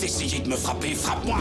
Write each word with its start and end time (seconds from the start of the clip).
d'essayer 0.00 0.40
de 0.40 0.48
me 0.48 0.56
frapper, 0.56 0.94
frappe-moi 0.94 1.36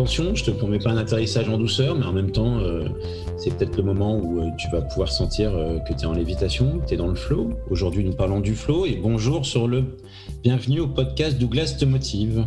Attention, 0.00 0.34
je 0.34 0.44
te 0.44 0.50
promets 0.50 0.78
pas 0.78 0.92
un 0.92 0.96
atterrissage 0.96 1.50
en 1.50 1.58
douceur, 1.58 1.94
mais 1.94 2.06
en 2.06 2.14
même 2.14 2.30
temps, 2.30 2.56
euh, 2.56 2.88
c'est 3.36 3.54
peut-être 3.54 3.76
le 3.76 3.82
moment 3.82 4.16
où 4.16 4.40
euh, 4.40 4.48
tu 4.56 4.66
vas 4.70 4.80
pouvoir 4.80 5.12
sentir 5.12 5.54
euh, 5.54 5.78
que 5.80 5.92
tu 5.92 6.00
es 6.00 6.06
en 6.06 6.14
lévitation, 6.14 6.78
que 6.78 6.86
tu 6.86 6.94
es 6.94 6.96
dans 6.96 7.08
le 7.08 7.14
flow. 7.14 7.50
Aujourd'hui, 7.68 8.02
nous 8.02 8.14
parlons 8.14 8.40
du 8.40 8.54
flow 8.54 8.86
et 8.86 8.96
bonjour 8.96 9.44
sur 9.44 9.68
le. 9.68 9.98
Bienvenue 10.42 10.80
au 10.80 10.88
podcast 10.88 11.38
Douglas 11.38 11.76
te 11.78 11.84
motive. 11.84 12.46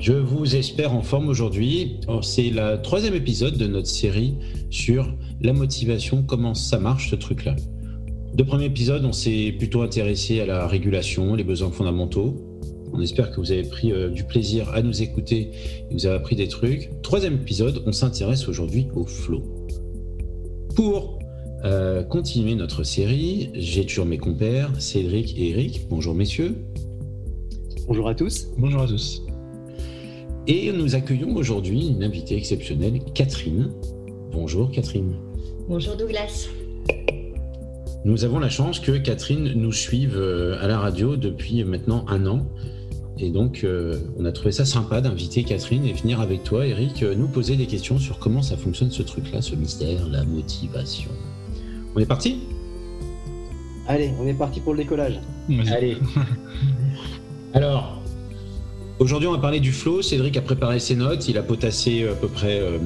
Je 0.00 0.12
vous 0.12 0.56
espère 0.56 0.92
en 0.92 1.02
forme 1.02 1.28
aujourd'hui. 1.28 2.00
Oh, 2.08 2.20
C'est 2.20 2.50
le 2.50 2.82
troisième 2.82 3.14
épisode 3.14 3.56
de 3.56 3.68
notre 3.68 3.86
série 3.86 4.34
sur 4.70 5.14
la 5.40 5.52
motivation, 5.52 6.24
comment 6.24 6.54
ça 6.54 6.80
marche 6.80 7.10
ce 7.10 7.14
truc-là. 7.14 7.54
Deux 8.34 8.44
premiers 8.44 8.64
épisodes, 8.64 9.04
on 9.04 9.12
s'est 9.12 9.54
plutôt 9.56 9.82
intéressé 9.82 10.40
à 10.40 10.46
la 10.46 10.66
régulation, 10.66 11.36
les 11.36 11.44
besoins 11.44 11.70
fondamentaux. 11.70 12.47
On 12.98 13.00
espère 13.00 13.30
que 13.30 13.36
vous 13.36 13.52
avez 13.52 13.62
pris 13.62 13.92
euh, 13.92 14.08
du 14.08 14.24
plaisir 14.24 14.70
à 14.70 14.82
nous 14.82 15.02
écouter 15.02 15.52
et 15.88 15.94
vous 15.94 16.06
avez 16.06 16.16
appris 16.16 16.34
des 16.34 16.48
trucs. 16.48 16.90
Troisième 17.00 17.34
épisode, 17.34 17.80
on 17.86 17.92
s'intéresse 17.92 18.48
aujourd'hui 18.48 18.88
au 18.92 19.06
flow. 19.06 19.40
Pour 20.74 21.20
euh, 21.64 22.02
continuer 22.02 22.56
notre 22.56 22.82
série, 22.82 23.50
j'ai 23.54 23.86
toujours 23.86 24.04
mes 24.04 24.18
compères, 24.18 24.72
Cédric 24.80 25.38
et 25.38 25.50
Eric. 25.50 25.86
Bonjour 25.88 26.12
messieurs. 26.12 26.56
Bonjour 27.86 28.08
à 28.08 28.16
tous. 28.16 28.48
Bonjour 28.58 28.82
à 28.82 28.88
tous. 28.88 29.22
Et 30.48 30.72
nous 30.72 30.96
accueillons 30.96 31.36
aujourd'hui 31.36 31.86
une 31.90 32.02
invitée 32.02 32.36
exceptionnelle, 32.36 32.98
Catherine. 33.14 33.70
Bonjour 34.32 34.72
Catherine. 34.72 35.14
Bonjour 35.68 35.96
Douglas. 35.96 36.48
Nous 38.04 38.24
avons 38.24 38.40
la 38.40 38.48
chance 38.48 38.80
que 38.80 38.92
Catherine 38.92 39.52
nous 39.54 39.72
suive 39.72 40.16
euh, 40.16 40.60
à 40.60 40.66
la 40.66 40.80
radio 40.80 41.16
depuis 41.16 41.62
maintenant 41.62 42.04
un 42.08 42.26
an. 42.26 42.44
Et 43.20 43.30
donc, 43.30 43.62
euh, 43.64 43.98
on 44.18 44.24
a 44.24 44.32
trouvé 44.32 44.52
ça 44.52 44.64
sympa 44.64 45.00
d'inviter 45.00 45.42
Catherine 45.42 45.84
et 45.84 45.92
venir 45.92 46.20
avec 46.20 46.44
toi, 46.44 46.66
Eric, 46.66 47.02
euh, 47.02 47.14
nous 47.14 47.26
poser 47.26 47.56
des 47.56 47.66
questions 47.66 47.98
sur 47.98 48.18
comment 48.18 48.42
ça 48.42 48.56
fonctionne 48.56 48.90
ce 48.90 49.02
truc-là, 49.02 49.42
ce 49.42 49.56
mystère, 49.56 50.06
la 50.08 50.24
motivation. 50.24 51.10
On 51.96 52.00
est 52.00 52.06
parti? 52.06 52.38
Allez, 53.88 54.12
on 54.20 54.26
est 54.26 54.34
parti 54.34 54.60
pour 54.60 54.74
le 54.74 54.82
décollage. 54.82 55.18
Allez. 55.72 55.96
Alors, 57.54 58.02
aujourd'hui, 58.98 59.26
on 59.26 59.32
va 59.32 59.38
parler 59.38 59.60
du 59.60 59.72
flow. 59.72 60.02
Cédric 60.02 60.36
a 60.36 60.42
préparé 60.42 60.78
ses 60.78 60.94
notes. 60.94 61.26
Il 61.28 61.38
a 61.38 61.42
potassé 61.42 62.06
à 62.06 62.12
peu 62.12 62.28
près 62.28 62.60
euh, 62.60 62.78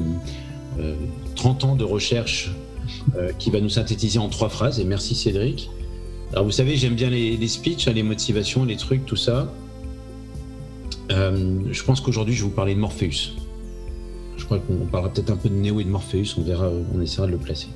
euh, 0.79 0.95
30 1.35 1.65
ans 1.65 1.77
de 1.77 1.85
recherche 1.85 2.53
euh, 3.17 3.33
qui 3.39 3.51
va 3.51 3.61
nous 3.61 3.69
synthétiser 3.69 4.21
en 4.21 4.29
trois 4.29 4.49
phrases. 4.49 4.79
Et 4.79 4.85
merci, 4.85 5.17
Cédric. 5.17 5.71
Alors, 6.33 6.45
vous 6.45 6.53
savez, 6.53 6.77
j'aime 6.77 6.95
bien 6.95 7.11
les, 7.11 7.37
les 7.37 7.49
speeches, 7.49 7.89
hein, 7.89 7.93
les 7.93 8.05
motivations, 8.05 8.65
les 8.65 8.77
trucs, 8.77 9.05
tout 9.05 9.17
ça. 9.17 9.53
Euh, 11.11 11.61
je 11.71 11.83
pense 11.83 12.01
qu'aujourd'hui, 12.01 12.35
je 12.35 12.43
vais 12.43 12.49
vous 12.49 12.55
parler 12.55 12.75
de 12.75 12.81
Morpheus. 12.81 13.35
Je 14.37 14.45
crois 14.45 14.59
qu'on 14.59 14.87
parlera 14.87 15.13
peut-être 15.13 15.31
un 15.31 15.37
peu 15.37 15.49
de 15.49 15.55
Néo 15.55 15.81
et 15.81 15.85
de 15.85 15.91
Morpheus. 15.91 16.35
On 16.39 16.43
verra, 16.43 16.69
on 16.95 17.01
essaiera 17.01 17.27
de 17.27 17.33
le 17.33 17.39
placer. 17.39 17.69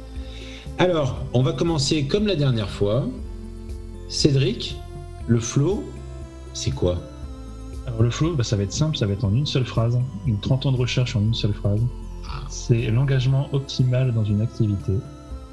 Alors, 0.79 1.25
on 1.33 1.43
va 1.43 1.53
commencer 1.53 2.07
comme 2.07 2.27
la 2.27 2.37
dernière 2.37 2.71
fois. 2.71 3.07
Cédric, 4.09 4.77
le 5.27 5.41
flow, 5.41 5.85
c'est 6.53 6.71
quoi? 6.71 6.99
Alors 7.87 8.03
le 8.03 8.11
flow, 8.11 8.35
bah, 8.35 8.45
ça 8.45 8.57
va 8.57 8.65
être 8.65 8.73
simple, 8.73 8.97
ça 8.97 9.07
va 9.07 9.13
être 9.13 9.25
en 9.25 9.33
une 9.33 9.47
seule 9.47 9.65
phrase, 9.65 9.99
une 10.27 10.39
30 10.39 10.67
ans 10.67 10.73
de 10.73 10.77
recherche 10.77 11.17
en 11.17 11.21
une 11.21 11.35
seule 11.35 11.53
phrase. 11.53 11.81
C'est 12.49 12.91
l'engagement 12.91 13.49
optimal 13.53 14.13
dans 14.13 14.25
une 14.25 14.41
activité, 14.41 14.93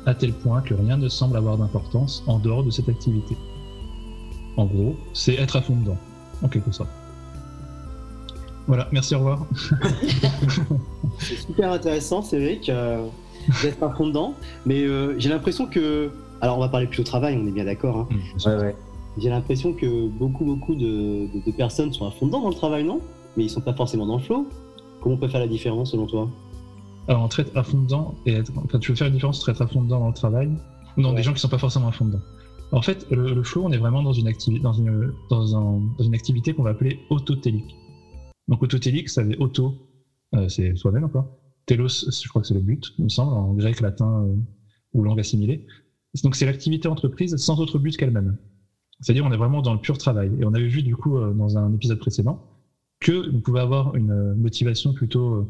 à 0.06 0.14
tel 0.14 0.34
point 0.34 0.62
que 0.62 0.74
rien 0.74 0.98
ne 0.98 1.10
semble 1.10 1.38
avoir 1.38 1.58
d'importance 1.58 2.24
en 2.28 2.40
dehors 2.40 2.64
de 2.64 2.72
cette 2.72 2.90
activité. 2.90 3.38
En 4.58 4.66
gros, 4.66 4.96
c'est 5.14 5.36
être 5.36 5.56
à 5.56 5.62
fond 5.62 5.76
dedans, 5.76 5.98
en 6.42 6.48
quelque 6.48 6.72
sorte. 6.72 6.90
Voilà, 8.68 8.88
merci, 8.92 9.14
au 9.16 9.20
revoir. 9.20 9.46
C'est 11.20 11.36
super 11.36 11.72
intéressant, 11.72 12.22
Cédric, 12.22 12.70
euh, 12.70 13.06
d'être 13.62 13.82
à 13.84 13.90
fond 13.94 14.08
dedans. 14.08 14.34
Mais 14.66 14.84
euh, 14.84 15.16
j'ai 15.18 15.30
l'impression 15.30 15.68
que. 15.68 16.12
Alors, 16.42 16.58
on 16.58 16.62
va 16.62 16.68
parler 16.70 16.88
plutôt 16.88 17.04
travail, 17.04 17.40
on 17.42 17.48
est 17.48 17.52
bien 17.52 17.64
d'accord. 17.66 17.98
hein. 18.00 18.08
Ouais, 18.46 18.76
J'ai 19.18 19.30
l'impression 19.30 19.74
que 19.74 20.08
beaucoup, 20.10 20.44
beaucoup 20.44 20.76
de, 20.76 21.28
de- 21.34 21.46
de 21.46 21.52
personnes 21.52 21.94
sont 21.94 22.06
à 22.06 22.12
fond 22.12 22.26
dedans 22.26 22.42
dans 22.42 22.50
le 22.50 22.56
travail, 22.56 22.84
non? 22.84 23.00
Mais 23.38 23.46
ils 23.46 23.50
sont 23.50 23.62
pas 23.62 23.74
forcément 23.74 24.06
dans 24.06 24.18
le 24.18 24.24
flow. 24.24 24.48
Comment 25.02 25.16
on 25.16 25.18
peut 25.18 25.28
faire 25.30 25.40
la 25.40 25.48
différence 25.48 25.92
selon 25.92 26.06
toi? 26.06 26.30
Alors, 27.08 27.22
entre 27.22 27.40
être 27.42 27.56
à 27.58 27.64
fond 27.64 27.80
dedans 27.80 28.14
et 28.26 28.34
être. 28.34 28.52
Enfin, 28.58 28.80
tu 28.80 28.92
veux 28.92 28.96
faire 28.98 29.08
une 29.08 29.14
différence 29.14 29.40
entre 29.40 29.50
être 29.50 29.62
à 29.62 29.68
fond 29.68 29.82
dedans 29.84 30.00
dans 30.00 30.08
le 30.08 30.14
travail 30.14 30.50
ou 30.98 31.02
dans 31.02 31.10
Ouais. 31.12 31.16
des 31.18 31.24
gens 31.24 31.34
qui 31.34 31.40
sont 31.40 31.50
pas 31.50 31.58
forcément 31.58 31.88
à 31.88 31.92
fond 31.92 32.06
dedans? 32.06 32.22
En 32.72 32.82
fait, 32.82 33.06
le, 33.12 33.34
le 33.34 33.44
flow, 33.44 33.64
on 33.66 33.72
est 33.72 33.78
vraiment 33.78 34.02
dans 34.04 34.14
une, 34.14 34.28
activi- 34.28 34.60
dans 34.62 34.74
une, 34.74 35.14
dans 35.30 35.56
un- 35.56 35.80
dans 35.98 36.04
une 36.04 36.16
activité 36.16 36.54
qu'on 36.54 36.64
va 36.64 36.72
appeler 36.72 37.00
autotélique. 37.10 37.76
Donc, 38.48 38.64
autotélique, 38.64 39.10
ça 39.10 39.24
veut 39.24 39.36
auto, 39.40 39.90
euh, 40.36 40.48
c'est 40.50 40.76
soi-même 40.76 41.10
quoi. 41.10 41.40
Télos, 41.66 42.06
je 42.10 42.28
crois 42.28 42.42
que 42.42 42.48
c'est 42.48 42.54
le 42.54 42.62
but, 42.62 42.92
il 42.98 43.06
me 43.06 43.10
semble, 43.10 43.34
en 43.34 43.54
grec, 43.54 43.80
latin 43.80 44.26
euh, 44.26 44.36
ou 44.94 45.04
langue 45.04 45.20
assimilée. 45.20 45.66
Donc, 46.24 46.36
c'est 46.36 46.46
l'activité 46.46 46.88
entreprise 46.88 47.36
sans 47.38 47.60
autre 47.60 47.80
but 47.80 47.96
qu'elle-même. 47.98 48.38
C'est-à-dire, 49.00 49.26
on 49.26 49.32
est 49.32 49.38
vraiment 49.38 49.62
dans 49.62 49.74
le 49.74 49.80
pur 49.80 49.98
travail. 49.98 50.32
Et 50.40 50.46
on 50.46 50.54
avait 50.54 50.68
vu, 50.68 50.84
du 50.84 50.96
coup, 50.96 51.18
euh, 51.18 51.34
dans 51.34 51.58
un 51.58 51.74
épisode 51.74 52.00
précédent, 52.00 52.46
que 53.00 53.30
vous 53.30 53.40
pouvez 53.42 53.60
avoir 53.60 53.96
une 53.96 54.34
motivation 54.36 54.94
plutôt 54.94 55.36
euh, 55.36 55.48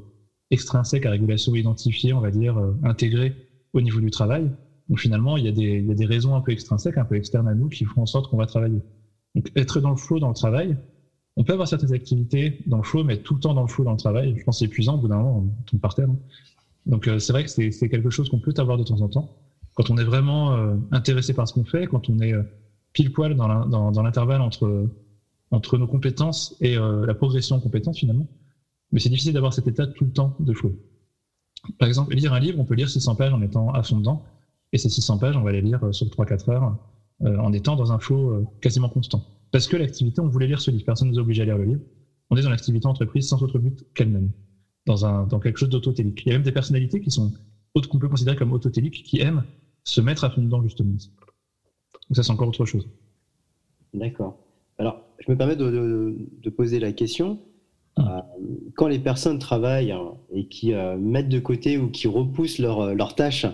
extrinsèque 0.49 1.05
à 1.05 1.11
régulation 1.11 1.53
identifiée, 1.55 2.13
on 2.13 2.19
va 2.19 2.31
dire, 2.31 2.57
euh, 2.57 2.73
intégrée 2.83 3.35
au 3.73 3.81
niveau 3.81 3.99
du 3.99 4.09
travail. 4.09 4.51
Donc 4.89 4.99
finalement, 4.99 5.37
il 5.37 5.45
y, 5.45 5.47
a 5.47 5.51
des, 5.51 5.77
il 5.79 5.87
y 5.87 5.91
a 5.91 5.95
des 5.95 6.05
raisons 6.05 6.35
un 6.35 6.41
peu 6.41 6.51
extrinsèques, 6.51 6.97
un 6.97 7.05
peu 7.05 7.15
externes 7.15 7.47
à 7.47 7.53
nous, 7.53 7.69
qui 7.69 7.85
font 7.85 8.01
en 8.01 8.05
sorte 8.05 8.29
qu'on 8.29 8.37
va 8.37 8.45
travailler. 8.45 8.81
Donc 9.35 9.49
être 9.55 9.79
dans 9.79 9.91
le 9.91 9.95
flow 9.95 10.19
dans 10.19 10.27
le 10.27 10.33
travail, 10.33 10.77
on 11.35 11.43
peut 11.43 11.53
avoir 11.53 11.67
certaines 11.67 11.93
activités 11.93 12.57
dans 12.67 12.77
le 12.77 12.83
flow, 12.83 13.03
mais 13.03 13.17
tout 13.17 13.33
le 13.33 13.39
temps 13.39 13.53
dans 13.53 13.61
le 13.63 13.67
flow 13.67 13.83
dans 13.83 13.91
le 13.91 13.97
travail, 13.97 14.35
je 14.37 14.43
pense 14.43 14.59
c'est 14.59 14.65
épuisant, 14.65 14.95
au 14.95 14.97
bout 14.99 15.07
d'un 15.07 15.17
moment, 15.17 15.37
on 15.39 15.63
tombe 15.65 15.79
par 15.79 15.95
terre. 15.95 16.07
Donc 16.85 17.07
euh, 17.07 17.19
c'est 17.19 17.33
vrai 17.33 17.43
que 17.43 17.49
c'est 17.49 17.89
quelque 17.89 18.09
chose 18.09 18.29
qu'on 18.29 18.39
peut 18.39 18.53
avoir 18.57 18.77
de 18.77 18.83
temps 18.83 19.01
en 19.01 19.09
temps. 19.09 19.29
Quand 19.75 19.89
on 19.89 19.97
est 19.97 20.03
vraiment 20.03 20.53
euh, 20.55 20.75
intéressé 20.91 21.33
par 21.33 21.47
ce 21.47 21.53
qu'on 21.53 21.65
fait, 21.65 21.87
quand 21.87 22.09
on 22.09 22.19
est 22.19 22.33
euh, 22.33 22.43
pile 22.93 23.11
poil 23.11 23.35
dans 23.35 23.47
la- 23.47 23.65
dans- 23.65 23.91
dans 23.91 24.03
l'intervalle 24.03 24.41
entre, 24.41 24.89
entre 25.51 25.77
nos 25.77 25.87
compétences 25.87 26.55
et 26.61 26.77
euh, 26.77 27.05
la 27.05 27.15
progression 27.15 27.57
en 27.57 27.61
compétences 27.61 27.99
finalement. 27.99 28.27
Mais 28.91 28.99
c'est 28.99 29.09
difficile 29.09 29.33
d'avoir 29.33 29.53
cet 29.53 29.67
état 29.67 29.87
tout 29.87 30.05
le 30.05 30.11
temps 30.11 30.35
de 30.39 30.53
flow. 30.53 30.75
Par 31.77 31.87
exemple, 31.87 32.13
lire 32.15 32.33
un 32.33 32.39
livre, 32.39 32.59
on 32.59 32.65
peut 32.65 32.73
lire 32.75 32.89
600 32.89 33.15
pages 33.15 33.33
en 33.33 33.41
étant 33.41 33.69
à 33.71 33.83
fond 33.83 33.97
dedans, 33.97 34.23
et 34.73 34.77
ces 34.77 34.89
600 34.89 35.17
pages, 35.17 35.37
on 35.37 35.43
va 35.43 35.51
les 35.51 35.61
lire 35.61 35.83
euh, 35.83 35.91
sur 35.91 36.07
3-4 36.09 36.49
heures 36.49 36.75
euh, 37.23 37.37
en 37.37 37.53
étant 37.53 37.75
dans 37.75 37.91
un 37.91 37.99
flow 37.99 38.45
quasiment 38.61 38.89
constant. 38.89 39.23
Parce 39.53 39.67
que 39.67 39.77
l'activité, 39.77 40.19
on 40.19 40.27
voulait 40.27 40.47
lire 40.47 40.59
ce 40.59 40.71
livre, 40.71 40.83
personne 40.83 41.07
ne 41.07 41.13
nous 41.13 41.19
a 41.19 41.21
obligé 41.21 41.43
à 41.43 41.45
lire 41.45 41.57
le 41.57 41.63
livre. 41.65 41.81
On 42.29 42.35
est 42.35 42.41
dans 42.41 42.49
l'activité 42.49 42.87
entreprise 42.87 43.27
sans 43.27 43.41
autre 43.43 43.59
but 43.59 43.85
qu'elle-même, 43.93 44.31
dans, 44.87 45.05
un, 45.05 45.27
dans 45.27 45.39
quelque 45.39 45.57
chose 45.59 45.69
d'autotélique. 45.69 46.23
Il 46.25 46.29
y 46.29 46.31
a 46.31 46.35
même 46.35 46.43
des 46.43 46.51
personnalités 46.51 46.99
qui 46.99 47.11
sont 47.11 47.31
qu'on 47.89 47.97
peut 47.99 48.09
considérer 48.09 48.35
comme 48.35 48.51
autotéliques, 48.51 49.03
qui 49.03 49.19
aiment 49.21 49.43
se 49.83 50.01
mettre 50.01 50.23
à 50.25 50.29
fond 50.29 50.41
dedans 50.43 50.61
justement. 50.61 50.91
Donc 50.91 52.15
ça, 52.15 52.23
c'est 52.23 52.31
encore 52.31 52.47
autre 52.47 52.65
chose. 52.65 52.87
D'accord. 53.93 54.37
Alors, 54.79 55.01
je 55.25 55.31
me 55.31 55.37
permets 55.37 55.55
de, 55.55 55.69
de- 55.69 56.17
de 56.41 56.49
poser 56.49 56.79
la 56.79 56.91
question. 56.91 57.39
Euh, 57.99 58.03
quand 58.75 58.87
les 58.87 58.99
personnes 58.99 59.37
travaillent 59.39 59.91
hein, 59.91 60.13
et 60.33 60.47
qui 60.47 60.73
euh, 60.73 60.97
mettent 60.97 61.29
de 61.29 61.39
côté 61.39 61.77
ou 61.77 61.89
qui 61.89 62.07
repoussent 62.07 62.57
leurs 62.57 62.95
leurs 62.95 63.13
tâches 63.15 63.45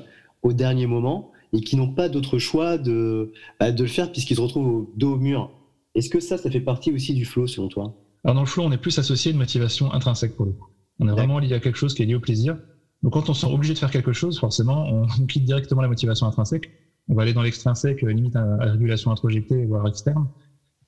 au 0.43 0.53
dernier 0.53 0.87
moment 0.87 1.31
et 1.51 1.59
qui 1.59 1.75
n'ont 1.75 1.93
pas 1.93 2.07
d'autre 2.07 2.39
choix 2.39 2.77
de, 2.77 3.33
bah, 3.59 3.71
de 3.73 3.83
le 3.83 3.89
faire 3.89 4.11
puisqu'ils 4.13 4.35
se 4.37 4.41
retrouvent 4.41 4.67
au 4.67 4.93
dos 4.95 5.13
au 5.15 5.17
mur, 5.17 5.51
est-ce 5.95 6.09
que 6.09 6.19
ça, 6.19 6.37
ça 6.37 6.49
fait 6.49 6.61
partie 6.61 6.91
aussi 6.91 7.13
du 7.13 7.25
flow 7.25 7.47
selon 7.47 7.67
toi? 7.67 7.95
Alors 8.23 8.35
dans 8.35 8.41
le 8.41 8.47
flow, 8.47 8.63
on 8.63 8.71
est 8.71 8.77
plus 8.77 8.97
associé 8.99 9.31
à 9.31 9.33
une 9.33 9.39
motivation 9.39 9.91
intrinsèque 9.93 10.35
pour 10.35 10.45
le 10.45 10.51
coup. 10.51 10.69
On 10.99 11.07
est 11.07 11.11
vraiment 11.11 11.39
lié 11.39 11.53
à 11.53 11.59
quelque 11.59 11.77
chose 11.77 11.93
qui 11.93 12.03
est 12.03 12.05
lié 12.05 12.15
au 12.15 12.19
plaisir. 12.19 12.57
Donc 13.01 13.13
quand 13.13 13.29
on 13.29 13.33
se 13.33 13.45
sent 13.45 13.53
obligé 13.53 13.73
de 13.73 13.79
faire 13.79 13.91
quelque 13.91 14.11
chose, 14.11 14.39
forcément, 14.39 14.85
on 14.87 15.25
quitte 15.27 15.45
directement 15.45 15.81
la 15.81 15.87
motivation 15.87 16.27
intrinsèque. 16.27 16.69
On 17.07 17.15
va 17.15 17.23
aller 17.23 17.33
dans 17.33 17.41
l'extrinsèque, 17.41 18.01
limite 18.01 18.35
à, 18.35 18.43
à 18.43 18.71
régulation 18.71 19.11
introjectée, 19.11 19.65
voire 19.65 19.87
externe, 19.87 20.27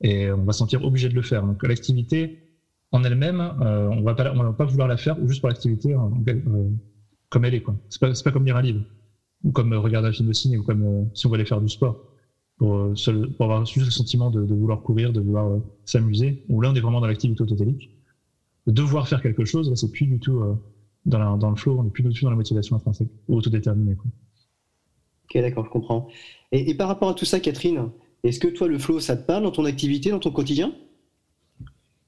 et 0.01 0.31
on 0.31 0.43
va 0.43 0.53
se 0.53 0.59
sentir 0.59 0.83
obligé 0.83 1.09
de 1.09 1.15
le 1.15 1.21
faire. 1.21 1.43
Donc 1.43 1.63
l'activité 1.63 2.39
en 2.91 3.03
elle-même, 3.03 3.39
euh, 3.61 3.87
on 3.89 4.01
va 4.01 4.13
pas, 4.13 4.31
on 4.33 4.43
va 4.43 4.53
pas 4.53 4.65
vouloir 4.65 4.87
la 4.87 4.97
faire 4.97 5.15
juste 5.25 5.39
pour 5.39 5.49
l'activité 5.49 5.95
euh, 5.95 6.69
comme 7.29 7.45
elle 7.45 7.55
est. 7.55 7.61
quoi. 7.61 7.75
C'est 7.89 7.99
pas, 7.99 8.11
pas 8.11 8.31
comme 8.31 8.45
lire 8.45 8.57
un 8.57 8.61
livre 8.61 8.83
ou 9.43 9.51
comme 9.51 9.73
regarder 9.73 10.09
un 10.09 10.11
film 10.11 10.27
de 10.27 10.33
ciné 10.33 10.57
ou 10.57 10.63
comme 10.63 11.09
si 11.15 11.25
on 11.25 11.29
voulait 11.29 11.45
faire 11.45 11.61
du 11.61 11.69
sport 11.69 12.10
pour, 12.61 12.93
pour 13.37 13.45
avoir 13.45 13.65
juste 13.65 13.87
le 13.87 13.91
sentiment 13.91 14.29
de, 14.29 14.41
vouloir 14.41 14.83
courir, 14.83 15.11
de 15.11 15.19
vouloir 15.19 15.59
s'amuser. 15.83 16.43
Ou 16.47 16.61
là, 16.61 16.71
est 16.75 16.79
vraiment 16.79 17.01
dans 17.01 17.07
l'activité 17.07 17.41
autotélique. 17.41 17.89
De 18.67 18.71
devoir 18.71 19.07
faire 19.07 19.23
quelque 19.23 19.45
chose, 19.45 19.67
là, 19.67 19.75
c'est 19.75 19.89
plus 19.89 20.05
du 20.05 20.19
tout 20.19 20.43
dans, 21.07 21.17
la, 21.17 21.35
dans, 21.37 21.49
le 21.49 21.55
flow, 21.55 21.79
on 21.79 21.83
n'est 21.83 21.89
plus 21.89 22.03
du 22.03 22.13
tout 22.13 22.23
dans 22.23 22.29
la 22.29 22.35
motivation 22.35 22.75
intrinsèque 22.75 23.07
ou 23.27 23.35
autodéterminée. 23.35 23.95
Ok, 24.03 25.41
d'accord, 25.41 25.65
je 25.65 25.71
comprends. 25.71 26.07
Et, 26.51 26.69
et, 26.69 26.75
par 26.75 26.87
rapport 26.87 27.09
à 27.09 27.15
tout 27.15 27.25
ça, 27.25 27.39
Catherine, 27.39 27.89
est-ce 28.23 28.39
que 28.39 28.47
toi, 28.47 28.67
le 28.67 28.77
flow, 28.77 28.99
ça 28.99 29.17
te 29.17 29.25
parle 29.25 29.41
dans 29.41 29.51
ton 29.51 29.65
activité, 29.65 30.11
dans 30.11 30.19
ton 30.19 30.29
quotidien? 30.29 30.71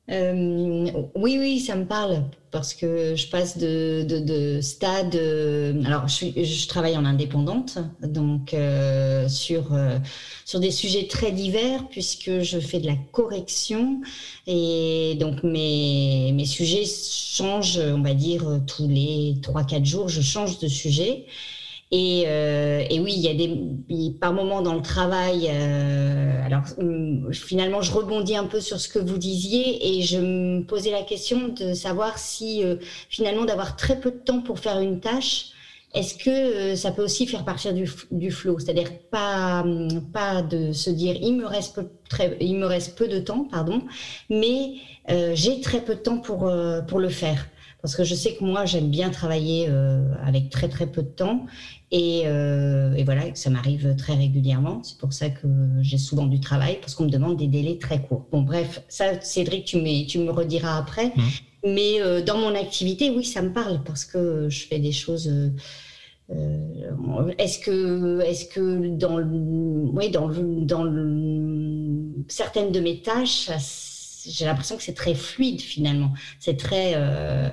Euh, 0.09 0.85
oui, 1.15 1.37
oui, 1.39 1.59
ça 1.61 1.75
me 1.77 1.85
parle 1.85 2.25
parce 2.51 2.73
que 2.73 3.15
je 3.15 3.27
passe 3.29 3.57
de, 3.57 4.03
de, 4.03 4.19
de 4.19 4.61
stade. 4.61 5.15
Euh, 5.15 5.81
alors, 5.85 6.07
je, 6.09 6.67
travaille 6.67 6.97
en 6.97 7.05
indépendante, 7.05 7.77
donc 8.01 8.53
euh, 8.53 9.29
sur 9.29 9.71
sur 10.45 10.59
des 10.59 10.71
sujets 10.71 11.07
très 11.07 11.31
divers 11.31 11.87
puisque 11.89 12.41
je 12.41 12.59
fais 12.59 12.79
de 12.79 12.87
la 12.87 12.97
correction 13.13 14.01
et 14.45 15.15
donc 15.19 15.41
mes 15.43 16.31
mes 16.33 16.45
sujets 16.45 16.83
changent, 16.85 17.79
on 17.79 18.01
va 18.01 18.13
dire 18.13 18.61
tous 18.67 18.87
les 18.89 19.37
trois 19.41 19.63
quatre 19.63 19.85
jours, 19.85 20.09
je 20.09 20.21
change 20.21 20.59
de 20.59 20.67
sujet. 20.67 21.25
Et, 21.95 22.23
euh, 22.25 22.83
et, 22.89 22.99
oui, 22.99 23.13
il 23.15 23.21
y 23.21 23.27
a 23.27 23.35
des 23.35 24.13
par 24.19 24.33
moments 24.33 24.63
dans 24.63 24.73
le 24.73 24.81
travail. 24.81 25.47
Euh, 25.47 26.43
alors 26.43 26.63
hum, 26.79 27.31
finalement, 27.31 27.83
je 27.83 27.91
rebondis 27.91 28.35
un 28.35 28.45
peu 28.45 28.59
sur 28.61 28.79
ce 28.79 28.89
que 28.89 28.97
vous 28.97 29.19
disiez 29.19 29.99
et 29.99 30.01
je 30.01 30.17
me 30.17 30.65
posais 30.65 30.89
la 30.89 31.03
question 31.03 31.49
de 31.49 31.75
savoir 31.75 32.17
si 32.17 32.63
euh, 32.63 32.77
finalement 33.09 33.45
d'avoir 33.45 33.75
très 33.75 33.99
peu 33.99 34.09
de 34.09 34.17
temps 34.17 34.41
pour 34.41 34.57
faire 34.57 34.79
une 34.79 35.01
tâche, 35.01 35.51
est-ce 35.93 36.15
que 36.15 36.31
euh, 36.31 36.75
ça 36.75 36.91
peut 36.91 37.03
aussi 37.03 37.27
faire 37.27 37.45
partir 37.45 37.75
du, 37.75 37.87
du 38.09 38.31
flow, 38.31 38.57
c'est-à-dire 38.57 38.89
pas 39.11 39.61
hum, 39.61 40.09
pas 40.11 40.41
de 40.41 40.71
se 40.73 40.89
dire 40.89 41.15
il 41.21 41.35
me 41.35 41.45
reste 41.45 41.75
peu, 41.75 41.85
très, 42.09 42.35
il 42.41 42.57
me 42.57 42.65
reste 42.65 42.97
peu 42.97 43.07
de 43.07 43.19
temps, 43.19 43.47
pardon, 43.51 43.83
mais 44.31 44.77
euh, 45.11 45.33
j'ai 45.35 45.61
très 45.61 45.81
peu 45.81 45.93
de 45.93 45.99
temps 45.99 46.17
pour 46.17 46.51
pour 46.87 46.99
le 46.99 47.09
faire 47.09 47.45
parce 47.83 47.97
que 47.97 48.03
je 48.05 48.15
sais 48.15 48.33
que 48.33 48.43
moi 48.45 48.65
j'aime 48.65 48.89
bien 48.89 49.09
travailler 49.09 49.67
euh, 49.67 50.01
avec 50.25 50.49
très 50.49 50.69
très 50.69 50.87
peu 50.87 51.03
de 51.03 51.09
temps. 51.09 51.45
Et, 51.91 52.23
euh, 52.25 52.95
et 52.95 53.03
voilà 53.03 53.23
ça 53.35 53.51
m'arrive 53.51 53.95
très 53.97 54.13
régulièrement. 54.15 54.81
C'est 54.83 54.97
pour 54.97 55.13
ça 55.13 55.29
que 55.29 55.47
j'ai 55.81 55.99
souvent 55.99 56.25
du 56.25 56.39
travail 56.39 56.79
parce 56.79 56.95
qu'on 56.95 57.03
me 57.03 57.11
demande 57.11 57.37
des 57.37 57.47
délais 57.47 57.77
très 57.77 58.01
courts. 58.01 58.25
Bon 58.31 58.41
bref 58.41 58.81
ça 58.87 59.19
Cédric 59.21 59.65
tu, 59.65 59.77
tu 60.07 60.17
me 60.17 60.31
rediras 60.31 60.77
après. 60.77 61.07
Mmh. 61.07 61.21
mais 61.65 62.01
euh, 62.01 62.23
dans 62.23 62.37
mon 62.37 62.55
activité 62.55 63.11
oui 63.11 63.25
ça 63.25 63.41
me 63.41 63.51
parle 63.51 63.83
parce 63.83 64.05
que 64.05 64.47
je 64.49 64.65
fais 64.65 64.79
des 64.79 64.93
choses 64.93 65.29
euh, 66.31 67.33
est-ce 67.37 67.59
que, 67.59 68.21
est-ce 68.21 68.45
que 68.45 68.95
dans, 68.95 69.17
le, 69.17 69.25
oui, 69.25 70.09
dans, 70.09 70.27
le, 70.27 70.61
dans 70.61 70.83
le, 70.83 72.25
certaines 72.29 72.71
de 72.71 72.79
mes 72.79 73.01
tâches, 73.01 73.49
j'ai 74.25 74.45
l'impression 74.45 74.77
que 74.77 74.83
c'est 74.83 74.93
très 74.93 75.15
fluide 75.15 75.61
finalement. 75.61 76.13
C'est 76.39 76.57
très 76.57 76.93
euh, 76.95 77.49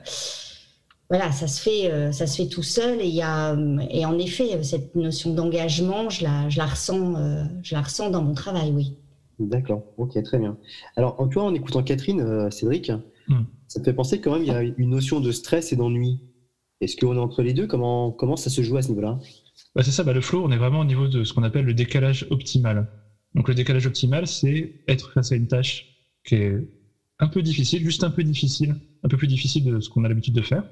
voilà, 1.08 1.32
ça 1.32 1.48
se 1.48 1.60
fait, 1.60 1.90
euh, 1.90 2.12
ça 2.12 2.26
se 2.26 2.36
fait 2.40 2.48
tout 2.48 2.62
seul 2.62 3.00
et 3.00 3.06
il 3.06 3.14
y 3.14 3.22
a 3.22 3.56
et 3.90 4.04
en 4.06 4.18
effet 4.18 4.62
cette 4.62 4.94
notion 4.94 5.34
d'engagement, 5.34 6.08
je 6.08 6.24
la, 6.24 6.48
je 6.48 6.58
la 6.58 6.66
ressens, 6.66 7.16
euh, 7.16 7.44
je 7.62 7.74
la 7.74 7.82
ressens 7.82 8.10
dans 8.10 8.22
mon 8.22 8.34
travail, 8.34 8.72
oui. 8.72 8.96
D'accord, 9.38 9.82
ok, 9.96 10.22
très 10.22 10.38
bien. 10.38 10.58
Alors, 10.96 11.16
tu 11.30 11.34
vois, 11.34 11.44
en 11.44 11.54
écoutant 11.54 11.82
Catherine, 11.82 12.50
Cédric, 12.50 12.92
mm. 13.28 13.40
ça 13.68 13.80
me 13.80 13.84
fait 13.84 13.94
penser 13.94 14.20
quand 14.20 14.34
même 14.34 14.42
il 14.42 14.48
y 14.48 14.50
a 14.50 14.60
une 14.60 14.90
notion 14.90 15.18
de 15.18 15.32
stress 15.32 15.72
et 15.72 15.76
d'ennui. 15.76 16.20
Est-ce 16.82 16.96
qu'on 16.96 17.16
est 17.16 17.20
entre 17.20 17.42
les 17.42 17.54
deux? 17.54 17.66
Comment, 17.66 18.10
comment 18.10 18.36
ça 18.36 18.50
se 18.50 18.60
joue 18.60 18.76
à 18.76 18.82
ce 18.82 18.88
niveau-là? 18.88 19.18
Bah 19.74 19.82
C'est 19.82 19.92
ça, 19.92 20.04
bah, 20.04 20.12
le 20.12 20.20
flow, 20.20 20.44
on 20.44 20.50
est 20.50 20.58
vraiment 20.58 20.80
au 20.80 20.84
niveau 20.84 21.08
de 21.08 21.24
ce 21.24 21.32
qu'on 21.32 21.42
appelle 21.42 21.64
le 21.64 21.72
décalage 21.72 22.26
optimal. 22.30 22.86
Donc 23.34 23.48
le 23.48 23.54
décalage 23.54 23.86
optimal, 23.86 24.26
c'est 24.26 24.74
être 24.88 25.12
face 25.12 25.32
à 25.32 25.36
une 25.36 25.46
tâche 25.46 25.89
qui 26.24 26.36
est 26.36 26.68
un 27.18 27.28
peu 27.28 27.42
difficile, 27.42 27.84
juste 27.84 28.04
un 28.04 28.10
peu 28.10 28.22
difficile, 28.22 28.76
un 29.02 29.08
peu 29.08 29.16
plus 29.16 29.26
difficile 29.26 29.64
de 29.64 29.80
ce 29.80 29.88
qu'on 29.88 30.04
a 30.04 30.08
l'habitude 30.08 30.34
de 30.34 30.42
faire. 30.42 30.64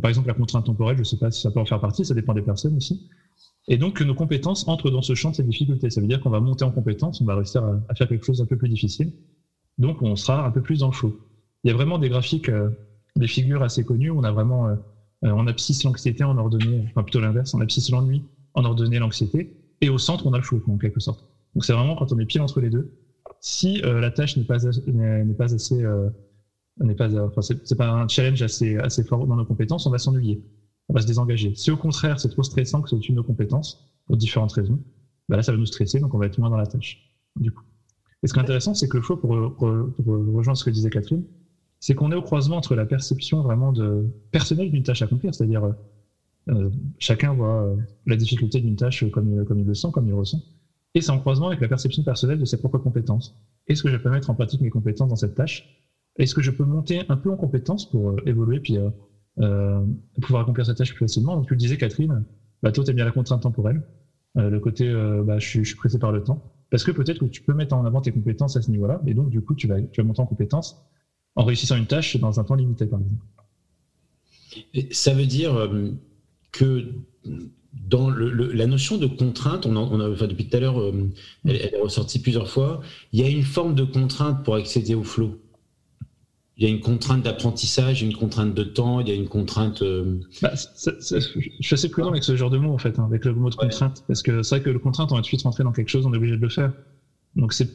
Par 0.00 0.08
exemple, 0.08 0.26
la 0.26 0.34
contrainte 0.34 0.66
temporelle, 0.66 0.96
je 0.96 1.02
ne 1.02 1.04
sais 1.04 1.18
pas 1.18 1.30
si 1.30 1.40
ça 1.40 1.50
peut 1.50 1.60
en 1.60 1.64
faire 1.64 1.80
partie, 1.80 2.04
ça 2.04 2.14
dépend 2.14 2.34
des 2.34 2.42
personnes 2.42 2.76
aussi. 2.76 3.08
Et 3.68 3.78
donc, 3.78 4.00
nos 4.00 4.14
compétences 4.14 4.66
entrent 4.66 4.90
dans 4.90 5.02
ce 5.02 5.14
champ 5.14 5.30
de 5.30 5.36
ces 5.36 5.44
difficultés. 5.44 5.88
Ça 5.90 6.00
veut 6.00 6.06
dire 6.06 6.20
qu'on 6.20 6.30
va 6.30 6.40
monter 6.40 6.64
en 6.64 6.70
compétence, 6.70 7.20
on 7.20 7.24
va 7.24 7.36
réussir 7.36 7.64
à, 7.64 7.94
faire 7.94 8.08
quelque 8.08 8.24
chose 8.24 8.38
d'un 8.38 8.46
peu 8.46 8.56
plus 8.56 8.68
difficile. 8.68 9.12
Donc, 9.78 10.02
on 10.02 10.16
sera 10.16 10.44
un 10.44 10.50
peu 10.50 10.60
plus 10.60 10.80
dans 10.80 10.88
le 10.88 10.92
flow. 10.92 11.18
Il 11.62 11.68
y 11.68 11.70
a 11.70 11.74
vraiment 11.74 11.98
des 11.98 12.08
graphiques, 12.08 12.48
euh, 12.48 12.70
des 13.16 13.26
figures 13.26 13.62
assez 13.62 13.84
connues. 13.84 14.10
On 14.10 14.24
a 14.24 14.32
vraiment, 14.32 14.68
euh, 14.68 14.74
euh 15.24 15.32
on 15.32 15.46
abscisse 15.46 15.84
l'anxiété 15.84 16.24
en 16.24 16.36
ordonnée, 16.36 16.84
enfin 16.90 17.02
plutôt 17.02 17.20
l'inverse, 17.20 17.54
on 17.54 17.60
abscisse 17.60 17.90
l'ennui 17.90 18.22
en 18.54 18.64
ordonnée 18.64 18.98
l'anxiété. 18.98 19.56
Et 19.80 19.88
au 19.88 19.98
centre, 19.98 20.26
on 20.26 20.32
a 20.32 20.38
le 20.38 20.42
flow, 20.42 20.62
en 20.68 20.76
quelque 20.76 21.00
sorte. 21.00 21.24
Donc, 21.54 21.64
c'est 21.64 21.72
vraiment 21.72 21.94
quand 21.94 22.12
on 22.12 22.18
est 22.18 22.26
pile 22.26 22.42
entre 22.42 22.60
les 22.60 22.70
deux, 22.70 22.92
si 23.44 23.82
euh, 23.84 24.00
la 24.00 24.10
tâche 24.10 24.38
n'est 24.38 24.44
pas, 24.44 24.56
n'est 24.86 25.34
pas 25.34 25.52
assez, 25.52 25.84
euh, 25.84 26.08
n'est 26.80 26.94
pas, 26.94 27.14
enfin, 27.26 27.42
c'est, 27.42 27.76
pas 27.76 27.90
un 27.90 28.08
challenge 28.08 28.40
assez, 28.40 28.78
assez 28.78 29.04
fort 29.04 29.26
dans 29.26 29.36
nos 29.36 29.44
compétences, 29.44 29.84
on 29.84 29.90
va 29.90 29.98
s'ennuyer, 29.98 30.42
on 30.88 30.94
va 30.94 31.02
se 31.02 31.06
désengager. 31.06 31.54
Si 31.54 31.70
au 31.70 31.76
contraire 31.76 32.18
c'est 32.18 32.30
trop 32.30 32.42
stressant 32.42 32.80
que 32.80 32.88
c'est 32.88 32.96
au-dessus 32.96 33.12
de 33.12 33.18
nos 33.18 33.22
compétences, 33.22 33.86
pour 34.06 34.16
différentes 34.16 34.52
raisons, 34.52 34.82
bah 35.28 35.36
là 35.36 35.42
ça 35.42 35.52
va 35.52 35.58
nous 35.58 35.66
stresser, 35.66 36.00
donc 36.00 36.14
on 36.14 36.18
va 36.18 36.24
être 36.24 36.38
moins 36.38 36.48
dans 36.48 36.56
la 36.56 36.66
tâche. 36.66 37.14
Du 37.36 37.52
coup. 37.52 37.64
Et 38.22 38.28
ce 38.28 38.32
qui 38.32 38.38
est 38.38 38.42
intéressant, 38.42 38.72
c'est 38.72 38.88
que 38.88 38.96
le 38.96 39.02
flow, 39.02 39.18
pour, 39.18 39.32
rejoindre 39.32 40.56
ce 40.56 40.64
que 40.64 40.70
disait 40.70 40.88
Catherine, 40.88 41.24
c'est 41.80 41.94
qu'on 41.94 42.12
est 42.12 42.16
au 42.16 42.22
croisement 42.22 42.56
entre 42.56 42.74
la 42.74 42.86
perception 42.86 43.42
vraiment 43.42 43.72
de 43.72 44.06
personnelle 44.30 44.70
d'une 44.70 44.84
tâche 44.84 45.02
à 45.02 45.04
accomplir, 45.04 45.34
c'est-à-dire 45.34 45.70
euh, 46.48 46.70
chacun 46.98 47.34
voit 47.34 47.76
la 48.06 48.16
difficulté 48.16 48.62
d'une 48.62 48.76
tâche 48.76 49.04
comme, 49.10 49.44
comme 49.44 49.58
il 49.58 49.66
le 49.66 49.74
sent, 49.74 49.88
comme 49.92 50.08
il 50.08 50.14
ressent, 50.14 50.40
et 50.94 51.00
c'est 51.00 51.10
en 51.10 51.18
croisement 51.18 51.48
avec 51.48 51.60
la 51.60 51.68
perception 51.68 52.02
personnelle 52.02 52.38
de 52.38 52.44
ses 52.44 52.58
propres 52.58 52.78
compétences. 52.78 53.36
Est-ce 53.66 53.82
que 53.82 53.90
je 53.90 53.96
peux 53.96 54.10
mettre 54.10 54.30
en 54.30 54.34
pratique 54.34 54.60
mes 54.60 54.70
compétences 54.70 55.08
dans 55.08 55.16
cette 55.16 55.34
tâche? 55.34 55.84
Est-ce 56.16 56.34
que 56.34 56.42
je 56.42 56.50
peux 56.50 56.64
monter 56.64 57.02
un 57.08 57.16
peu 57.16 57.30
en 57.30 57.36
compétences 57.36 57.90
pour 57.90 58.10
euh, 58.10 58.16
évoluer 58.26 58.60
puis 58.60 58.78
euh, 58.78 58.90
euh, 59.40 59.84
pouvoir 60.22 60.42
accomplir 60.42 60.64
cette 60.64 60.76
tâche 60.76 60.94
plus 60.94 61.00
facilement? 61.00 61.36
Donc 61.36 61.48
tu 61.48 61.54
le 61.54 61.58
disais 61.58 61.76
Catherine, 61.76 62.24
bah, 62.62 62.70
toi 62.70 62.84
tu 62.84 62.90
aimes 62.90 62.96
bien 62.96 63.04
la 63.04 63.10
contrainte 63.10 63.42
temporelle, 63.42 63.82
le 64.36 64.58
côté 64.58 64.92
bah, 65.24 65.38
je, 65.38 65.62
suis, 65.62 65.76
pressé 65.76 65.98
par 65.98 66.10
le 66.10 66.22
temps, 66.22 66.42
parce 66.70 66.82
que 66.82 66.90
peut-être 66.90 67.20
que 67.20 67.26
tu 67.26 67.40
peux 67.42 67.54
mettre 67.54 67.76
en 67.76 67.84
avant 67.84 68.00
tes 68.00 68.10
compétences 68.10 68.56
à 68.56 68.62
ce 68.62 68.70
niveau-là, 68.70 69.00
et 69.06 69.14
donc 69.14 69.30
du 69.30 69.40
coup 69.40 69.54
tu 69.54 69.68
vas, 69.68 69.80
tu 69.80 70.00
vas 70.00 70.06
monter 70.06 70.20
en 70.20 70.26
compétences 70.26 70.84
en 71.36 71.44
réussissant 71.44 71.76
une 71.76 71.86
tâche 71.86 72.16
dans 72.16 72.40
un 72.40 72.44
temps 72.44 72.56
limité 72.56 72.86
par 72.86 73.00
exemple. 73.00 73.24
Ça 74.90 75.14
veut 75.14 75.26
dire 75.26 75.70
que 76.50 76.94
dans 77.88 78.08
le, 78.08 78.30
le, 78.30 78.52
la 78.52 78.66
notion 78.66 78.96
de 78.96 79.06
contrainte, 79.06 79.66
on, 79.66 79.76
a, 79.76 79.80
on 79.80 80.00
a 80.00 80.08
enfin, 80.08 80.26
depuis 80.26 80.48
tout 80.48 80.56
à 80.56 80.60
l'heure, 80.60 80.80
euh, 80.80 81.10
elle, 81.44 81.56
elle, 81.56 81.74
est 81.74 81.80
ressortie 81.80 82.20
plusieurs 82.20 82.48
fois. 82.48 82.80
Il 83.12 83.20
y 83.20 83.24
a 83.24 83.28
une 83.28 83.42
forme 83.42 83.74
de 83.74 83.84
contrainte 83.84 84.44
pour 84.44 84.54
accéder 84.54 84.94
au 84.94 85.04
flow. 85.04 85.38
Il 86.56 86.62
y 86.62 86.66
a 86.66 86.70
une 86.70 86.80
contrainte 86.80 87.22
d'apprentissage, 87.22 88.02
une 88.02 88.14
contrainte 88.14 88.54
de 88.54 88.62
temps, 88.62 89.00
il 89.00 89.08
y 89.08 89.10
a 89.10 89.14
une 89.14 89.28
contrainte. 89.28 89.82
Euh... 89.82 90.20
Bah, 90.40 90.52
je 90.54 91.30
suis 91.60 91.74
assez 91.74 91.88
prudent 91.88 92.10
avec 92.10 92.22
ce 92.22 92.36
genre 92.36 92.50
de 92.50 92.58
mot 92.58 92.72
en 92.72 92.78
fait, 92.78 92.98
hein, 92.98 93.06
avec 93.06 93.24
le 93.24 93.34
mot 93.34 93.50
de 93.50 93.56
ouais. 93.56 93.64
contrainte, 93.64 94.04
parce 94.06 94.22
que 94.22 94.42
c'est 94.42 94.56
vrai 94.56 94.64
que 94.64 94.70
le 94.70 94.78
contrainte, 94.78 95.10
on 95.10 95.16
va 95.16 95.20
tout 95.20 95.24
de 95.24 95.28
suite 95.28 95.42
rentrer 95.42 95.64
dans 95.64 95.72
quelque 95.72 95.88
chose, 95.88 96.06
on 96.06 96.14
est 96.14 96.16
obligé 96.16 96.36
de 96.36 96.42
le 96.42 96.48
faire. 96.48 96.72
Donc 97.34 97.52
c'est 97.52 97.68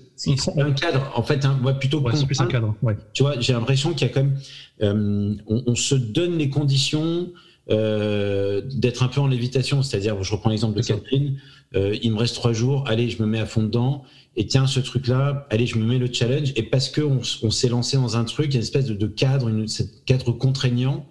un 0.57 0.71
cadre, 0.71 1.11
en 1.15 1.23
fait, 1.23 1.43
hein, 1.43 1.59
ouais, 1.65 1.73
plutôt 1.73 1.99
ouais, 1.99 2.13
plus 2.25 2.39
un 2.39 2.45
cadre. 2.45 2.75
Ouais. 2.81 2.95
Tu 3.11 3.23
vois, 3.23 3.37
j'ai 3.41 3.51
l'impression 3.51 3.91
qu'il 3.93 4.07
y 4.07 4.09
a 4.09 4.13
quand 4.13 4.23
même, 4.23 4.39
euh, 4.81 5.35
on, 5.47 5.63
on, 5.67 5.75
se 5.75 5.95
donne 5.95 6.37
les 6.37 6.49
conditions 6.49 7.29
euh, 7.71 8.61
d'être 8.65 9.03
un 9.03 9.07
peu 9.07 9.21
en 9.21 9.27
lévitation. 9.27 9.83
C'est-à-dire, 9.83 10.21
je 10.23 10.31
reprends 10.31 10.49
l'exemple 10.49 10.75
de 10.77 10.81
Catherine, 10.81 11.37
euh, 11.75 11.95
il 12.01 12.11
me 12.11 12.17
reste 12.17 12.35
trois 12.35 12.53
jours, 12.53 12.83
allez, 12.87 13.09
je 13.09 13.21
me 13.21 13.27
mets 13.27 13.39
à 13.39 13.45
fond 13.45 13.61
dedans, 13.61 14.03
et 14.35 14.47
tiens, 14.47 14.65
ce 14.65 14.79
truc-là, 14.79 15.47
allez, 15.49 15.67
je 15.67 15.77
me 15.77 15.85
mets 15.85 15.99
le 15.99 16.11
challenge, 16.11 16.51
et 16.55 16.63
parce 16.63 16.89
qu'on 16.89 17.19
on, 17.43 17.51
s'est 17.51 17.69
lancé 17.69 17.97
dans 17.97 18.17
un 18.17 18.23
truc, 18.23 18.47
il 18.47 18.53
y 18.53 18.55
a 18.55 18.57
une 18.57 18.63
espèce 18.63 18.85
de, 18.85 18.95
de 18.95 19.07
cadre, 19.07 19.49
une, 19.49 19.67
cadre 20.05 20.31
contraignant 20.31 21.05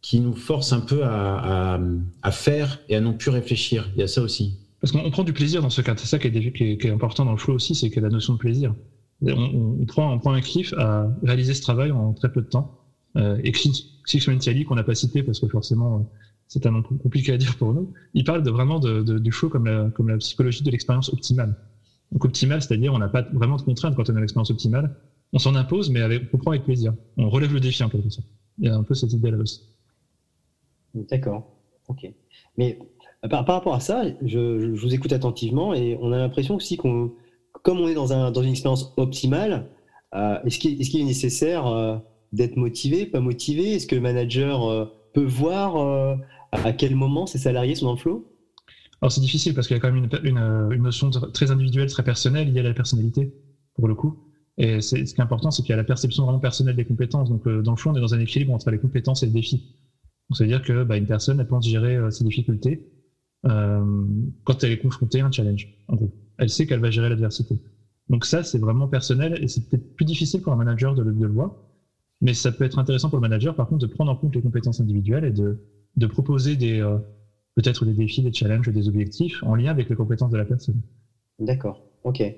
qui 0.00 0.20
nous 0.20 0.34
force 0.34 0.72
un 0.72 0.80
peu 0.80 1.04
à, 1.04 1.74
à, 1.74 1.80
à, 2.22 2.30
faire 2.30 2.80
et 2.88 2.96
à 2.96 3.00
non 3.00 3.12
plus 3.12 3.30
réfléchir. 3.30 3.90
Il 3.94 4.00
y 4.00 4.02
a 4.02 4.08
ça 4.08 4.22
aussi. 4.22 4.54
Parce 4.80 4.92
qu'on 4.92 5.10
prend 5.10 5.24
du 5.24 5.34
plaisir 5.34 5.60
dans 5.60 5.68
ce 5.68 5.82
cadre. 5.82 6.00
C'est 6.00 6.06
ça 6.06 6.18
qui 6.18 6.28
est, 6.28 6.52
qui, 6.52 6.64
est, 6.64 6.78
qui 6.78 6.86
est, 6.86 6.90
important 6.90 7.26
dans 7.26 7.32
le 7.32 7.36
flow 7.36 7.54
aussi, 7.54 7.74
c'est 7.74 7.90
que 7.90 8.00
la 8.00 8.08
notion 8.08 8.32
de 8.32 8.38
plaisir. 8.38 8.74
On, 9.20 9.28
on, 9.82 9.84
prend, 9.84 10.14
on 10.14 10.18
prend 10.18 10.32
un 10.32 10.40
kiff 10.40 10.72
à 10.78 11.08
réaliser 11.22 11.52
ce 11.52 11.60
travail 11.60 11.90
en 11.90 12.14
très 12.14 12.32
peu 12.32 12.40
de 12.40 12.46
temps. 12.46 12.79
Euh, 13.16 13.40
et 13.42 13.52
Csikszentmihalyi, 14.06 14.64
qu'on 14.64 14.76
n'a 14.76 14.84
pas 14.84 14.94
cité 14.94 15.22
parce 15.22 15.40
que 15.40 15.48
forcément 15.48 15.96
euh, 15.96 16.02
c'est 16.46 16.66
un 16.66 16.70
nom 16.70 16.82
compliqué 16.82 17.32
à 17.32 17.36
dire 17.36 17.56
pour 17.56 17.72
nous, 17.74 17.92
il 18.14 18.24
parle 18.24 18.42
de, 18.42 18.50
vraiment 18.50 18.78
de, 18.78 19.02
de, 19.02 19.18
du 19.18 19.32
flow 19.32 19.48
comme 19.48 19.66
la, 19.66 19.90
comme 19.90 20.08
la 20.08 20.16
psychologie 20.18 20.62
de 20.62 20.70
l'expérience 20.70 21.12
optimale. 21.12 21.56
Donc 22.12 22.24
optimale, 22.24 22.60
c'est-à-dire 22.60 22.92
on 22.92 22.98
n'a 22.98 23.08
pas 23.08 23.22
vraiment 23.32 23.56
de 23.56 23.62
contraintes 23.62 23.94
quand 23.94 24.10
on 24.10 24.16
a 24.16 24.20
l'expérience 24.20 24.50
optimale. 24.50 24.96
On 25.32 25.38
s'en 25.38 25.54
impose, 25.54 25.90
mais 25.90 26.00
avec, 26.00 26.24
on 26.32 26.38
prend 26.38 26.50
avec 26.50 26.64
plaisir. 26.64 26.92
On 27.16 27.30
relève 27.30 27.52
le 27.52 27.60
défi 27.60 27.84
en 27.84 27.88
quelque 27.88 28.10
sorte. 28.10 28.26
Il 28.58 28.66
y 28.66 28.68
a 28.68 28.74
un 28.74 28.82
peu 28.82 28.94
cette 28.94 29.12
idée-là 29.12 29.38
aussi. 29.38 29.62
D'accord. 30.94 31.56
Ok. 31.86 32.12
Mais 32.56 32.78
par, 33.28 33.46
rapport 33.46 33.74
à 33.74 33.80
ça, 33.80 34.02
je, 34.22 34.60
je, 34.60 34.80
vous 34.80 34.94
écoute 34.94 35.12
attentivement 35.12 35.72
et 35.72 35.96
on 36.00 36.10
a 36.12 36.18
l'impression 36.18 36.56
aussi 36.56 36.76
qu'on, 36.76 37.12
comme 37.62 37.78
on 37.78 37.88
est 37.88 37.94
dans, 37.94 38.12
un, 38.12 38.30
dans 38.30 38.42
une 38.42 38.50
expérience 38.50 38.92
optimale, 38.96 39.68
euh, 40.14 40.42
est-ce 40.44 40.58
qu'il 40.58 40.80
est, 40.80 40.84
qu'il 40.84 41.00
est, 41.00 41.04
nécessaire 41.04 41.66
euh, 41.66 41.96
d'être 42.32 42.56
motivé, 42.56 43.06
pas 43.06 43.20
motivé? 43.20 43.74
Est-ce 43.74 43.86
que 43.86 43.94
le 43.94 44.00
manager 44.00 44.68
euh, 44.68 44.86
peut 45.14 45.24
voir 45.24 46.18
à 46.52 46.72
quel 46.72 46.94
moment 46.94 47.26
ses 47.26 47.38
salariés 47.38 47.74
sont 47.74 47.86
dans 47.86 47.92
le 47.92 47.98
flow 47.98 48.32
Alors 49.00 49.10
c'est 49.10 49.20
difficile 49.20 49.54
parce 49.54 49.66
qu'il 49.66 49.76
y 49.76 49.78
a 49.78 49.80
quand 49.80 49.92
même 49.92 50.08
une, 50.22 50.70
une, 50.72 50.82
notion 50.82 51.10
très 51.10 51.50
individuelle, 51.50 51.90
très 51.90 52.04
personnelle 52.04 52.52
liée 52.52 52.60
à 52.60 52.64
la 52.64 52.74
personnalité, 52.74 53.34
pour 53.74 53.88
le 53.88 53.94
coup. 53.94 54.24
Et 54.56 54.80
ce 54.80 54.94
qui 54.94 55.02
est 55.02 55.20
important, 55.20 55.50
c'est 55.50 55.62
qu'il 55.62 55.70
y 55.70 55.72
a 55.72 55.76
la 55.76 55.84
perception 55.84 56.24
vraiment 56.24 56.38
personnelle 56.38 56.76
des 56.76 56.84
compétences. 56.84 57.28
Donc 57.28 57.48
dans 57.48 57.72
le 57.72 57.76
fond, 57.76 57.90
on 57.90 57.96
est 57.96 58.00
dans 58.00 58.14
un 58.14 58.20
équilibre 58.20 58.52
entre 58.52 58.70
les 58.70 58.78
compétences 58.78 59.22
et 59.22 59.26
le 59.26 59.32
défi. 59.32 59.76
Donc 60.28 60.36
ça 60.36 60.44
veut 60.44 60.48
dire 60.48 60.62
que 60.62 60.84
bah, 60.84 60.96
une 60.96 61.06
personne, 61.06 61.40
elle 61.40 61.48
pense 61.48 61.66
gérer 61.66 61.98
ses 62.12 62.24
difficultés 62.24 62.86
quand 63.42 64.62
elle 64.62 64.72
est 64.72 64.78
confrontée 64.78 65.20
à 65.20 65.26
un 65.26 65.32
challenge, 65.32 65.66
en 65.88 65.96
gros. 65.96 66.12
Elle 66.38 66.50
sait 66.50 66.66
qu'elle 66.66 66.80
va 66.80 66.90
gérer 66.90 67.08
l'adversité. 67.08 67.58
Donc 68.10 68.24
ça, 68.24 68.42
c'est 68.42 68.58
vraiment 68.58 68.88
personnel 68.88 69.38
et 69.40 69.46
c'est 69.46 69.68
peut-être 69.68 69.94
plus 69.94 70.04
difficile 70.04 70.42
pour 70.42 70.52
un 70.52 70.56
manager 70.56 70.94
de 70.94 71.02
le, 71.02 71.12
de 71.12 71.26
le, 71.26 71.32
voir. 71.32 71.54
Mais 72.20 72.34
ça 72.34 72.52
peut 72.52 72.64
être 72.64 72.78
intéressant 72.78 73.08
pour 73.08 73.18
le 73.18 73.22
manager, 73.22 73.54
par 73.54 73.68
contre, 73.68 73.86
de 73.86 73.92
prendre 73.92 74.10
en 74.10 74.16
compte 74.16 74.34
les 74.34 74.42
compétences 74.42 74.80
individuelles 74.80 75.24
et 75.24 75.30
de, 75.30 75.58
de 75.96 76.06
proposer 76.06 76.56
des 76.56 76.80
euh, 76.80 76.98
peut-être 77.54 77.84
des 77.84 77.94
défis, 77.94 78.22
des 78.22 78.32
challenges, 78.32 78.68
des 78.68 78.88
objectifs 78.88 79.42
en 79.42 79.54
lien 79.54 79.70
avec 79.70 79.88
les 79.88 79.96
compétences 79.96 80.30
de 80.30 80.36
la 80.36 80.44
personne. 80.44 80.80
D'accord. 81.38 81.82
Ok. 82.04 82.20
Et 82.20 82.36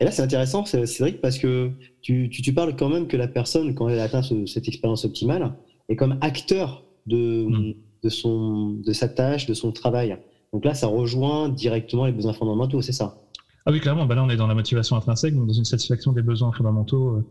là, 0.00 0.10
c'est 0.10 0.22
intéressant, 0.22 0.64
Cédric, 0.64 1.20
parce 1.20 1.38
que 1.38 1.70
tu, 2.00 2.28
tu, 2.30 2.42
tu, 2.42 2.52
parles 2.52 2.74
quand 2.76 2.88
même 2.88 3.06
que 3.06 3.16
la 3.16 3.28
personne, 3.28 3.74
quand 3.74 3.88
elle 3.88 4.00
atteint 4.00 4.22
ce, 4.22 4.46
cette 4.46 4.66
expérience 4.68 5.04
optimale, 5.04 5.54
est 5.88 5.96
comme 5.96 6.18
acteur 6.20 6.84
de, 7.06 7.46
mmh. 7.46 7.74
de, 8.02 8.08
son, 8.08 8.70
de 8.70 8.92
sa 8.92 9.08
tâche, 9.08 9.46
de 9.46 9.54
son 9.54 9.72
travail. 9.72 10.18
Donc 10.52 10.64
là, 10.64 10.74
ça 10.74 10.86
rejoint 10.86 11.48
directement 11.48 12.06
les 12.06 12.12
besoins 12.12 12.32
fondamentaux, 12.32 12.80
c'est 12.82 12.92
ça? 12.92 13.20
Ah 13.66 13.72
oui, 13.72 13.80
clairement, 13.80 14.04
bah 14.04 14.14
là 14.14 14.22
on 14.22 14.28
est 14.28 14.36
dans 14.36 14.46
la 14.46 14.54
motivation 14.54 14.94
intrinsèque, 14.94 15.34
donc 15.34 15.46
dans 15.46 15.54
une 15.54 15.64
satisfaction 15.64 16.12
des 16.12 16.20
besoins 16.20 16.52
fondamentaux 16.52 17.24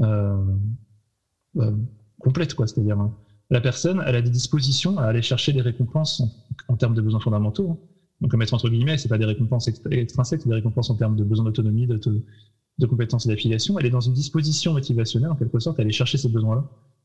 euh, 0.00 0.04
euh 0.04 0.36
complète, 2.18 2.54
quoi. 2.54 2.66
C'est-à-dire, 2.66 2.98
hein, 2.98 3.14
la 3.50 3.60
personne, 3.60 4.02
elle 4.06 4.16
a 4.16 4.22
des 4.22 4.30
dispositions 4.30 4.98
à 4.98 5.04
aller 5.04 5.22
chercher 5.22 5.52
des 5.52 5.60
récompenses 5.60 6.20
en, 6.20 6.30
en 6.68 6.76
termes 6.76 6.94
de 6.94 7.02
besoins 7.02 7.20
fondamentaux. 7.20 7.70
Hein. 7.70 7.78
Donc, 8.20 8.32
à 8.32 8.36
mettre 8.36 8.54
entre 8.54 8.68
guillemets, 8.68 8.98
c'est 8.98 9.08
pas 9.08 9.18
des 9.18 9.24
récompenses 9.24 9.68
extrinsèques, 9.68 10.42
c'est 10.42 10.48
des 10.48 10.54
récompenses 10.54 10.90
en 10.90 10.94
termes 10.94 11.16
de 11.16 11.24
besoins 11.24 11.44
d'autonomie, 11.44 11.88
de, 11.88 11.98
de, 12.78 12.86
compétences 12.86 13.26
et 13.26 13.28
d'affiliation. 13.28 13.78
Elle 13.78 13.86
est 13.86 13.90
dans 13.90 14.00
une 14.00 14.12
disposition 14.12 14.72
motivationnelle, 14.72 15.30
en 15.30 15.34
quelque 15.34 15.58
sorte, 15.58 15.80
à 15.80 15.82
aller 15.82 15.92
chercher 15.92 16.18
ces 16.18 16.28
besoins-là. 16.28 16.64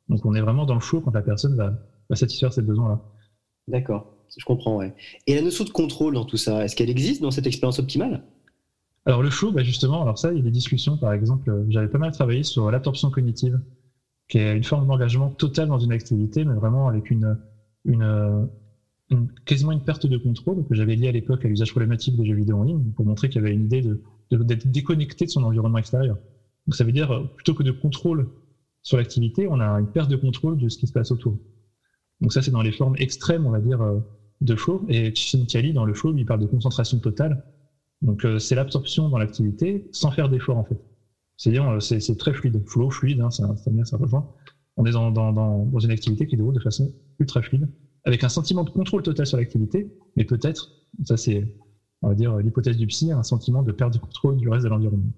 Donc, 0.09 0.25
on 0.25 0.35
est 0.35 0.41
vraiment 0.41 0.65
dans 0.65 0.75
le 0.75 0.79
flow 0.79 1.01
quand 1.01 1.13
la 1.13 1.23
personne 1.23 1.55
va, 1.55 1.73
va 2.09 2.15
satisfaire 2.15 2.53
ces 2.53 2.61
besoins-là. 2.61 3.01
D'accord, 3.67 4.13
je 4.37 4.45
comprends, 4.45 4.77
ouais. 4.77 4.93
Et 5.25 5.35
la 5.35 5.41
notion 5.41 5.65
de 5.65 5.71
contrôle 5.71 6.13
dans 6.13 6.23
tout 6.23 6.37
ça, 6.37 6.63
est-ce 6.63 6.75
qu'elle 6.75 6.89
existe 6.89 7.21
dans 7.21 7.31
cette 7.31 7.47
expérience 7.47 7.79
optimale? 7.79 8.23
Alors 9.07 9.23
le 9.23 9.29
flow, 9.29 9.51
bah 9.51 9.63
justement, 9.63 10.01
alors 10.01 10.19
ça, 10.19 10.31
il 10.31 10.37
y 10.37 10.39
a 10.41 10.43
des 10.43 10.51
discussions, 10.51 10.97
par 10.97 11.13
exemple, 11.13 11.49
euh, 11.49 11.65
j'avais 11.69 11.87
pas 11.87 11.97
mal 11.97 12.11
travaillé 12.11 12.43
sur 12.43 12.69
l'absorption 12.69 13.09
cognitive, 13.09 13.57
qui 14.27 14.37
est 14.39 14.55
une 14.55 14.63
forme 14.63 14.87
d'engagement 14.87 15.29
total 15.29 15.67
dans 15.69 15.79
une 15.79 15.91
activité, 15.91 16.45
mais 16.45 16.53
vraiment 16.53 16.87
avec 16.87 17.09
une, 17.11 17.37
une, 17.85 18.49
une 19.09 19.31
quasiment 19.45 19.71
une 19.71 19.83
perte 19.83 20.05
de 20.05 20.17
contrôle 20.17 20.65
que 20.65 20.75
j'avais 20.75 20.95
liée 20.95 21.07
à 21.07 21.11
l'époque 21.11 21.45
à 21.45 21.47
l'usage 21.47 21.71
problématique 21.71 22.15
des 22.17 22.25
jeux 22.25 22.35
vidéo 22.35 22.57
en 22.57 22.63
ligne, 22.63 22.91
pour 22.95 23.05
montrer 23.05 23.29
qu'il 23.29 23.41
y 23.41 23.45
avait 23.45 23.53
une 23.53 23.65
idée 23.65 23.81
de, 23.81 24.01
d'être 24.31 24.67
déconnecté 24.69 25.25
de 25.25 25.29
son 25.29 25.43
environnement 25.43 25.77
extérieur. 25.77 26.17
Donc 26.67 26.75
ça 26.75 26.83
veut 26.83 26.91
dire, 26.91 27.11
euh, 27.11 27.23
plutôt 27.35 27.53
que 27.53 27.63
de 27.63 27.71
contrôle 27.71 28.29
sur 28.81 28.97
l'activité, 28.97 29.47
on 29.47 29.59
a 29.59 29.67
une 29.79 29.87
perte 29.87 30.09
de 30.09 30.15
contrôle 30.15 30.57
de 30.57 30.69
ce 30.69 30.77
qui 30.77 30.87
se 30.87 30.91
passe 30.93 31.11
autour. 31.11 31.39
Donc 32.21 32.33
ça, 32.33 32.41
c'est 32.41 32.51
dans 32.51 32.61
les 32.61 32.71
formes 32.71 32.95
extrêmes, 32.97 33.45
on 33.45 33.51
va 33.51 33.61
dire, 33.61 33.81
euh, 33.81 33.99
de 34.41 34.55
flow. 34.55 34.85
Et 34.89 35.13
Csikszentmihalyi, 35.13 35.73
dans 35.73 35.85
le 35.85 35.93
flow, 35.93 36.13
il 36.15 36.25
parle 36.25 36.39
de 36.41 36.47
concentration 36.47 36.99
totale. 36.99 37.43
Donc 38.01 38.25
euh, 38.25 38.39
c'est 38.39 38.55
l'absorption 38.55 39.09
dans 39.09 39.17
l'activité 39.17 39.87
sans 39.91 40.11
faire 40.11 40.29
d'effort 40.29 40.57
en 40.57 40.63
fait. 40.63 40.79
C'est-à-dire 41.37 41.69
euh, 41.69 41.79
c'est 41.79 42.17
très 42.17 42.33
fluide, 42.33 42.61
flow, 42.67 42.89
fluide, 42.89 43.21
hein, 43.21 43.29
ça, 43.29 43.55
ça, 43.57 43.71
ça 43.85 43.97
rejoint. 43.97 44.27
On 44.75 44.85
est 44.85 44.91
dans, 44.91 45.79
une 45.79 45.91
activité 45.91 46.27
qui 46.27 46.35
déroule 46.37 46.53
de 46.53 46.59
façon 46.59 46.93
ultra 47.19 47.41
fluide, 47.41 47.67
avec 48.03 48.23
un 48.23 48.29
sentiment 48.29 48.63
de 48.63 48.69
contrôle 48.69 49.01
total 49.01 49.25
sur 49.25 49.37
l'activité, 49.37 49.91
mais 50.15 50.23
peut-être, 50.23 50.71
ça 51.03 51.17
c'est, 51.17 51.43
on 52.01 52.09
va 52.09 52.15
dire, 52.15 52.37
l'hypothèse 52.37 52.77
du 52.77 52.85
psy, 52.87 53.11
un 53.11 53.23
sentiment 53.23 53.63
de 53.63 53.71
perte 53.71 53.93
de 53.93 53.99
contrôle 53.99 54.37
du 54.37 54.49
reste 54.49 54.65
de 54.65 54.69
l'environnement. 54.69 55.11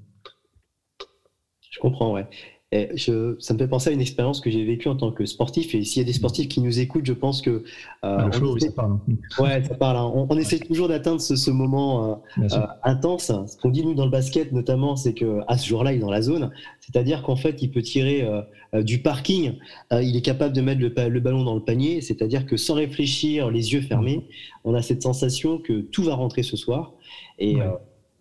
Je 1.69 1.79
comprends, 1.79 2.13
ouais. 2.13 2.27
Et 2.71 2.89
je, 2.93 3.35
ça 3.39 3.55
me 3.55 3.59
fait 3.59 3.67
penser 3.67 3.89
à 3.89 3.93
une 3.93 4.01
expérience 4.01 4.41
que 4.41 4.51
j'ai 4.51 4.63
vécue 4.63 4.89
en 4.89 4.95
tant 4.95 5.11
que 5.11 5.25
sportif. 5.25 5.73
Et 5.73 5.83
s'il 5.83 6.03
y 6.03 6.05
a 6.05 6.05
des 6.05 6.13
sportifs 6.13 6.47
qui 6.47 6.61
nous 6.61 6.79
écoutent, 6.79 7.05
je 7.05 7.13
pense 7.13 7.41
que. 7.41 7.49
Euh, 7.49 7.63
ah, 8.03 8.31
flow, 8.31 8.53
oui, 8.53 8.61
ça 8.61 8.71
parle. 8.71 8.91
Hein. 8.91 9.15
Ouais, 9.43 9.63
ça 9.63 9.73
parle. 9.73 9.97
Hein. 9.97 10.11
On, 10.13 10.27
on, 10.29 10.37
essaie 10.37 10.59
toujours 10.59 10.87
d'atteindre 10.87 11.19
ce, 11.19 11.35
ce, 11.35 11.49
moment 11.49 12.21
euh, 12.37 12.43
euh, 12.43 12.67
intense. 12.83 13.31
Ce 13.47 13.57
qu'on 13.57 13.71
dit, 13.71 13.83
nous, 13.83 13.95
dans 13.95 14.05
le 14.05 14.11
basket, 14.11 14.51
notamment, 14.51 14.95
c'est 14.95 15.13
qu'à 15.13 15.57
ce 15.57 15.67
jour-là, 15.67 15.93
il 15.93 15.95
est 15.95 15.99
dans 15.99 16.11
la 16.11 16.21
zone. 16.21 16.51
C'est-à-dire 16.79 17.23
qu'en 17.23 17.35
fait, 17.35 17.59
il 17.63 17.71
peut 17.71 17.81
tirer 17.81 18.21
euh, 18.21 18.41
euh, 18.75 18.83
du 18.83 19.01
parking. 19.01 19.53
il 19.91 20.15
est 20.15 20.21
capable 20.21 20.55
de 20.55 20.61
mettre 20.61 20.81
le, 20.81 21.09
le 21.09 21.19
ballon 21.19 21.43
dans 21.43 21.55
le 21.55 21.63
panier. 21.63 22.01
C'est-à-dire 22.01 22.45
que 22.45 22.55
sans 22.55 22.75
réfléchir, 22.75 23.49
les 23.49 23.73
yeux 23.73 23.81
fermés, 23.81 24.27
on 24.63 24.75
a 24.75 24.83
cette 24.83 25.01
sensation 25.01 25.57
que 25.57 25.81
tout 25.81 26.03
va 26.03 26.13
rentrer 26.13 26.43
ce 26.43 26.55
soir. 26.55 26.93
Et. 27.39 27.55
Ouais 27.55 27.65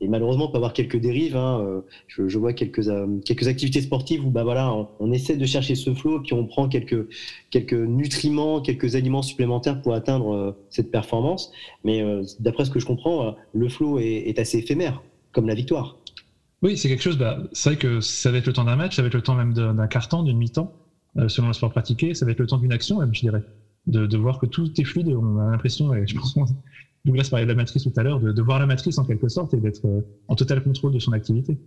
et 0.01 0.09
malheureusement, 0.09 0.47
on 0.47 0.51
peut 0.51 0.57
avoir 0.57 0.73
quelques 0.73 0.99
dérives. 0.99 1.37
Hein. 1.37 1.61
Euh, 1.61 1.81
je, 2.07 2.29
je, 2.29 2.39
vois 2.39 2.53
quelques, 2.53 2.87
euh, 2.89 3.19
quelques 3.25 3.49
activités 3.49 3.81
sportives 3.81 4.25
où 4.25 4.31
bah, 4.31 4.45
voilà, 4.45 4.73
on, 4.73 4.89
on, 5.01 5.13
essaie 5.13 5.37
de 5.37 5.47
chercher 5.47 5.75
ce 5.75 5.93
flot, 5.93 6.21
puis 6.21 6.35
on 6.35 6.47
prend 6.47 6.69
quelques, 6.69 7.09
quelques 7.51 7.73
nutriments, 7.73 8.61
quelques 8.61 8.95
aliments 8.95 9.23
supplémentaires 9.23 9.83
pour 9.83 9.95
atteindre 9.95 10.35
euh, 10.35 10.53
cette 10.71 10.91
performance. 10.91 11.51
Mais 11.85 12.05
d'après 12.39 12.65
ce 12.65 12.71
que 12.71 12.79
je 12.79 12.87
comprends, 12.87 13.35
le 13.53 13.69
flot 13.69 13.99
est, 13.99 14.29
est, 14.29 14.39
assez 14.39 14.59
éphémère, 14.59 15.03
comme 15.33 15.47
la 15.47 15.55
victoire. 15.55 15.97
Oui, 16.63 16.77
c'est 16.77 16.89
quelque 16.89 17.03
chose, 17.03 17.19
bah, 17.19 17.39
c'est 17.53 17.71
vrai 17.71 17.79
que 17.79 18.01
ça 18.01 18.31
va 18.31 18.39
être 18.39 18.47
le 18.47 18.53
temps 18.53 18.65
d'un 18.65 18.77
match, 18.77 18.97
ça 18.97 19.03
va 19.03 19.09
être 19.09 19.15
le 19.15 19.23
temps 19.23 19.35
même 19.35 19.53
d'un 19.53 19.87
quart-temps, 19.87 20.23
d'une 20.23 20.37
mi-temps, 20.37 20.73
selon 21.29 21.49
le 21.49 21.53
sport 21.53 21.71
pratiqué, 21.71 22.15
ça 22.15 22.27
va 22.27 22.33
être 22.33 22.41
le 22.41 22.47
temps 22.47 22.59
d'une 22.59 22.73
action 22.73 22.99
même, 22.99 23.15
je 23.15 23.21
dirais. 23.21 23.43
De, 23.89 24.17
voir 24.19 24.39
que 24.39 24.47
tout 24.47 24.71
est 24.79 24.85
fluide, 24.85 25.09
on 25.09 25.39
a 25.39 25.51
l'impression, 25.51 25.95
et 25.95 26.07
je 26.07 26.15
pense 26.15 26.53
Douglas 27.05 27.29
parlait 27.31 27.47
de 27.47 27.51
la 27.51 27.57
matrice 27.57 27.85
tout 27.85 27.93
à 27.97 28.03
l'heure, 28.03 28.21
de, 28.21 28.43
voir 28.43 28.59
la 28.59 28.67
matrice 28.67 28.99
en 28.99 29.05
quelque 29.05 29.29
sorte 29.29 29.55
et 29.55 29.57
d'être 29.59 29.87
euh, 29.87 30.03
en 30.29 30.35
total 30.35 30.63
contrôle 30.63 30.93
de 30.93 30.99
son 30.99 31.13
activité. 31.13 31.59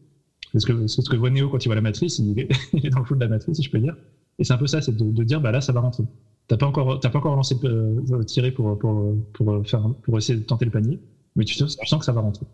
Parce 0.53 0.65
que 0.65 0.87
ce 0.87 1.01
que 1.01 1.15
voit 1.15 1.29
Néo 1.29 1.49
quand 1.49 1.63
il 1.63 1.67
voit 1.67 1.75
la 1.75 1.81
matrice, 1.81 2.19
il 2.19 2.39
est, 2.39 2.49
dans 2.89 2.99
le 2.99 3.05
flou 3.05 3.15
de 3.15 3.21
la 3.21 3.27
matrice, 3.27 3.57
si 3.57 3.63
je 3.63 3.71
peux 3.71 3.79
dire. 3.79 3.95
Et 4.37 4.43
c'est 4.43 4.53
un 4.53 4.57
peu 4.57 4.67
ça, 4.67 4.81
c'est 4.81 4.95
de, 4.95 5.23
dire, 5.23 5.41
bah 5.41 5.51
là, 5.51 5.61
ça 5.61 5.71
va 5.71 5.79
rentrer. 5.79 6.03
T'as 6.47 6.57
pas 6.57 6.65
encore, 6.65 6.99
t'as 6.99 7.09
pas 7.09 7.19
encore 7.19 7.35
lancé, 7.35 7.55
euh, 7.63 8.23
tiré 8.23 8.51
pour, 8.51 8.77
pour, 8.77 9.15
pour, 9.33 9.67
faire, 9.67 9.89
pour 10.03 10.17
essayer 10.17 10.37
de 10.37 10.43
tenter 10.43 10.65
le 10.65 10.71
panier, 10.71 10.99
mais 11.35 11.45
tu, 11.45 11.53
sens 11.55 11.75
que 11.77 12.05
ça 12.05 12.11
va 12.11 12.21
rentrer. 12.21 12.45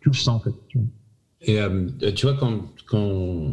Tu 0.00 0.08
le 0.08 0.14
sens, 0.14 0.28
en 0.28 0.40
fait. 0.40 0.54
Et 1.42 1.60
euh, 1.60 1.88
tu 2.14 2.26
vois, 2.26 2.36
quand, 2.36 2.72
quand 2.86 3.52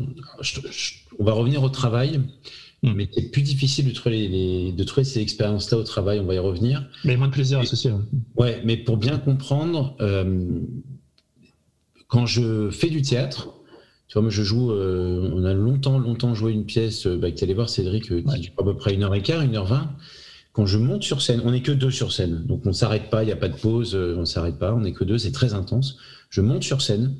on 1.19 1.23
va 1.23 1.33
revenir 1.33 1.61
au 1.63 1.69
travail, 1.69 2.21
Mm. 2.83 2.93
Mais 2.95 3.09
c'est 3.11 3.29
plus 3.31 3.43
difficile 3.43 3.87
de 3.87 3.91
trouver, 3.91 4.27
les, 4.27 4.71
de 4.71 4.83
trouver 4.83 5.03
ces 5.03 5.21
expériences-là 5.21 5.77
au 5.77 5.83
travail, 5.83 6.19
on 6.19 6.25
va 6.25 6.35
y 6.35 6.39
revenir. 6.39 6.87
Mais 7.05 7.15
moins 7.15 7.27
de 7.27 7.33
plaisir 7.33 7.59
associé. 7.59 7.91
Ouais. 7.91 7.99
ouais, 8.37 8.61
mais 8.65 8.77
pour 8.77 8.97
bien 8.97 9.17
comprendre, 9.19 9.95
euh, 10.01 10.49
quand 12.07 12.25
je 12.25 12.69
fais 12.71 12.89
du 12.89 13.01
théâtre, 13.01 13.49
tu 14.07 14.13
vois, 14.13 14.23
moi 14.23 14.31
je 14.31 14.43
joue, 14.43 14.71
euh, 14.71 15.31
on 15.33 15.45
a 15.45 15.53
longtemps, 15.53 15.99
longtemps 15.99 16.33
joué 16.33 16.53
une 16.53 16.65
pièce, 16.65 17.05
euh, 17.05 17.17
bah, 17.17 17.31
tu 17.31 17.43
allais 17.43 17.53
voir 17.53 17.69
Cédric, 17.69 18.05
qui 18.05 18.13
ouais. 18.13 18.39
dure 18.39 18.51
à 18.57 18.63
peu 18.63 18.75
près 18.75 18.93
une 18.93 19.03
heure 19.03 19.15
et 19.15 19.21
quart, 19.21 19.41
une 19.41 19.55
heure 19.55 19.65
vingt. 19.65 19.95
Quand 20.51 20.65
je 20.65 20.77
monte 20.77 21.03
sur 21.03 21.21
scène, 21.21 21.41
on 21.45 21.51
n'est 21.51 21.61
que 21.61 21.71
deux 21.71 21.91
sur 21.91 22.11
scène, 22.11 22.43
donc 22.45 22.65
on 22.65 22.73
s'arrête 22.73 23.09
pas, 23.09 23.23
il 23.23 23.27
n'y 23.27 23.31
a 23.31 23.37
pas 23.37 23.47
de 23.47 23.55
pause, 23.55 23.95
on 23.95 24.25
s'arrête 24.25 24.57
pas, 24.59 24.73
on 24.73 24.81
n'est 24.81 24.91
que 24.91 25.05
deux, 25.05 25.17
c'est 25.17 25.31
très 25.31 25.53
intense. 25.53 25.97
Je 26.29 26.41
monte 26.41 26.63
sur 26.63 26.81
scène, 26.81 27.15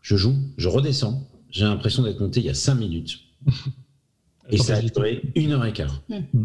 je 0.00 0.16
joue, 0.16 0.34
je 0.56 0.68
redescends, 0.68 1.28
j'ai 1.50 1.64
l'impression 1.64 2.02
d'être 2.04 2.20
monté 2.20 2.40
il 2.40 2.46
y 2.46 2.50
a 2.50 2.54
cinq 2.54 2.76
minutes. 2.76 3.18
Et 4.50 4.58
ça 4.58 4.76
a 4.76 4.82
duré 4.82 5.22
une 5.34 5.52
heure 5.52 5.64
et 5.64 5.72
quart. 5.72 6.02
Mmh. 6.08 6.44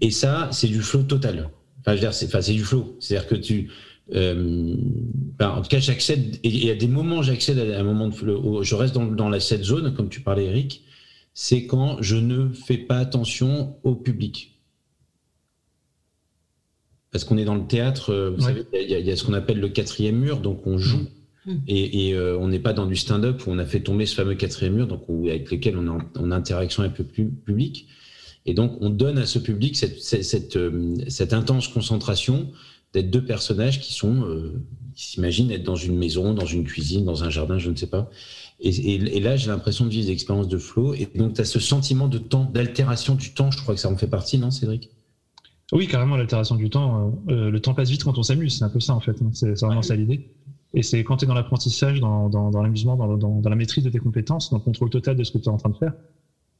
Et 0.00 0.10
ça, 0.10 0.48
c'est 0.52 0.68
du 0.68 0.80
flow 0.80 1.02
total. 1.02 1.50
Enfin, 1.80 1.92
je 1.92 1.96
veux 1.96 2.00
dire, 2.00 2.14
c'est, 2.14 2.26
enfin, 2.26 2.40
du 2.52 2.64
flow. 2.64 2.96
C'est-à-dire 2.98 3.28
que 3.28 3.34
tu, 3.34 3.70
euh, 4.14 4.74
ben, 5.38 5.50
en 5.50 5.62
tout 5.62 5.68
cas, 5.68 5.78
j'accède, 5.78 6.36
et 6.42 6.48
il 6.48 6.64
y 6.64 6.70
a 6.70 6.74
des 6.74 6.88
moments, 6.88 7.22
j'accède 7.22 7.58
à 7.58 7.78
un 7.78 7.82
moment 7.82 8.08
de 8.08 8.14
flow, 8.14 8.62
je 8.62 8.74
reste 8.74 8.94
dans, 8.94 9.06
dans 9.06 9.28
la, 9.28 9.40
cette 9.40 9.64
zone, 9.64 9.94
comme 9.94 10.08
tu 10.08 10.20
parlais, 10.20 10.46
Eric, 10.46 10.84
c'est 11.34 11.66
quand 11.66 12.00
je 12.00 12.16
ne 12.16 12.48
fais 12.48 12.78
pas 12.78 12.98
attention 12.98 13.76
au 13.82 13.94
public. 13.94 14.58
Parce 17.12 17.24
qu'on 17.24 17.38
est 17.38 17.44
dans 17.44 17.54
le 17.54 17.66
théâtre, 17.66 18.10
euh, 18.10 18.30
vous 18.30 18.44
ouais. 18.44 18.54
savez, 18.54 18.66
il 18.72 18.90
y, 18.90 19.02
y, 19.02 19.10
a 19.10 19.16
ce 19.16 19.24
qu'on 19.24 19.32
appelle 19.32 19.58
le 19.58 19.68
quatrième 19.68 20.16
mur, 20.16 20.40
donc 20.40 20.66
on 20.66 20.78
joue. 20.78 20.98
Mmh. 20.98 21.08
Et, 21.66 22.08
et 22.08 22.14
euh, 22.14 22.38
on 22.38 22.48
n'est 22.48 22.58
pas 22.60 22.72
dans 22.72 22.86
du 22.86 22.96
stand-up 22.96 23.46
où 23.46 23.50
on 23.50 23.58
a 23.58 23.64
fait 23.64 23.80
tomber 23.80 24.06
ce 24.06 24.14
fameux 24.14 24.34
quatrième 24.34 24.74
mur, 24.74 24.86
donc 24.86 25.02
où, 25.08 25.28
avec 25.28 25.50
lequel 25.50 25.76
on 25.76 25.88
a 25.88 25.98
en 26.18 26.30
interaction 26.30 26.82
avec 26.82 26.98
le 26.98 27.04
public. 27.04 27.86
Et 28.46 28.54
donc, 28.54 28.78
on 28.80 28.90
donne 28.90 29.18
à 29.18 29.26
ce 29.26 29.38
public 29.38 29.76
cette, 29.76 30.00
cette, 30.00 30.24
cette, 30.24 30.56
euh, 30.56 30.94
cette 31.08 31.32
intense 31.32 31.68
concentration 31.68 32.50
d'être 32.92 33.10
deux 33.10 33.24
personnages 33.24 33.80
qui 33.80 33.92
sont, 33.92 34.24
euh, 34.24 34.62
qui 34.94 35.06
s'imaginent 35.08 35.50
être 35.50 35.62
dans 35.62 35.76
une 35.76 35.96
maison, 35.96 36.34
dans 36.34 36.46
une 36.46 36.64
cuisine, 36.64 37.04
dans 37.04 37.22
un 37.22 37.30
jardin, 37.30 37.58
je 37.58 37.70
ne 37.70 37.76
sais 37.76 37.86
pas. 37.86 38.10
Et, 38.60 38.70
et, 38.70 39.16
et 39.16 39.20
là, 39.20 39.36
j'ai 39.36 39.48
l'impression 39.48 39.84
de 39.84 39.90
vivre 39.90 40.06
des 40.06 40.12
expériences 40.12 40.48
de 40.48 40.58
flow. 40.58 40.94
Et 40.94 41.08
donc, 41.14 41.34
tu 41.34 41.40
as 41.40 41.44
ce 41.44 41.60
sentiment 41.60 42.08
de 42.08 42.18
temps, 42.18 42.50
d'altération 42.52 43.14
du 43.14 43.32
temps. 43.32 43.50
Je 43.50 43.58
crois 43.58 43.74
que 43.74 43.80
ça 43.80 43.90
en 43.90 43.96
fait 43.96 44.08
partie, 44.08 44.38
non, 44.38 44.50
Cédric? 44.50 44.90
Oui, 45.72 45.86
carrément, 45.86 46.16
l'altération 46.16 46.56
du 46.56 46.68
temps. 46.68 47.14
Euh, 47.28 47.50
le 47.50 47.60
temps 47.60 47.74
passe 47.74 47.90
vite 47.90 48.02
quand 48.02 48.18
on 48.18 48.24
s'amuse, 48.24 48.58
c'est 48.58 48.64
un 48.64 48.68
peu 48.68 48.80
ça 48.80 48.94
en 48.94 49.00
fait. 49.00 49.16
C'est 49.32 49.52
vraiment 49.60 49.82
ça 49.82 49.94
l'idée. 49.94 50.28
Et 50.72 50.82
c'est 50.82 51.02
quand 51.02 51.16
tu 51.16 51.24
es 51.24 51.28
dans 51.28 51.34
l'apprentissage, 51.34 52.00
dans, 52.00 52.28
dans, 52.28 52.62
l'amusement, 52.62 52.96
dans, 52.96 53.16
dans, 53.16 53.48
la 53.48 53.56
maîtrise 53.56 53.82
de 53.82 53.90
tes 53.90 53.98
compétences, 53.98 54.50
dans 54.50 54.58
le 54.58 54.62
contrôle 54.62 54.90
total 54.90 55.16
de 55.16 55.24
ce 55.24 55.32
que 55.32 55.38
tu 55.38 55.44
es 55.44 55.48
en 55.48 55.56
train 55.56 55.70
de 55.70 55.76
faire, 55.76 55.94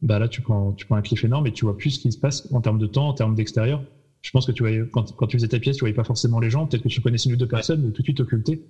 bah 0.03 0.19
là 0.19 0.29
tu 0.29 0.41
prends, 0.41 0.73
tu 0.73 0.87
prends 0.87 0.97
un 0.97 1.03
cliff 1.03 1.25
énorme 1.25 1.47
et 1.47 1.53
tu 1.53 1.65
vois 1.65 1.77
plus 1.77 1.91
ce 1.91 2.01
qui 2.01 2.11
se 2.11 2.19
passe 2.19 2.49
en 2.53 2.61
termes 2.61 2.79
de 2.79 2.87
temps, 2.87 3.09
en 3.09 3.15
termes 3.15 3.35
d'extérieur. 3.35 3.83
Je 4.23 4.31
pense 4.33 4.47
que 4.47 4.53
tu 4.53 4.63
voyais, 4.63 4.83
quand, 4.93 5.15
quand, 5.17 5.27
tu 5.27 5.37
faisais 5.37 5.49
ta 5.49 5.59
pièce, 5.59 5.77
tu 5.77 5.81
voyais 5.81 5.95
pas 5.95 6.05
forcément 6.05 6.41
les 6.41 6.51
gens, 6.51 6.67
peut-être 6.67 6.83
que 6.83 6.89
tu 6.89 7.01
connaissais 7.01 7.29
une 7.29 7.37
ou 7.37 7.39
deux 7.39 7.49
personnes, 7.49 7.83
mais 7.83 7.93
tout 7.93 8.03
de 8.03 8.07
suite 8.07 8.21
occulté. 8.21 8.63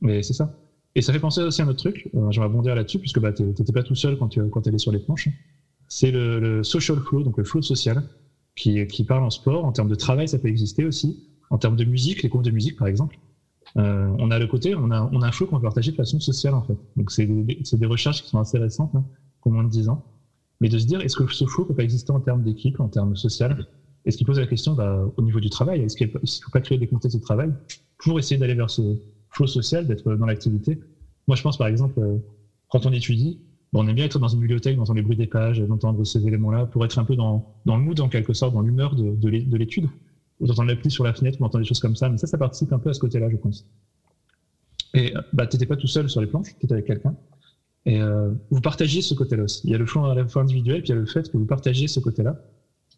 Mais 0.00 0.22
c'est 0.22 0.34
ça. 0.34 0.54
Et 0.94 1.02
ça 1.02 1.12
fait 1.12 1.18
penser 1.18 1.42
aussi 1.42 1.62
à 1.62 1.64
un 1.64 1.68
autre 1.68 1.78
truc, 1.78 2.08
euh, 2.14 2.30
je 2.30 2.38
vais 2.38 2.46
rebondir 2.46 2.74
là-dessus, 2.74 2.98
puisque 2.98 3.18
bah, 3.18 3.32
tu 3.32 3.42
n'étais 3.42 3.72
pas 3.72 3.82
tout 3.82 3.96
seul 3.96 4.16
quand 4.18 4.28
tu 4.28 4.40
quand 4.50 4.66
allais 4.66 4.78
sur 4.78 4.92
les 4.92 5.00
planches. 5.00 5.28
C'est 5.88 6.10
le, 6.10 6.38
le, 6.38 6.62
social 6.62 6.98
flow, 6.98 7.22
donc 7.22 7.38
le 7.38 7.44
flow 7.44 7.62
social, 7.62 8.02
qui, 8.54 8.86
qui 8.86 9.04
parle 9.04 9.24
en 9.24 9.30
sport. 9.30 9.64
En 9.64 9.72
termes 9.72 9.88
de 9.88 9.94
travail, 9.96 10.28
ça 10.28 10.38
peut 10.38 10.48
exister 10.48 10.84
aussi. 10.84 11.28
En 11.50 11.58
termes 11.58 11.76
de 11.76 11.84
musique, 11.84 12.22
les 12.22 12.28
cours 12.28 12.42
de 12.42 12.50
musique, 12.50 12.76
par 12.76 12.86
exemple. 12.86 13.18
Euh, 13.76 14.14
on 14.18 14.30
a 14.30 14.38
le 14.38 14.46
côté, 14.46 14.74
on 14.74 14.90
a, 14.90 15.08
on 15.12 15.20
a 15.22 15.26
un 15.26 15.32
flow 15.32 15.46
qu'on 15.46 15.56
peut 15.56 15.62
partager 15.62 15.90
de 15.90 15.96
façon 15.96 16.20
sociale, 16.20 16.54
en 16.54 16.62
fait. 16.62 16.78
Donc, 16.96 17.10
c'est 17.10 17.26
des, 17.26 17.58
des, 17.72 17.86
recherches 17.86 18.22
qui 18.22 18.28
sont 18.28 18.38
assez 18.38 18.58
récentes, 18.58 18.94
hein, 18.94 19.04
qui 19.42 19.48
ont 19.48 19.52
moins 19.52 19.64
de 19.64 19.68
10 19.68 19.88
ans. 19.88 20.04
Mais 20.60 20.68
de 20.68 20.78
se 20.78 20.86
dire, 20.86 21.00
est-ce 21.00 21.16
que 21.16 21.26
ce 21.32 21.44
flow 21.44 21.64
peut 21.64 21.74
pas 21.74 21.82
exister 21.82 22.12
en 22.12 22.20
termes 22.20 22.42
d'équipe, 22.42 22.78
en 22.80 22.88
termes 22.88 23.16
social? 23.16 23.66
Est-ce 24.04 24.16
qu'il 24.16 24.26
pose 24.26 24.38
la 24.38 24.46
question 24.46 24.74
bah, 24.74 25.04
au 25.16 25.22
niveau 25.22 25.40
du 25.40 25.50
travail? 25.50 25.82
Est-ce 25.82 25.96
qu'il 25.96 26.06
ne 26.06 26.12
faut 26.12 26.50
pas 26.52 26.60
créer 26.60 26.78
des 26.78 26.86
contextes 26.86 27.16
de 27.16 27.22
travail 27.22 27.52
pour 27.98 28.18
essayer 28.18 28.36
d'aller 28.38 28.54
vers 28.54 28.70
ce 28.70 28.96
flow 29.30 29.46
social, 29.46 29.86
d'être 29.86 30.14
dans 30.14 30.26
l'activité? 30.26 30.78
Moi, 31.26 31.36
je 31.36 31.42
pense, 31.42 31.56
par 31.56 31.66
exemple, 31.66 31.98
euh, 31.98 32.18
quand 32.68 32.86
on 32.86 32.92
étudie, 32.92 33.40
on 33.72 33.88
aime 33.88 33.94
bien 33.96 34.04
être 34.04 34.20
dans 34.20 34.28
une 34.28 34.38
bibliothèque, 34.38 34.76
d'entendre 34.76 34.96
les 34.96 35.02
bruits 35.02 35.16
des 35.16 35.26
pages, 35.26 35.58
d'entendre 35.58 36.04
ces 36.04 36.24
éléments-là, 36.24 36.66
pour 36.66 36.84
être 36.84 36.98
un 36.98 37.04
peu 37.04 37.16
dans, 37.16 37.44
dans 37.64 37.76
le 37.76 37.82
mood, 37.82 37.98
en 37.98 38.08
quelque 38.08 38.34
sorte, 38.34 38.54
dans 38.54 38.60
l'humeur 38.60 38.94
de, 38.94 39.16
de 39.16 39.56
l'étude. 39.56 39.88
Ou 40.44 40.46
d'entendre 40.46 40.68
la 40.68 40.76
pluie 40.76 40.90
sur 40.90 41.02
la 41.02 41.12
fenêtre, 41.12 41.40
ou 41.40 41.42
d'entendre 41.42 41.62
des 41.64 41.68
choses 41.68 41.80
comme 41.80 41.96
ça. 41.96 42.08
Mais 42.08 42.18
ça, 42.18 42.28
ça 42.28 42.38
participe 42.38 42.72
un 42.72 42.78
peu 42.78 42.90
à 42.90 42.94
ce 42.94 43.00
côté-là, 43.00 43.28
je 43.30 43.36
pense. 43.36 43.66
Et 44.94 45.12
bah, 45.32 45.48
tu 45.48 45.56
n'étais 45.56 45.66
pas 45.66 45.76
tout 45.76 45.88
seul 45.88 46.08
sur 46.08 46.20
les 46.20 46.28
planches, 46.28 46.54
tu 46.60 46.66
étais 46.66 46.74
avec 46.74 46.86
quelqu'un. 46.86 47.16
Et 47.84 48.00
euh, 48.00 48.30
vous 48.50 48.60
partagiez 48.60 49.02
ce 49.02 49.14
côté-là 49.14 49.42
aussi. 49.42 49.62
Il 49.64 49.70
y 49.70 49.74
a 49.74 49.78
le 49.78 49.86
choix 49.86 50.12
à 50.12 50.14
la 50.14 50.28
fois 50.28 50.42
individuel, 50.42 50.82
puis 50.82 50.90
il 50.90 50.94
y 50.94 50.96
a 50.96 51.00
le 51.00 51.06
fait 51.06 51.28
que 51.30 51.36
vous 51.36 51.46
partagez 51.46 51.88
ce 51.88 51.98
côté-là, 51.98 52.40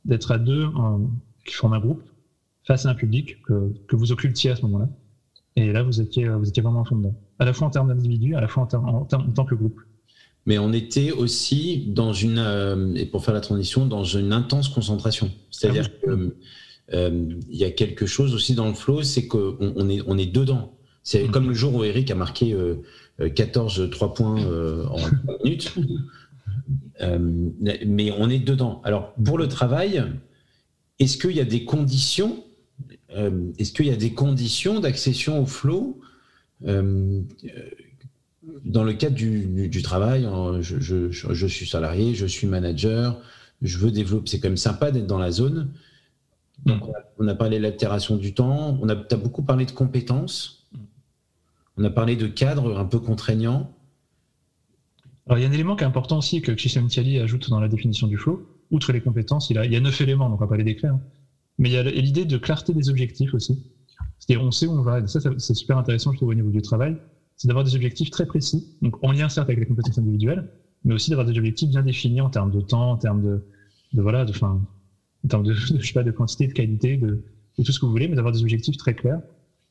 d'être 0.04 0.30
à 0.30 0.38
deux 0.38 0.66
qui 1.46 1.54
forment 1.54 1.74
un 1.74 1.80
groupe 1.80 2.02
face 2.64 2.84
à 2.84 2.90
un 2.90 2.94
public 2.94 3.40
que, 3.42 3.72
que 3.88 3.96
vous 3.96 4.12
occultiez 4.12 4.50
à 4.50 4.56
ce 4.56 4.62
moment-là. 4.62 4.88
Et 5.56 5.72
là, 5.72 5.82
vous 5.82 6.00
étiez, 6.00 6.28
vous 6.28 6.48
étiez 6.48 6.62
vraiment 6.62 6.80
en 6.80 6.84
fond 6.84 6.96
dedans. 6.96 7.14
À 7.38 7.44
la 7.44 7.52
fois 7.52 7.66
en 7.66 7.70
termes 7.70 7.88
d'individu, 7.88 8.34
à 8.34 8.40
la 8.40 8.48
fois 8.48 8.68
en, 8.72 8.76
en, 8.76 9.08
en, 9.10 9.32
tant 9.32 9.44
que 9.44 9.54
groupe 9.54 9.80
mais 10.46 10.58
on 10.58 10.72
était 10.72 11.10
aussi 11.10 11.86
dans 11.88 12.12
une, 12.12 12.38
euh, 12.38 12.94
et 12.94 13.04
pour 13.04 13.24
faire 13.24 13.34
la 13.34 13.40
transition, 13.40 13.84
dans 13.84 14.04
une 14.04 14.32
intense 14.32 14.68
concentration. 14.68 15.30
C'est-à-dire 15.50 15.88
ah 15.88 16.06
qu'il 16.06 16.32
euh, 16.92 17.28
y 17.48 17.64
a 17.64 17.70
quelque 17.70 18.06
chose 18.06 18.34
aussi 18.34 18.54
dans 18.54 18.68
le 18.68 18.74
flow, 18.74 19.02
c'est 19.02 19.26
qu'on 19.26 19.56
on 19.60 19.88
est, 19.88 20.00
on 20.06 20.18
est 20.18 20.26
dedans. 20.32 20.76
C'est 21.02 21.24
mm. 21.24 21.30
comme 21.30 21.48
le 21.48 21.54
jour 21.54 21.74
où 21.74 21.84
Eric 21.84 22.10
a 22.10 22.14
marqué 22.14 22.56
14 23.34 23.80
euh, 23.80 23.88
3 23.88 24.14
points 24.14 24.36
en 24.86 24.96
3 25.26 25.38
minutes. 25.44 25.74
mais 27.86 28.12
on 28.16 28.30
est 28.30 28.38
dedans. 28.38 28.80
Alors, 28.84 29.14
pour 29.14 29.38
le 29.38 29.48
travail, 29.48 30.04
est-ce 30.98 31.18
qu'il 31.18 31.36
y 31.36 31.40
a 31.40 31.44
des 31.44 31.64
conditions 31.64 32.44
Est-ce 33.10 33.72
qu'il 33.72 33.86
y 33.86 33.90
a 33.90 33.96
des 33.96 34.12
conditions 34.12 34.80
d'accession 34.80 35.42
au 35.42 35.46
flow 35.46 36.00
dans 38.64 38.84
le 38.84 38.92
cadre 38.92 39.14
du, 39.16 39.82
travail, 39.82 40.28
je, 40.60 41.46
suis 41.48 41.66
salarié, 41.66 42.14
je 42.14 42.26
suis 42.26 42.46
manager, 42.46 43.20
je 43.62 43.78
veux 43.78 43.90
développer. 43.90 44.30
C'est 44.30 44.40
quand 44.40 44.48
même 44.48 44.56
sympa 44.56 44.90
d'être 44.90 45.06
dans 45.06 45.18
la 45.18 45.30
zone. 45.30 45.70
Donc, 46.64 46.82
on 47.18 47.28
a, 47.28 47.34
parlé 47.34 47.58
de 47.58 47.62
l'altération 47.62 48.16
du 48.16 48.34
temps. 48.34 48.78
On 48.80 48.88
a 48.88 48.94
as 48.94 49.16
beaucoup 49.16 49.42
parlé 49.42 49.66
de 49.66 49.70
compétences. 49.70 50.68
On 51.76 51.84
a 51.84 51.90
parlé 51.90 52.16
de 52.16 52.26
cadres 52.26 52.78
un 52.78 52.84
peu 52.84 52.98
contraignants. 52.98 53.72
Alors, 55.26 55.38
il 55.38 55.42
y 55.42 55.44
a 55.44 55.48
un 55.48 55.52
élément 55.52 55.76
qui 55.76 55.84
est 55.84 55.86
important 55.86 56.18
aussi 56.18 56.40
que 56.40 56.54
Csikszentmihalyi 56.54 57.18
ajoute 57.18 57.50
dans 57.50 57.60
la 57.60 57.68
définition 57.68 58.06
du 58.06 58.16
flow. 58.16 58.48
Outre 58.70 58.92
les 58.92 59.00
compétences, 59.00 59.50
il, 59.50 59.58
a, 59.58 59.64
il 59.64 59.72
y 59.72 59.76
a 59.76 59.80
neuf 59.80 60.00
éléments, 60.00 60.28
donc 60.28 60.40
on 60.40 60.44
va 60.44 60.48
pas 60.48 60.56
les 60.56 60.64
décrire. 60.64 60.94
Hein. 60.94 61.00
Mais 61.58 61.68
il 61.68 61.72
y 61.72 61.78
a 61.78 61.82
l'idée 61.82 62.24
de 62.24 62.38
clarté 62.38 62.72
des 62.72 62.88
objectifs 62.88 63.32
aussi. 63.34 63.70
C'est-à-dire, 64.18 64.44
on 64.44 64.50
sait 64.50 64.66
où 64.66 64.72
on 64.72 64.82
va. 64.82 65.00
Et 65.00 65.06
ça, 65.06 65.20
c'est 65.38 65.54
super 65.54 65.78
intéressant, 65.78 66.12
je 66.12 66.16
trouve, 66.16 66.30
au 66.30 66.34
niveau 66.34 66.50
du 66.50 66.62
travail 66.62 66.96
c'est 67.36 67.48
d'avoir 67.48 67.64
des 67.64 67.74
objectifs 67.74 68.10
très 68.10 68.26
précis, 68.26 68.76
donc 68.82 69.02
en 69.04 69.12
lien 69.12 69.28
certes 69.28 69.48
avec 69.48 69.60
les 69.60 69.66
compétences 69.66 69.98
individuelles, 69.98 70.50
mais 70.84 70.94
aussi 70.94 71.10
d'avoir 71.10 71.26
des 71.26 71.36
objectifs 71.36 71.68
bien 71.68 71.82
définis 71.82 72.20
en 72.20 72.30
termes 72.30 72.50
de 72.50 72.60
temps, 72.60 72.92
en 72.92 72.96
termes 72.96 73.22
de, 73.22 73.44
de 73.92 74.02
voilà, 74.02 74.24
de, 74.24 74.32
fin, 74.32 74.62
en 75.26 75.28
termes 75.28 75.44
de, 75.44 75.52
je 75.52 75.86
sais 75.86 75.92
pas, 75.92 76.02
de 76.02 76.10
quantité, 76.10 76.46
de 76.46 76.52
qualité, 76.52 76.96
de, 76.96 77.22
de 77.58 77.62
tout 77.62 77.72
ce 77.72 77.78
que 77.78 77.86
vous 77.86 77.92
voulez, 77.92 78.08
mais 78.08 78.16
d'avoir 78.16 78.32
des 78.32 78.42
objectifs 78.42 78.76
très 78.76 78.94
clairs. 78.94 79.20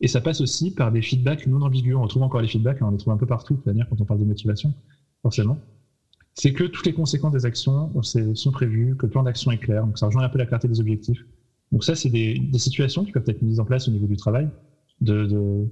Et 0.02 0.08
ça 0.08 0.22
passe 0.22 0.42
aussi 0.42 0.72
par 0.72 0.92
des 0.92 1.02
feedbacks 1.02 1.48
non 1.48 1.62
ambigus. 1.62 1.96
On 1.96 2.04
retrouve 2.04 2.24
encore 2.24 2.42
les 2.42 2.48
feedbacks, 2.48 2.82
hein, 2.82 2.88
on 2.90 2.92
les 2.92 2.98
trouve 2.98 3.14
un 3.14 3.18
peu 3.18 3.26
partout, 3.26 3.60
c'est-à-dire 3.64 3.88
quand 3.90 4.00
on 4.02 4.06
parle 4.06 4.20
de 4.20 4.26
motivation, 4.26 4.74
forcément. 5.22 5.58
C'est 6.34 6.52
que 6.52 6.66
toutes 6.66 6.86
les 6.86 6.94
conséquences 6.94 7.32
des 7.32 7.46
actions 7.46 7.92
sont 8.04 8.52
prévues, 8.52 8.96
que 8.98 9.06
le 9.06 9.12
plan 9.12 9.24
d'action 9.24 9.52
est 9.52 9.58
clair, 9.58 9.86
donc 9.86 9.98
ça 9.98 10.08
rejoint 10.08 10.24
un 10.24 10.30
peu 10.30 10.38
la 10.38 10.46
clarté 10.46 10.68
des 10.68 10.82
objectifs. 10.82 11.26
Donc 11.72 11.86
ça, 11.86 11.96
c'est 11.96 12.10
des, 12.10 12.38
des 12.38 12.60
situations 12.60 13.06
qui 13.06 13.14
peuvent 13.14 13.24
être 13.28 13.42
mises 13.42 13.62
en 13.62 13.66
place 13.66 13.88
au 13.88 13.92
niveau 13.92 14.06
du 14.06 14.18
travail, 14.18 14.50
de, 15.00 15.26
de 15.26 15.66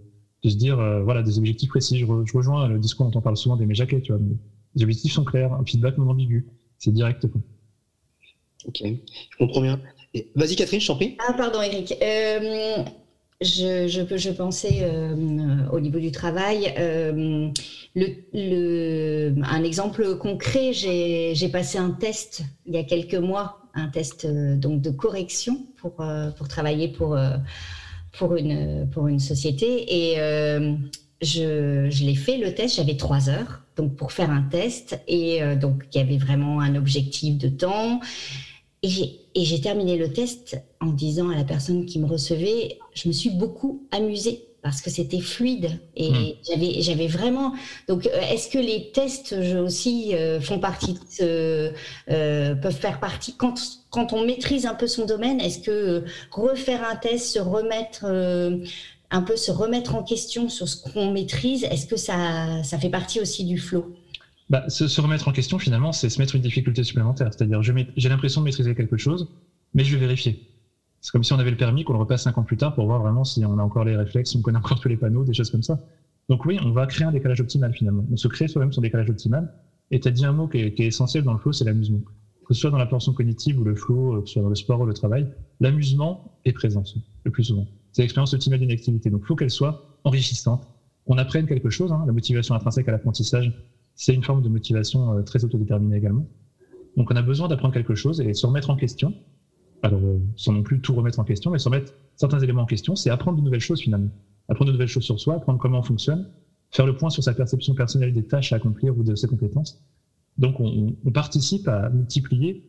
de 0.43 0.49
se 0.49 0.55
dire, 0.55 0.79
euh, 0.79 1.03
voilà, 1.03 1.23
des 1.23 1.37
objectifs 1.37 1.69
précis. 1.69 1.99
Je, 1.99 2.05
rejoins 2.05 2.67
le 2.67 2.77
discours 2.77 3.09
dont 3.09 3.17
on 3.17 3.21
parle 3.21 3.37
souvent 3.37 3.55
des 3.55 3.65
méjaquets, 3.65 4.01
tu 4.01 4.11
vois. 4.11 4.21
Les 4.75 4.83
objectifs 4.83 5.13
sont 5.13 5.23
clairs, 5.23 5.53
un 5.53 5.63
feedback 5.65 5.97
non 5.97 6.09
ambigu. 6.09 6.47
C'est 6.77 6.91
direct. 6.91 7.25
Ok, 8.67 8.81
je 8.83 9.37
comprends 9.37 9.61
bien. 9.61 9.79
Vas-y, 10.35 10.55
Catherine, 10.55 10.79
je 10.79 10.87
t'en 10.87 10.95
prie. 10.95 11.17
Ah, 11.27 11.33
pardon, 11.33 11.61
Eric. 11.61 11.95
Euh, 12.01 12.83
je, 13.41 13.87
je, 13.87 14.29
pensais 14.31 14.79
euh, 14.81 15.67
au 15.71 15.79
niveau 15.79 15.99
du 15.99 16.11
travail. 16.11 16.73
le, 17.95 19.33
un 19.43 19.63
exemple 19.63 20.17
concret, 20.17 20.71
j'ai 20.73 21.49
passé 21.51 21.77
un 21.77 21.91
test 21.91 22.43
il 22.65 22.73
y 22.73 22.77
a 22.77 22.83
quelques 22.83 23.15
mois, 23.15 23.59
un 23.73 23.87
test 23.87 24.27
donc 24.27 24.81
de 24.81 24.91
correction 24.91 25.65
pour, 25.77 25.97
travailler 26.47 26.87
pour 26.89 27.17
une, 28.35 29.19
société. 29.19 30.11
Et 30.11 30.19
euh, 30.19 30.75
je, 31.21 32.05
l'ai 32.05 32.15
fait, 32.15 32.37
le 32.37 32.53
test, 32.53 32.75
j'avais 32.75 32.97
trois 32.97 33.29
heures 33.29 33.63
donc 33.75 33.95
pour 33.95 34.11
faire 34.11 34.29
un 34.29 34.43
test. 34.43 34.99
Et 35.07 35.41
euh, 35.41 35.55
donc, 35.55 35.83
il 35.93 35.97
y 35.97 36.01
avait 36.01 36.17
vraiment 36.17 36.59
un 36.61 36.75
objectif 36.75 37.37
de 37.37 37.47
temps. 37.47 37.99
Et 38.83 39.45
j'ai 39.45 39.61
terminé 39.61 39.97
le 39.97 40.11
test 40.11 40.61
en 40.81 40.87
disant 40.87 41.29
à 41.29 41.35
la 41.35 41.45
personne 41.45 41.85
qui 41.85 41.99
me 41.99 42.05
recevait, 42.05 42.79
je 42.93 43.07
me 43.07 43.13
suis 43.13 43.29
beaucoup 43.29 43.87
amusée 43.91 44.45
parce 44.63 44.81
que 44.81 44.89
c'était 44.89 45.19
fluide 45.19 45.77
et 45.95 46.09
hmm. 46.09 46.33
j'avais 46.47 46.81
j'avais 46.81 47.07
vraiment 47.07 47.53
donc 47.89 48.07
euh, 48.07 48.19
est-ce 48.31 48.47
que 48.47 48.57
les 48.57 48.91
tests 48.93 49.33
aussi 49.33 50.15
euh, 50.15 50.39
font 50.39 50.57
partie 50.57 50.97
euh, 51.21 51.73
peuvent 52.07 52.71
faire 52.71 53.01
partie 53.01 53.35
quand 53.35 53.55
quand 53.89 54.13
on 54.13 54.25
maîtrise 54.25 54.65
un 54.65 54.73
peu 54.73 54.87
son 54.87 55.05
domaine 55.05 55.41
est-ce 55.41 55.59
que 55.59 56.05
refaire 56.31 56.87
un 56.89 56.95
test 56.95 57.33
se 57.33 57.39
remettre 57.39 58.05
un 58.05 59.21
peu 59.21 59.35
se 59.35 59.51
remettre 59.51 59.95
en 59.95 60.03
question 60.03 60.47
sur 60.47 60.69
ce 60.69 60.77
qu'on 60.77 61.11
maîtrise 61.11 61.65
est-ce 61.65 61.85
que 61.85 61.97
ça 61.97 62.63
ça 62.63 62.79
fait 62.79 62.89
partie 62.89 63.19
aussi 63.19 63.43
du 63.43 63.57
flow? 63.57 63.93
Bah, 64.49 64.69
se, 64.69 64.87
se, 64.87 65.01
remettre 65.01 65.27
en 65.27 65.31
question 65.31 65.57
finalement 65.57 65.91
c'est 65.91 66.09
se 66.09 66.19
mettre 66.19 66.35
une 66.35 66.41
difficulté 66.41 66.83
supplémentaire 66.83 67.33
c'est-à-dire 67.33 67.61
j'ai 67.63 68.09
l'impression 68.09 68.41
de 68.41 68.45
maîtriser 68.45 68.75
quelque 68.75 68.97
chose 68.97 69.29
mais 69.73 69.83
je 69.83 69.95
vais 69.95 70.01
vérifier 70.01 70.53
c'est 71.03 71.11
comme 71.11 71.23
si 71.23 71.33
on 71.33 71.39
avait 71.39 71.51
le 71.51 71.57
permis, 71.57 71.83
qu'on 71.83 71.91
le 71.91 71.99
repasse 71.99 72.23
cinq 72.23 72.37
ans 72.37 72.43
plus 72.43 72.55
tard 72.55 72.73
pour 72.73 72.85
voir 72.85 73.01
vraiment 73.01 73.25
si 73.25 73.43
on 73.43 73.59
a 73.59 73.61
encore 73.61 73.83
les 73.83 73.97
réflexes, 73.97 74.31
si 74.31 74.37
on 74.37 74.41
connaît 74.41 74.57
encore 74.57 74.79
tous 74.79 74.87
les 74.87 74.95
panneaux, 74.95 75.25
des 75.25 75.33
choses 75.33 75.51
comme 75.51 75.61
ça. 75.61 75.77
Donc 76.29 76.45
oui, 76.45 76.57
on 76.63 76.71
va 76.71 76.87
créer 76.87 77.05
un 77.05 77.11
décalage 77.11 77.41
optimal 77.41 77.73
finalement. 77.73 78.05
On 78.09 78.15
se 78.15 78.29
crée 78.29 78.47
soi-même 78.47 78.71
son 78.71 78.79
décalage 78.79 79.09
optimal. 79.09 79.53
Et 79.91 79.99
tu 79.99 80.07
as 80.07 80.11
dit 80.11 80.23
un 80.23 80.31
mot 80.31 80.47
qui 80.47 80.59
est, 80.59 80.79
essentiel 80.79 81.25
dans 81.25 81.33
le 81.33 81.39
flow, 81.39 81.51
c'est 81.51 81.65
l'amusement. 81.65 81.99
Que 82.47 82.53
ce 82.53 82.61
soit 82.61 82.71
dans 82.71 82.77
la 82.77 82.85
portion 82.85 83.11
cognitive 83.11 83.59
ou 83.59 83.65
le 83.65 83.75
flow, 83.75 84.21
que 84.21 84.27
ce 84.27 84.33
soit 84.33 84.43
dans 84.43 84.49
le 84.49 84.55
sport 84.55 84.79
ou 84.79 84.85
le 84.85 84.93
travail, 84.93 85.27
l'amusement 85.59 86.39
est 86.45 86.53
présent 86.53 86.83
le 87.25 87.31
plus 87.31 87.43
souvent. 87.43 87.67
C'est 87.91 88.03
l'expérience 88.03 88.33
optimale 88.33 88.59
d'une 88.59 88.71
activité. 88.71 89.09
Donc 89.09 89.23
il 89.23 89.27
faut 89.27 89.35
qu'elle 89.35 89.51
soit 89.51 89.85
enrichissante. 90.05 90.65
On 91.05 91.17
apprenne 91.17 91.47
quelque 91.47 91.69
chose, 91.69 91.91
hein. 91.91 92.01
la 92.07 92.13
motivation 92.13 92.55
intrinsèque 92.55 92.87
à 92.87 92.93
l'apprentissage, 92.93 93.51
c'est 93.95 94.13
une 94.13 94.23
forme 94.23 94.41
de 94.41 94.49
motivation 94.49 95.17
euh, 95.17 95.21
très 95.21 95.43
autodéterminée 95.43 95.97
également. 95.97 96.27
Donc 96.97 97.09
on 97.11 97.15
a 97.15 97.21
besoin 97.21 97.47
d'apprendre 97.47 97.73
quelque 97.73 97.95
chose 97.95 98.21
et 98.21 98.33
se 98.33 98.45
remettre 98.45 98.69
en 98.69 98.75
question 98.75 99.13
alors 99.83 99.99
euh, 100.01 100.17
sans 100.37 100.53
non 100.53 100.63
plus 100.63 100.79
tout 100.79 100.95
remettre 100.95 101.19
en 101.19 101.23
question, 101.23 101.51
mais 101.51 101.59
sans 101.59 101.69
mettre 101.69 101.93
certains 102.15 102.39
éléments 102.39 102.63
en 102.63 102.65
question, 102.65 102.95
c'est 102.95 103.09
apprendre 103.09 103.37
de 103.37 103.43
nouvelles 103.43 103.59
choses 103.59 103.81
finalement. 103.81 104.09
Apprendre 104.47 104.69
de 104.69 104.73
nouvelles 104.73 104.87
choses 104.87 105.03
sur 105.03 105.19
soi, 105.19 105.35
apprendre 105.35 105.59
comment 105.59 105.79
on 105.79 105.83
fonctionne, 105.83 106.29
faire 106.71 106.85
le 106.85 106.95
point 106.95 107.09
sur 107.09 107.21
sa 107.21 107.33
perception 107.33 107.75
personnelle 107.75 108.13
des 108.13 108.23
tâches 108.23 108.53
à 108.53 108.55
accomplir 108.55 108.97
ou 108.97 109.03
de 109.03 109.13
ses 109.13 109.27
compétences. 109.27 109.83
Donc 110.37 110.59
on, 110.59 110.95
participe 111.11 111.67
à 111.67 111.89
multiplier 111.89 112.63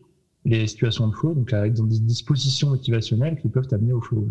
les 0.44 0.66
situations 0.66 1.08
de 1.08 1.14
flow, 1.14 1.34
donc 1.34 1.52
à 1.52 1.68
dans 1.70 1.84
des 1.84 2.00
dispositions 2.00 2.70
motivationnelles 2.70 3.40
qui 3.40 3.48
peuvent 3.48 3.68
amener 3.70 3.92
au 3.92 4.00
flow. 4.00 4.28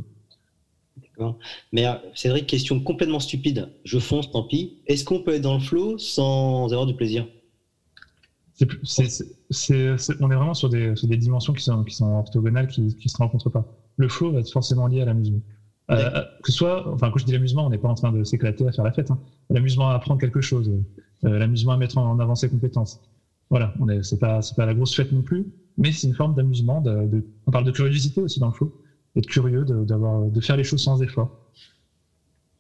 Mais 1.71 1.85
euh, 1.85 1.93
Cédric, 2.15 2.47
question 2.47 2.79
complètement 2.79 3.19
stupide. 3.19 3.69
Je 3.83 3.99
fonce, 3.99 4.31
tant 4.31 4.43
pis. 4.43 4.79
Est-ce 4.87 5.05
qu'on 5.05 5.19
peut 5.19 5.33
être 5.35 5.41
dans 5.41 5.53
le 5.53 5.59
flow 5.59 5.97
sans 5.97 6.71
avoir 6.71 6.85
du 6.85 6.95
plaisir? 6.95 7.27
On 8.61 8.65
est 8.65 10.35
vraiment 10.35 10.53
sur 10.53 10.69
des, 10.69 11.17
dimensions 11.17 11.53
qui 11.53 11.63
sont, 11.63 11.85
orthogonales, 12.01 12.67
qui 12.67 12.81
ne 12.81 12.89
se 12.89 13.17
rencontrent 13.17 13.49
pas. 13.49 13.65
le 13.97 14.07
flow 14.07 14.31
va 14.31 14.39
être 14.39 14.51
forcément 14.51 14.87
lié 14.87 15.01
à 15.01 15.05
l'amusement. 15.05 15.41
Euh, 15.91 16.23
que 16.41 16.51
ce 16.51 16.57
soit, 16.57 16.87
enfin, 16.93 17.11
quand 17.11 17.19
je 17.19 17.25
dis 17.25 17.33
l'amusement, 17.33 17.65
on 17.65 17.69
n'est 17.69 17.77
pas 17.77 17.89
en 17.89 17.95
train 17.95 18.11
de 18.11 18.23
s'éclater 18.23 18.67
à 18.67 18.71
faire 18.71 18.85
la 18.85 18.93
fête. 18.93 19.11
Hein. 19.11 19.19
L'amusement 19.49 19.89
à 19.89 19.95
apprendre 19.95 20.19
quelque 20.19 20.41
chose, 20.41 20.71
euh, 21.25 21.37
l'amusement 21.37 21.73
à 21.73 21.77
mettre 21.77 21.97
en 21.97 22.19
avant 22.19 22.35
ses 22.35 22.49
compétences. 22.49 23.01
Voilà, 23.49 23.73
on 23.79 23.89
est, 23.89 24.01
c'est 24.03 24.17
pas, 24.17 24.41
c'est 24.41 24.55
pas 24.55 24.65
la 24.65 24.73
grosse 24.73 24.95
fête 24.95 25.11
non 25.11 25.21
plus, 25.21 25.45
mais 25.77 25.91
c'est 25.91 26.07
une 26.07 26.15
forme 26.15 26.35
d'amusement. 26.35 26.79
De, 26.81 27.07
de, 27.07 27.25
on 27.45 27.51
parle 27.51 27.65
de 27.65 27.71
curiosité 27.71 28.21
aussi 28.21 28.39
dans 28.39 28.47
le 28.47 28.53
flow, 28.53 28.73
d'être 29.15 29.27
curieux, 29.27 29.63
de, 29.65 29.83
d'avoir, 29.83 30.25
de 30.25 30.41
faire 30.41 30.57
les 30.57 30.63
choses 30.63 30.83
sans 30.83 31.01
effort. 31.01 31.29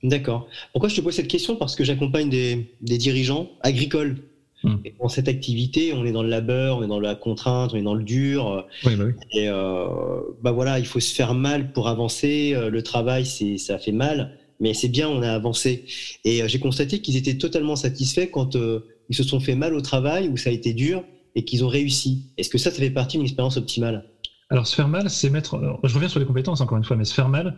D'accord. 0.03 0.47
Pourquoi 0.71 0.89
je 0.89 0.95
te 0.95 1.01
pose 1.01 1.13
cette 1.13 1.27
question? 1.29 1.55
Parce 1.55 1.75
que 1.75 1.83
j'accompagne 1.83 2.29
des, 2.29 2.75
des 2.81 2.97
dirigeants 2.97 3.49
agricoles 3.61 4.17
Hmm. 4.63 4.77
Et 4.85 4.93
dans 4.97 5.09
cette 5.09 5.27
activité, 5.27 5.93
on 5.93 6.05
est 6.05 6.13
dans 6.13 6.23
le 6.23 6.29
labeur, 6.29 6.77
on 6.77 6.83
est 6.83 6.87
dans 6.87 6.99
la 6.99 7.15
contrainte, 7.15 7.71
on 7.73 7.77
est 7.77 7.83
dans 7.83 7.95
le 7.95 8.03
dur. 8.03 8.65
Oui, 8.85 8.95
bah 8.95 9.03
oui. 9.07 9.13
Et 9.33 9.49
euh, 9.49 10.21
bah 10.41 10.51
voilà, 10.51 10.79
il 10.79 10.85
faut 10.85 11.01
se 11.01 11.13
faire 11.13 11.33
mal 11.33 11.73
pour 11.73 11.89
avancer. 11.89 12.53
Euh, 12.53 12.69
le 12.69 12.81
travail, 12.81 13.25
c'est 13.25 13.57
ça 13.57 13.77
fait 13.77 13.91
mal, 13.91 14.37
mais 14.59 14.73
c'est 14.73 14.87
bien, 14.87 15.09
on 15.09 15.21
a 15.21 15.31
avancé. 15.31 15.85
Et 16.23 16.41
euh, 16.41 16.47
j'ai 16.47 16.59
constaté 16.59 16.99
qu'ils 16.99 17.17
étaient 17.17 17.37
totalement 17.37 17.75
satisfaits 17.75 18.29
quand 18.31 18.55
euh, 18.55 18.85
ils 19.09 19.15
se 19.15 19.23
sont 19.23 19.41
fait 19.41 19.55
mal 19.55 19.73
au 19.73 19.81
travail, 19.81 20.29
où 20.29 20.37
ça 20.37 20.49
a 20.49 20.53
été 20.53 20.73
dur, 20.73 21.03
et 21.35 21.43
qu'ils 21.43 21.65
ont 21.65 21.67
réussi. 21.69 22.29
Est-ce 22.37 22.49
que 22.49 22.57
ça, 22.57 22.71
ça 22.71 22.77
fait 22.77 22.89
partie 22.89 23.17
d'une 23.17 23.25
expérience 23.25 23.57
optimale? 23.57 24.05
Alors, 24.53 24.67
se 24.67 24.75
faire 24.75 24.87
mal, 24.87 25.09
c'est 25.09 25.31
mettre. 25.31 25.59
je 25.83 25.93
reviens 25.95 26.07
sur 26.07 26.19
les 26.19 26.27
compétences 26.27 26.61
encore 26.61 26.77
une 26.77 26.83
fois, 26.85 26.95
mais 26.95 27.05
se 27.05 27.13
faire 27.13 27.27
mal, 27.27 27.57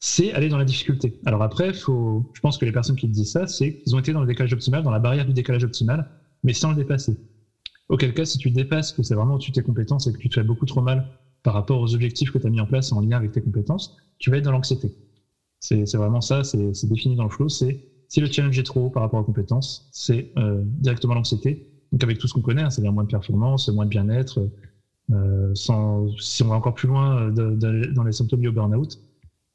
c'est 0.00 0.32
aller 0.32 0.48
dans 0.48 0.58
la 0.58 0.64
difficulté. 0.64 1.18
Alors 1.26 1.42
après, 1.42 1.74
faut, 1.74 2.26
je 2.32 2.40
pense 2.40 2.58
que 2.58 2.64
les 2.64 2.72
personnes 2.72 2.96
qui 2.96 3.08
disent 3.08 3.32
ça, 3.32 3.46
c'est 3.46 3.74
qu'ils 3.74 3.94
ont 3.94 3.98
été 3.98 4.12
dans 4.14 4.22
le 4.22 4.26
décalage 4.26 4.54
optimal, 4.54 4.82
dans 4.82 4.90
la 4.90 5.00
barrière 5.00 5.26
du 5.26 5.34
décalage 5.34 5.64
optimal, 5.64 6.06
mais 6.42 6.54
sans 6.54 6.70
le 6.70 6.76
dépasser. 6.76 7.18
Auquel 7.90 8.14
cas, 8.14 8.26
si 8.26 8.38
tu 8.38 8.50
dépasses, 8.50 8.92
que 8.92 9.02
c'est 9.02 9.14
vraiment 9.14 9.34
au-dessus 9.34 9.52
de 9.52 9.56
tes 9.56 9.62
compétences 9.62 10.06
et 10.06 10.12
que 10.12 10.18
tu 10.18 10.30
te 10.30 10.34
fais 10.34 10.44
beaucoup 10.44 10.66
trop 10.66 10.82
mal 10.82 11.06
par 11.42 11.54
rapport 11.54 11.80
aux 11.80 11.94
objectifs 11.94 12.30
que 12.32 12.38
tu 12.38 12.46
as 12.46 12.50
mis 12.50 12.60
en 12.60 12.66
place 12.66 12.92
en 12.92 13.00
lien 13.00 13.18
avec 13.18 13.32
tes 13.32 13.42
compétences, 13.42 13.94
tu 14.18 14.30
vas 14.30 14.38
être 14.38 14.44
dans 14.44 14.52
l'anxiété. 14.52 14.94
C'est 15.60 15.96
vraiment 15.96 16.22
ça, 16.22 16.44
c'est 16.44 16.86
défini 16.88 17.16
dans 17.16 17.24
le 17.24 17.30
flow. 17.30 17.48
C'est 17.50 17.80
si 18.08 18.20
le 18.20 18.28
challenge 18.28 18.58
est 18.58 18.64
trop 18.64 18.86
haut 18.86 18.90
par 18.90 19.02
rapport 19.02 19.20
aux 19.20 19.24
compétences, 19.24 19.86
c'est 19.90 20.30
euh, 20.38 20.62
directement 20.64 21.14
l'anxiété. 21.14 21.62
Donc 21.92 22.04
avec 22.04 22.18
tout 22.18 22.28
ce 22.28 22.34
qu'on 22.34 22.42
connaît, 22.42 22.62
hein, 22.62 22.70
c'est-à-dire 22.70 22.92
moins 22.92 23.04
de 23.04 23.08
performance, 23.10 23.68
moins 23.68 23.84
de 23.84 23.90
bien-être. 23.90 24.40
Euh, 25.12 25.50
sans, 25.54 26.08
si 26.18 26.42
on 26.42 26.48
va 26.48 26.54
encore 26.54 26.74
plus 26.74 26.86
loin 26.86 27.22
euh, 27.22 27.30
de, 27.30 27.56
de, 27.56 27.92
dans 27.92 28.04
les 28.04 28.12
symptômes 28.12 28.40
du 28.40 28.50
burn-out, 28.50 28.98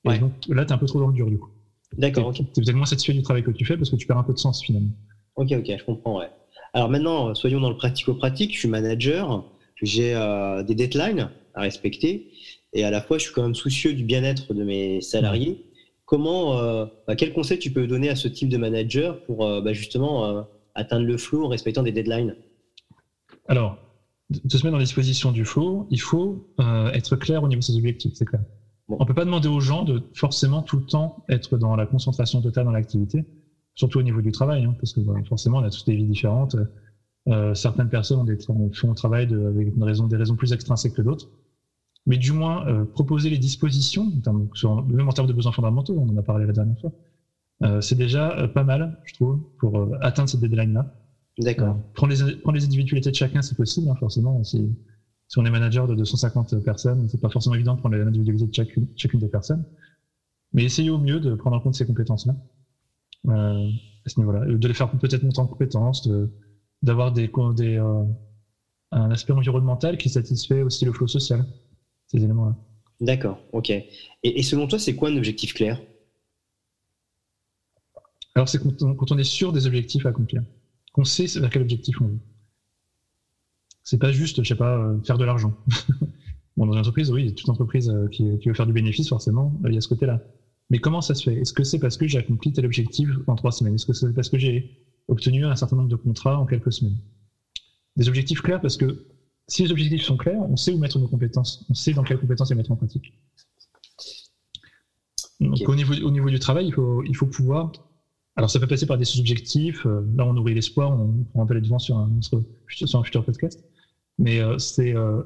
ouais. 0.03 0.19
donc 0.19 0.33
là, 0.49 0.65
tu 0.65 0.71
es 0.71 0.73
un 0.73 0.77
peu 0.77 0.85
trop 0.85 0.99
dans 0.99 1.07
le 1.07 1.13
dur 1.13 1.29
du 1.29 1.37
coup. 1.37 1.49
D'accord. 1.97 2.33
Tu 2.33 2.41
es, 2.41 2.45
okay. 2.45 2.61
peut-être 2.61 2.75
moins 2.75 2.85
satisfait 2.85 3.13
du 3.13 3.21
travail 3.21 3.43
que 3.43 3.51
tu 3.51 3.63
fais 3.63 3.77
parce 3.77 3.89
que 3.89 3.95
tu 3.95 4.05
perds 4.05 4.17
un 4.17 4.23
peu 4.23 4.33
de 4.33 4.37
sens 4.37 4.61
finalement. 4.61 4.91
Ok, 5.35 5.51
ok, 5.51 5.71
je 5.77 5.83
comprends, 5.85 6.19
ouais. 6.19 6.29
Alors 6.73 6.89
maintenant, 6.89 7.33
soyons 7.35 7.61
dans 7.61 7.69
le 7.69 7.77
pratico-pratique. 7.77 8.53
Je 8.53 8.59
suis 8.59 8.67
manager, 8.67 9.45
j'ai 9.81 10.13
euh, 10.13 10.61
des 10.63 10.75
deadlines 10.75 11.29
à 11.53 11.61
respecter 11.61 12.31
et 12.73 12.83
à 12.83 12.91
la 12.91 12.99
fois, 13.01 13.17
je 13.17 13.23
suis 13.23 13.33
quand 13.33 13.43
même 13.43 13.55
soucieux 13.55 13.93
du 13.93 14.03
bien-être 14.03 14.53
de 14.53 14.63
mes 14.63 14.99
salariés. 14.99 15.63
Comment, 16.03 16.59
euh, 16.59 16.85
bah, 17.07 17.15
quel 17.15 17.31
conseil 17.31 17.59
tu 17.59 17.71
peux 17.71 17.87
donner 17.87 18.09
à 18.09 18.15
ce 18.15 18.27
type 18.27 18.49
de 18.49 18.57
manager 18.57 19.23
pour 19.23 19.45
euh, 19.45 19.61
bah, 19.61 19.71
justement 19.71 20.45
atteindre 20.75 21.05
le 21.05 21.17
flow 21.17 21.45
en 21.45 21.47
respectant 21.47 21.81
des 21.81 21.93
deadlines? 21.93 22.35
Alors, 23.47 23.77
de 24.29 24.57
se 24.57 24.57
mettre 24.57 24.71
dans 24.71 24.77
les 24.77 24.85
dispositions 24.85 25.31
du 25.31 25.45
flow, 25.45 25.87
il 25.91 26.01
faut 26.01 26.47
être 26.93 27.15
clair 27.15 27.43
au 27.43 27.47
niveau 27.47 27.59
de 27.59 27.63
ses 27.63 27.77
objectifs, 27.77 28.13
c'est 28.15 28.25
clair. 28.25 28.41
Bon. 28.87 28.97
On 28.99 29.05
peut 29.05 29.13
pas 29.13 29.25
demander 29.25 29.47
aux 29.47 29.59
gens 29.59 29.83
de 29.83 30.01
forcément 30.13 30.61
tout 30.61 30.77
le 30.77 30.85
temps 30.85 31.23
être 31.29 31.57
dans 31.57 31.75
la 31.75 31.85
concentration 31.85 32.41
totale 32.41 32.65
dans 32.65 32.71
l'activité 32.71 33.25
surtout 33.75 33.99
au 33.99 34.03
niveau 34.03 34.21
du 34.21 34.31
travail, 34.31 34.63
hein, 34.63 34.75
parce 34.79 34.93
que 34.93 35.01
bah, 35.01 35.13
forcément, 35.27 35.59
on 35.59 35.63
a 35.63 35.69
tous 35.69 35.85
des 35.85 35.95
vies 35.95 36.05
différentes. 36.05 36.55
Euh, 37.27 37.53
certaines 37.53 37.89
personnes 37.89 38.19
ont 38.19 38.23
des, 38.23 38.37
font 38.37 38.89
le 38.89 38.95
travail 38.95 39.27
de, 39.27 39.45
avec 39.47 39.75
une 39.75 39.83
raison, 39.83 40.07
des 40.07 40.15
raisons 40.15 40.35
plus 40.35 40.53
extrinsèques 40.53 40.93
que 40.93 41.01
d'autres. 41.01 41.27
Mais 42.07 42.17
du 42.17 42.31
moins, 42.31 42.67
euh, 42.67 42.85
proposer 42.85 43.29
les 43.29 43.37
dispositions, 43.37 44.05
même 44.05 45.07
en 45.07 45.11
termes 45.11 45.27
de 45.27 45.33
besoins 45.33 45.51
fondamentaux, 45.51 45.97
on 45.97 46.09
en 46.09 46.17
a 46.17 46.21
parlé 46.21 46.45
la 46.45 46.53
dernière 46.53 46.79
fois, 46.79 46.91
euh, 47.63 47.81
c'est 47.81 47.95
déjà 47.95 48.47
pas 48.53 48.63
mal, 48.63 48.97
je 49.05 49.13
trouve, 49.13 49.39
pour 49.59 49.87
atteindre 50.01 50.29
cette 50.29 50.41
deadline-là. 50.41 50.93
D'accord. 51.37 51.77
prendre, 51.93 52.13
les, 52.13 52.35
prendre 52.37 52.57
les 52.57 52.63
individualités 52.63 53.11
de 53.11 53.15
chacun, 53.15 53.41
c'est 53.41 53.55
possible, 53.55 53.89
hein, 53.89 53.95
forcément. 53.95 54.43
Si, 54.43 54.57
si, 55.27 55.39
on 55.39 55.45
est 55.45 55.49
manager 55.49 55.87
de 55.87 55.95
250 55.95 56.63
personnes, 56.63 57.07
c'est 57.09 57.19
pas 57.19 57.29
forcément 57.29 57.55
évident 57.55 57.75
de 57.75 57.79
prendre 57.79 57.95
les 57.95 58.01
individualités 58.03 58.47
de 58.47 58.53
chacune, 58.53 58.87
chacune 58.95 59.19
des 59.19 59.27
personnes. 59.27 59.65
Mais 60.53 60.63
essayez 60.63 60.89
au 60.89 60.97
mieux 60.97 61.19
de 61.19 61.35
prendre 61.35 61.57
en 61.57 61.59
compte 61.59 61.75
ces 61.75 61.85
compétences-là 61.85 62.35
euh, 63.27 63.69
à 64.05 64.09
ce 64.09 64.19
niveau-là, 64.19 64.45
de 64.45 64.67
les 64.67 64.73
faire 64.73 64.89
peut-être 64.91 65.23
monter 65.23 65.39
en 65.39 65.47
compétences, 65.47 66.07
d'avoir 66.81 67.11
des, 67.11 67.29
des 67.55 67.77
euh, 67.77 68.03
un 68.91 69.11
aspect 69.11 69.33
environnemental 69.33 69.97
qui 69.97 70.09
satisfait 70.09 70.61
aussi 70.61 70.85
le 70.85 70.93
flot 70.93 71.07
social, 71.07 71.45
ces 72.07 72.23
éléments-là. 72.23 72.55
D'accord, 73.01 73.39
ok. 73.51 73.71
Et, 73.71 73.87
et, 74.23 74.43
selon 74.43 74.67
toi, 74.67 74.79
c'est 74.79 74.95
quoi 74.95 75.09
un 75.09 75.17
objectif 75.17 75.53
clair? 75.53 75.81
Alors, 78.35 78.47
c'est 78.47 78.59
quand, 78.59 78.95
quand, 78.95 79.11
on 79.11 79.17
est 79.17 79.23
sûr 79.23 79.51
des 79.51 79.67
objectifs 79.67 80.05
à 80.05 80.09
accomplir, 80.09 80.43
qu'on 80.95 81.03
sait 81.03 81.25
vers 81.39 81.49
quel 81.49 81.61
objectif 81.61 81.99
on 81.99 82.07
veut. 82.07 82.19
C'est 83.83 83.99
pas 83.99 84.13
juste, 84.13 84.41
je 84.41 84.47
sais 84.47 84.55
pas, 84.55 84.77
euh, 84.77 84.97
faire 85.03 85.17
de 85.17 85.25
l'argent. 85.25 85.53
bon, 86.57 86.65
dans 86.65 86.71
une 86.71 86.79
entreprise, 86.79 87.11
oui, 87.11 87.35
toute 87.35 87.49
entreprise 87.49 87.93
qui, 88.13 88.39
qui 88.39 88.47
veut 88.47 88.53
faire 88.53 88.65
du 88.65 88.71
bénéfice, 88.71 89.09
forcément, 89.09 89.53
il 89.65 89.73
y 89.73 89.77
a 89.77 89.81
ce 89.81 89.89
côté-là. 89.89 90.21
Mais 90.69 90.79
comment 90.79 91.01
ça 91.01 91.13
se 91.13 91.29
fait? 91.29 91.35
Est-ce 91.35 91.53
que 91.53 91.65
c'est 91.65 91.79
parce 91.79 91.97
que 91.97 92.07
j'ai 92.07 92.17
accompli 92.17 92.53
tel 92.53 92.65
objectif 92.65 93.09
en 93.27 93.35
trois 93.35 93.51
semaines? 93.51 93.75
Est-ce 93.75 93.85
que 93.85 93.91
c'est 93.91 94.13
parce 94.13 94.29
que 94.29 94.37
j'ai 94.37 94.71
obtenu 95.09 95.45
un 95.45 95.55
certain 95.57 95.75
nombre 95.75 95.89
de 95.89 95.97
contrats 95.97 96.39
en 96.39 96.45
quelques 96.45 96.71
semaines? 96.71 96.97
Des 97.97 98.07
objectifs 98.07 98.41
clairs 98.41 98.61
parce 98.61 98.77
que 98.77 99.05
si 99.49 99.63
les 99.63 99.71
objectifs 99.71 100.03
sont 100.03 100.15
clairs, 100.15 100.41
on 100.41 100.55
sait 100.55 100.71
où 100.71 100.77
mettre 100.77 100.97
nos 100.97 101.09
compétences, 101.09 101.65
on 101.69 101.73
sait 101.73 101.93
dans 101.93 102.03
quelles 102.03 102.19
compétences 102.19 102.49
les 102.49 102.55
mettre 102.55 102.71
en 102.71 102.77
pratique. 102.77 103.13
Donc 105.41 105.67
au, 105.67 105.75
niveau, 105.75 105.93
au 105.93 106.11
niveau 106.11 106.29
du 106.29 106.39
travail, 106.39 106.67
il 106.67 106.73
faut, 106.73 107.03
il 107.03 107.15
faut 107.15 107.27
pouvoir. 107.27 107.73
Alors 108.35 108.49
ça 108.49 108.59
peut 108.59 108.67
passer 108.67 108.85
par 108.85 108.97
des 108.97 109.05
sous-objectifs. 109.05 109.85
Euh, 109.85 110.01
là, 110.15 110.25
on 110.25 110.33
nourrit 110.33 110.53
l'espoir, 110.53 110.91
on 110.91 111.23
prend 111.31 111.43
un 111.43 111.45
peu 111.45 111.53
les 111.53 111.61
devants 111.61 111.79
sur 111.79 111.97
un, 111.97 112.09
sur 112.69 112.99
un 112.99 113.03
futur 113.03 113.23
podcast. 113.23 113.63
Mais 114.17 114.39
euh, 114.39 114.57
c'est 114.57 114.95
euh, 114.95 115.23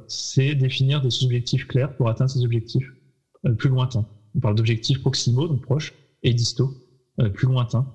définir 0.56 1.02
des 1.02 1.10
sous-objectifs 1.10 1.68
clairs 1.68 1.96
pour 1.96 2.10
atteindre 2.10 2.32
ces 2.32 2.44
objectifs 2.44 2.92
euh, 3.46 3.54
plus 3.54 3.70
lointains. 3.70 4.06
On 4.36 4.40
parle 4.40 4.56
d'objectifs 4.56 5.02
proximaux, 5.02 5.48
donc 5.48 5.62
proches, 5.62 5.94
et 6.24 6.34
distaux, 6.34 6.76
euh, 7.20 7.30
plus 7.30 7.48
lointains. 7.48 7.88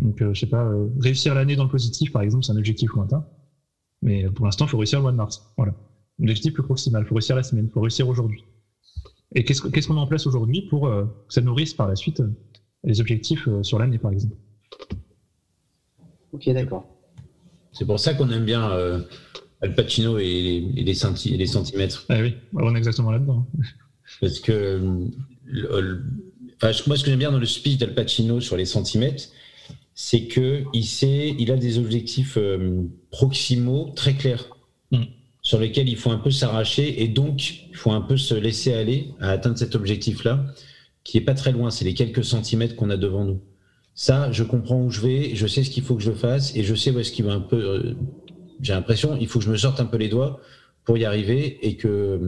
Donc, 0.00 0.20
euh, 0.22 0.34
je 0.34 0.40
sais 0.40 0.46
pas, 0.46 0.68
réussir 1.00 1.34
l'année 1.34 1.56
dans 1.56 1.64
le 1.64 1.70
positif, 1.70 2.12
par 2.12 2.22
exemple, 2.22 2.44
c'est 2.44 2.52
un 2.52 2.56
objectif 2.56 2.92
lointain. 2.92 3.26
Mais 4.02 4.28
pour 4.30 4.44
l'instant, 4.44 4.66
il 4.66 4.68
faut 4.68 4.78
réussir 4.78 4.98
le 4.98 5.04
mois 5.04 5.12
de 5.12 5.16
mars. 5.16 5.52
Voilà. 5.56 5.74
Objectif 6.20 6.52
plus 6.52 6.62
proximal, 6.62 7.02
il 7.02 7.06
faut 7.06 7.14
réussir 7.14 7.36
la 7.36 7.42
semaine, 7.42 7.66
il 7.66 7.72
faut 7.72 7.80
réussir 7.80 8.08
aujourd'hui. 8.08 8.44
Et 9.34 9.44
qu'est-ce 9.44 9.62
qu'on 9.62 9.70
qu 9.70 9.80
met 9.92 9.98
en 9.98 10.06
place 10.06 10.26
aujourd'hui 10.26 10.62
pour 10.62 10.88
que 10.88 11.34
ça 11.34 11.40
nourrisse 11.40 11.74
par 11.74 11.88
la 11.88 11.96
suite 11.96 12.22
les 12.84 13.00
objectifs 13.00 13.48
sur 13.62 13.78
l'année, 13.78 13.98
par 13.98 14.12
exemple 14.12 14.36
Ok, 16.32 16.48
d'accord. 16.50 16.84
C'est 17.72 17.86
pour 17.86 18.00
ça 18.00 18.14
qu'on 18.14 18.30
aime 18.30 18.44
bien 18.44 18.70
euh, 18.72 19.00
Al 19.60 19.74
Pacino 19.74 20.18
et 20.18 20.24
les, 20.24 20.72
et 20.76 20.84
les, 20.84 20.94
centi 20.94 21.34
et 21.34 21.36
les 21.36 21.46
centimètres. 21.46 22.06
Ah 22.08 22.20
oui, 22.20 22.34
on 22.54 22.74
est 22.74 22.78
exactement 22.78 23.10
là-dedans. 23.10 23.46
Parce 24.20 24.40
que 24.40 24.80
enfin, 26.56 26.72
moi, 26.86 26.96
ce 26.96 27.04
que 27.04 27.10
j'aime 27.10 27.18
bien 27.18 27.32
dans 27.32 27.38
le 27.38 27.46
speech 27.46 27.78
d'Al 27.78 27.94
Pacino 27.94 28.40
sur 28.40 28.56
les 28.56 28.64
centimètres, 28.64 29.24
c'est 29.94 30.26
qu'il 30.26 30.84
sait, 30.84 31.34
il 31.38 31.50
a 31.52 31.56
des 31.56 31.78
objectifs 31.78 32.36
euh, 32.36 32.82
proximaux 33.10 33.92
très 33.94 34.14
clairs 34.14 34.48
mm. 34.90 35.04
sur 35.42 35.60
lesquels 35.60 35.88
il 35.88 35.96
faut 35.96 36.10
un 36.10 36.18
peu 36.18 36.30
s'arracher 36.30 37.02
et 37.02 37.08
donc 37.08 37.68
il 37.70 37.76
faut 37.76 37.92
un 37.92 38.00
peu 38.00 38.16
se 38.16 38.34
laisser 38.34 38.74
aller 38.74 39.10
à 39.20 39.30
atteindre 39.30 39.56
cet 39.56 39.76
objectif-là, 39.76 40.44
qui 41.04 41.18
est 41.18 41.22
pas 41.22 41.34
très 41.34 41.52
loin. 41.52 41.70
C'est 41.70 41.84
les 41.84 41.94
quelques 41.94 42.24
centimètres 42.24 42.76
qu'on 42.76 42.90
a 42.90 42.96
devant 42.96 43.24
nous. 43.24 43.40
Ça, 43.94 44.32
je 44.32 44.42
comprends 44.42 44.82
où 44.82 44.90
je 44.90 45.00
vais, 45.00 45.34
je 45.34 45.46
sais 45.46 45.62
ce 45.62 45.70
qu'il 45.70 45.84
faut 45.84 45.94
que 45.94 46.02
je 46.02 46.10
fasse 46.10 46.56
et 46.56 46.64
je 46.64 46.74
sais 46.74 46.90
où 46.90 46.98
est-ce 46.98 47.12
qu'il 47.12 47.24
va 47.24 47.32
un 47.32 47.40
peu. 47.40 47.56
Euh, 47.56 47.94
J'ai 48.60 48.72
l'impression, 48.72 49.16
il 49.20 49.28
faut 49.28 49.38
que 49.38 49.44
je 49.44 49.50
me 49.50 49.56
sorte 49.56 49.78
un 49.80 49.84
peu 49.84 49.98
les 49.98 50.08
doigts 50.08 50.40
pour 50.84 50.98
y 50.98 51.04
arriver 51.04 51.64
et 51.66 51.76
que, 51.76 52.20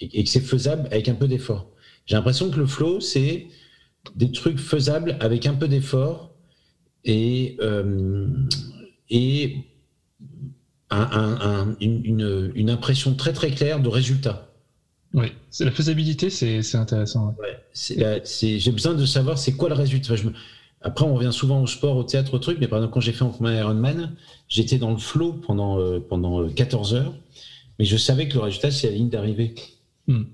et 0.00 0.24
que 0.24 0.30
c'est 0.30 0.40
faisable 0.40 0.88
avec 0.92 1.08
un 1.08 1.14
peu 1.14 1.26
d'effort. 1.26 1.70
J'ai 2.06 2.14
l'impression 2.16 2.50
que 2.50 2.58
le 2.58 2.66
flow, 2.66 3.00
c'est 3.00 3.48
des 4.16 4.30
trucs 4.32 4.58
faisables 4.58 5.16
avec 5.20 5.46
un 5.46 5.54
peu 5.54 5.68
d'effort 5.68 6.34
et, 7.04 7.56
euh, 7.60 8.28
et 9.10 9.56
un, 10.90 11.36
un, 11.40 11.76
une, 11.80 12.52
une, 12.54 12.70
impression 12.70 13.14
très 13.14 13.32
très 13.32 13.50
claire 13.50 13.80
de 13.80 13.88
résultat. 13.88 14.51
Oui, 15.14 15.26
la 15.60 15.70
faisabilité, 15.70 16.30
c'est 16.30 16.74
intéressant. 16.76 17.34
Ouais. 17.38 18.22
J'ai 18.24 18.72
besoin 18.72 18.94
de 18.94 19.04
savoir 19.04 19.38
c'est 19.38 19.52
quoi 19.52 19.68
le 19.68 19.74
résultat. 19.74 20.12
Enfin, 20.12 20.22
je 20.22 20.28
me... 20.28 20.34
Après, 20.80 21.04
on 21.04 21.14
revient 21.14 21.32
souvent 21.32 21.62
au 21.62 21.66
sport, 21.66 21.96
au 21.96 22.02
théâtre, 22.02 22.34
au 22.34 22.38
truc, 22.38 22.58
mais 22.60 22.66
par 22.66 22.78
exemple, 22.78 22.94
quand 22.94 23.00
j'ai 23.00 23.12
fait 23.12 23.22
en 23.22 23.32
Ironman, 23.40 24.14
j'étais 24.48 24.78
dans 24.78 24.90
le 24.90 24.96
flow 24.96 25.34
pendant, 25.34 25.78
euh, 25.78 26.00
pendant 26.00 26.48
14 26.48 26.94
heures, 26.94 27.14
mais 27.78 27.84
je 27.84 27.96
savais 27.96 28.26
que 28.26 28.34
le 28.34 28.40
résultat, 28.40 28.72
c'est 28.72 28.88
la 28.88 28.94
ligne 28.94 29.08
d'arrivée. 29.08 29.54
Hmm 30.08 30.24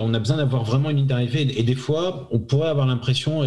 on 0.00 0.14
a 0.14 0.18
besoin 0.18 0.36
d'avoir 0.36 0.64
vraiment 0.64 0.90
une 0.90 0.98
ligne 0.98 1.06
d'arrivée. 1.06 1.58
Et 1.58 1.62
des 1.62 1.74
fois, 1.74 2.28
on 2.30 2.38
pourrait 2.38 2.68
avoir 2.68 2.86
l'impression, 2.86 3.42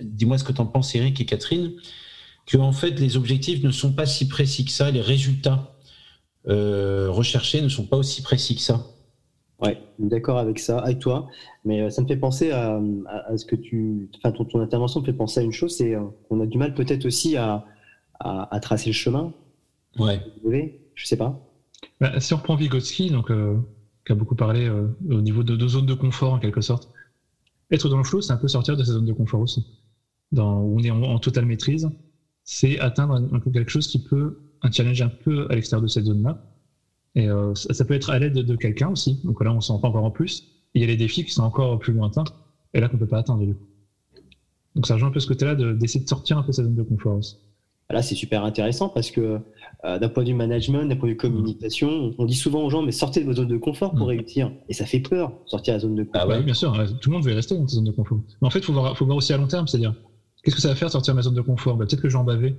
dis-moi 0.00 0.38
ce 0.38 0.44
que 0.44 0.52
tu 0.52 0.60
en 0.60 0.66
penses, 0.66 0.94
Eric 0.94 1.20
et 1.20 1.26
Catherine, 1.26 1.72
que 2.46 2.56
en 2.56 2.72
fait, 2.72 2.98
les 2.98 3.16
objectifs 3.16 3.62
ne 3.62 3.70
sont 3.70 3.92
pas 3.92 4.06
si 4.06 4.28
précis 4.28 4.64
que 4.64 4.70
ça, 4.70 4.90
les 4.90 5.00
résultats 5.00 5.52
euh, 5.62 5.79
recherchés 6.46 7.60
ne 7.62 7.68
sont 7.68 7.86
pas 7.86 7.96
aussi 7.96 8.22
précis 8.22 8.56
que 8.56 8.62
ça. 8.62 8.86
Ouais, 9.62 9.78
d'accord 9.98 10.38
avec 10.38 10.58
ça, 10.58 10.78
avec 10.78 11.00
toi. 11.00 11.28
Mais 11.64 11.82
euh, 11.82 11.90
ça 11.90 12.00
me 12.02 12.06
fait 12.06 12.16
penser 12.16 12.50
à, 12.50 12.80
à, 13.06 13.36
ce 13.36 13.44
que 13.44 13.56
tu. 13.56 14.08
Enfin, 14.16 14.32
ton, 14.32 14.44
ton, 14.44 14.60
intervention 14.60 15.00
me 15.00 15.04
fait 15.04 15.12
penser 15.12 15.40
à 15.40 15.42
une 15.42 15.52
chose 15.52 15.76
c'est 15.76 15.94
qu'on 16.28 16.40
a 16.40 16.46
du 16.46 16.56
mal 16.56 16.74
peut-être 16.74 17.04
aussi 17.04 17.36
à, 17.36 17.66
à, 18.18 18.54
à, 18.54 18.60
tracer 18.60 18.90
le 18.90 18.94
chemin. 18.94 19.34
Ouais. 19.98 20.20
Je 20.94 21.06
sais 21.06 21.16
pas. 21.16 21.46
Bah, 22.00 22.18
si 22.20 22.32
on 22.34 22.38
reprend 22.38 22.56
Vygotsky, 22.56 23.10
donc, 23.10 23.30
euh, 23.30 23.56
qui 24.06 24.12
a 24.12 24.14
beaucoup 24.14 24.34
parlé 24.34 24.66
euh, 24.66 24.88
au 25.10 25.20
niveau 25.20 25.42
de 25.42 25.56
deux 25.56 25.68
zones 25.68 25.86
de 25.86 25.94
confort 25.94 26.34
en 26.34 26.38
quelque 26.38 26.60
sorte, 26.60 26.90
être 27.70 27.88
dans 27.88 27.98
le 27.98 28.04
flow, 28.04 28.20
c'est 28.20 28.32
un 28.32 28.38
peu 28.38 28.48
sortir 28.48 28.76
de 28.76 28.84
sa 28.84 28.92
zone 28.92 29.06
de 29.06 29.12
confort 29.12 29.40
aussi. 29.40 29.66
Dans, 30.32 30.60
où 30.60 30.78
on 30.78 30.82
est 30.82 30.90
en, 30.90 31.02
en 31.02 31.18
totale 31.18 31.44
maîtrise, 31.44 31.90
c'est 32.44 32.78
atteindre 32.78 33.14
un, 33.14 33.32
un, 33.32 33.40
peu 33.40 33.50
quelque 33.50 33.70
chose 33.70 33.88
qui 33.88 34.02
peut, 34.02 34.40
un 34.62 34.70
challenge 34.70 35.02
un 35.02 35.08
peu 35.08 35.46
à 35.50 35.54
l'extérieur 35.54 35.82
de 35.82 35.88
cette 35.88 36.04
zone-là 36.04 36.42
et 37.14 37.28
euh, 37.28 37.54
ça, 37.54 37.84
peut 37.84 37.94
être 37.94 38.10
à 38.10 38.18
l'aide 38.18 38.34
de, 38.34 38.56
quelqu'un 38.56 38.88
aussi. 38.88 39.20
Donc 39.24 39.42
là, 39.42 39.52
on 39.52 39.60
s'en 39.60 39.78
rend 39.78 39.88
encore 39.88 40.04
en 40.04 40.10
plus. 40.10 40.44
il 40.74 40.80
y 40.80 40.84
a 40.84 40.86
les 40.86 40.96
défis 40.96 41.24
qui 41.24 41.32
sont 41.32 41.42
encore 41.42 41.78
plus 41.78 41.92
lointains 41.92 42.24
et 42.72 42.80
là 42.80 42.88
qu'on 42.88 42.98
peut 42.98 43.06
pas 43.06 43.18
atteindre 43.18 43.44
du 43.44 43.54
coup. 43.54 43.66
Donc 44.76 44.86
ça 44.86 44.94
rejoint 44.94 45.08
un 45.08 45.12
peu 45.12 45.18
ce 45.18 45.26
côté-là 45.26 45.56
d'essayer 45.56 46.04
de, 46.04 46.08
sortir 46.08 46.38
un 46.38 46.42
peu 46.42 46.52
sa 46.52 46.62
zone 46.62 46.76
de 46.76 46.82
confort 46.82 47.16
aussi. 47.16 47.36
Là, 47.90 48.02
c'est 48.02 48.14
super 48.14 48.44
intéressant 48.44 48.88
parce 48.88 49.10
que 49.10 49.40
euh, 49.84 49.98
d'un 49.98 50.08
point 50.08 50.22
de 50.22 50.28
vue 50.28 50.34
management, 50.34 50.84
d'un 50.84 50.94
point 50.94 51.08
de 51.08 51.14
vue 51.14 51.16
communication, 51.16 52.14
on 52.18 52.24
dit 52.24 52.36
souvent 52.36 52.64
aux 52.64 52.70
gens 52.70 52.82
mais 52.82 52.92
sortez 52.92 53.20
de 53.20 53.26
votre 53.26 53.38
zone 53.38 53.48
de 53.48 53.56
confort 53.56 53.90
pour 53.90 54.06
mm. 54.06 54.10
réussir. 54.10 54.52
Et 54.68 54.74
ça 54.74 54.86
fait 54.86 55.00
peur, 55.00 55.32
sortir 55.46 55.74
de 55.74 55.78
la 55.78 55.80
zone 55.80 55.94
de 55.96 56.04
confort. 56.04 56.22
Ah 56.22 56.28
ouais, 56.28 56.42
bien 56.44 56.54
sûr, 56.54 56.72
tout 57.00 57.10
le 57.10 57.16
monde 57.16 57.24
veut 57.24 57.34
rester 57.34 57.56
dans 57.56 57.66
sa 57.66 57.74
zone 57.74 57.86
de 57.86 57.90
confort. 57.90 58.20
Mais 58.40 58.46
en 58.46 58.50
fait, 58.50 58.60
il 58.60 58.64
faut 58.64 58.72
voir, 58.72 58.96
faut 58.96 59.06
voir 59.06 59.16
aussi 59.16 59.32
à 59.32 59.38
long 59.38 59.48
terme, 59.48 59.66
c'est-à-dire 59.66 59.96
qu'est-ce 60.44 60.54
que 60.54 60.62
ça 60.62 60.68
va 60.68 60.76
faire 60.76 60.90
sortir 60.90 61.14
de 61.14 61.16
ma 61.16 61.22
zone 61.22 61.34
de 61.34 61.40
confort? 61.40 61.76
Bah, 61.76 61.84
Peut-être 61.84 62.02
que 62.02 62.08
je 62.08 62.14
vais 62.14 62.20
en 62.20 62.24
baver 62.24 62.54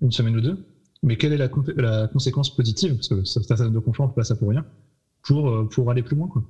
une 0.00 0.10
semaine 0.10 0.36
ou 0.36 0.40
deux, 0.40 0.66
mais 1.04 1.16
quelle 1.16 1.32
est 1.32 1.38
la, 1.38 1.50
la 1.76 2.08
conséquence 2.08 2.54
positive? 2.54 2.96
Parce 2.96 3.08
que 3.08 3.46
ta 3.46 3.56
zone 3.56 3.72
de 3.72 3.78
confort, 3.78 4.06
on 4.06 4.08
ne 4.08 4.14
pas 4.14 4.24
ça 4.24 4.34
pour 4.34 4.48
rien, 4.48 4.64
pour, 5.22 5.48
euh, 5.48 5.68
pour 5.70 5.90
aller 5.90 6.02
plus 6.02 6.16
loin. 6.16 6.28
Quoi. 6.28 6.42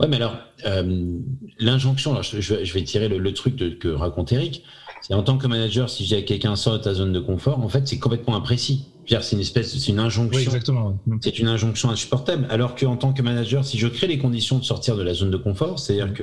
Ouais, 0.00 0.08
mais 0.08 0.16
alors, 0.16 0.36
euh, 0.66 1.18
l'injonction, 1.58 2.20
je, 2.22 2.40
je, 2.40 2.72
vais 2.72 2.82
tirer 2.82 3.08
le, 3.08 3.34
truc 3.34 3.56
de, 3.56 3.70
que 3.70 3.88
raconte 3.88 4.32
Eric, 4.32 4.64
c'est 5.02 5.14
en 5.14 5.22
tant 5.22 5.38
que 5.38 5.46
manager, 5.46 5.88
si 5.88 6.04
j'ai 6.04 6.24
quelqu'un 6.24 6.56
sort 6.56 6.74
de 6.74 6.78
ta 6.78 6.94
zone 6.94 7.12
de 7.12 7.20
confort, 7.20 7.60
en 7.60 7.68
fait, 7.68 7.86
c'est 7.86 7.98
complètement 7.98 8.36
imprécis. 8.36 8.86
C'est 9.06 9.32
une 9.32 9.40
espèce, 9.40 9.76
c'est 9.76 9.90
une 9.90 9.98
injonction. 9.98 10.38
Oui, 10.38 10.44
exactement. 10.44 10.96
C'est 11.20 11.40
une 11.40 11.48
injonction 11.48 11.90
insupportable. 11.90 12.46
Alors 12.48 12.76
qu'en 12.76 12.96
tant 12.96 13.12
que 13.12 13.22
manager, 13.22 13.64
si 13.64 13.76
je 13.76 13.88
crée 13.88 14.06
les 14.06 14.18
conditions 14.18 14.58
de 14.58 14.64
sortir 14.64 14.96
de 14.96 15.02
la 15.02 15.14
zone 15.14 15.32
de 15.32 15.36
confort, 15.36 15.80
c'est-à-dire 15.80 16.14
que 16.14 16.22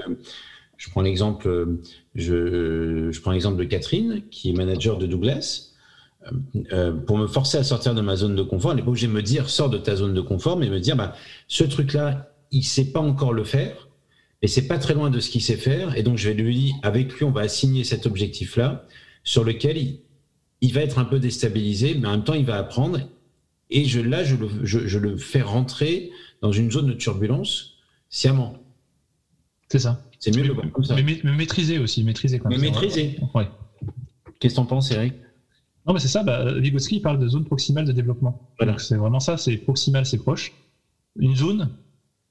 je 0.78 0.90
prends 0.90 1.02
l'exemple, 1.02 1.80
je, 2.16 3.12
je 3.12 3.22
prends 3.22 3.32
l'exemple 3.32 3.58
de 3.58 3.66
Catherine, 3.66 4.22
qui 4.32 4.52
est 4.52 4.54
manager 4.54 4.98
de 4.98 5.06
Douglas. 5.06 5.67
Euh, 6.74 6.92
pour 6.92 7.18
me 7.18 7.28
forcer 7.28 7.58
à 7.58 7.64
sortir 7.64 7.96
de 7.96 8.02
ma 8.02 8.16
zone 8.16 8.36
de 8.36 8.44
confort, 8.44 8.72
elle 8.72 8.78
n'est 8.78 8.84
pas 8.84 8.90
obligée 8.90 9.08
de 9.08 9.12
me 9.12 9.22
dire 9.22 9.50
sors 9.50 9.70
de 9.70 9.78
ta 9.78 9.96
zone 9.96 10.14
de 10.14 10.22
confort, 10.22 10.58
mais 10.58 10.70
me 10.70 10.80
dire 10.80 10.96
bah, 10.96 11.16
ce 11.48 11.64
truc-là, 11.64 12.32
il 12.52 12.60
ne 12.60 12.64
sait 12.64 12.92
pas 12.92 13.00
encore 13.00 13.34
le 13.34 13.44
faire, 13.44 13.88
et 14.42 14.48
c'est 14.48 14.68
pas 14.68 14.78
très 14.78 14.94
loin 14.94 15.10
de 15.10 15.20
ce 15.20 15.30
qu'il 15.30 15.42
sait 15.42 15.58
faire, 15.58 15.96
et 15.98 16.04
donc 16.04 16.18
je 16.18 16.30
vais 16.30 16.36
lui 16.36 16.56
dire 16.56 16.76
avec 16.84 17.14
lui, 17.14 17.26
on 17.26 17.32
va 17.32 17.42
assigner 17.42 17.84
cet 17.84 18.06
objectif-là 18.06 18.86
sur 19.24 19.44
lequel 19.44 19.78
il, 20.62 20.74
va 20.74 20.82
être 20.82 21.00
un 21.00 21.06
peu 21.06 21.20
déstabilisé, 21.20 21.96
mais 22.00 22.08
en 22.08 22.12
même 22.12 22.24
temps, 22.24 22.34
il 22.34 22.46
va 22.46 22.58
apprendre, 22.58 23.00
et 23.70 23.86
je, 23.86 24.00
là, 24.00 24.24
je 24.24 24.36
le, 24.36 24.50
je, 24.64 24.98
le 24.98 25.18
fais 25.18 25.42
rentrer 25.42 26.12
dans 26.42 26.52
une 26.52 26.72
zone 26.72 26.88
de 26.88 26.94
turbulence 26.94 27.76
sciemment. 28.10 28.56
C'est 29.70 29.80
ça. 29.80 30.02
C'est 30.20 30.36
mieux 30.36 30.44
de 30.44 30.48
le 30.48 30.54
voir 30.54 30.72
comme 30.72 30.86
ça. 30.86 30.96
Mais, 30.96 31.20
maîtriser 31.24 31.78
aussi, 31.78 32.04
maîtriser 32.04 32.42
Mais 32.46 32.58
maîtriser. 32.58 33.20
Ouais. 33.36 33.48
Qu'est-ce 34.40 34.54
que 34.54 34.60
tu 34.60 34.62
en 34.62 34.66
penses, 34.66 34.92
Eric? 34.92 35.14
Non, 35.88 35.94
mais 35.94 36.00
c'est 36.00 36.08
ça, 36.08 36.24
bah, 36.24 36.54
Vygotsky 36.60 37.00
parle 37.00 37.18
de 37.18 37.28
zone 37.28 37.46
proximale 37.46 37.86
de 37.86 37.94
développement. 37.94 38.52
Donc 38.60 38.82
c'est 38.82 38.98
vraiment 38.98 39.20
ça, 39.20 39.38
c'est 39.38 39.58
proximal, 39.58 40.06
c'est 40.06 40.18
proche. 40.18 40.52
Une 41.18 41.36
zone, 41.36 41.70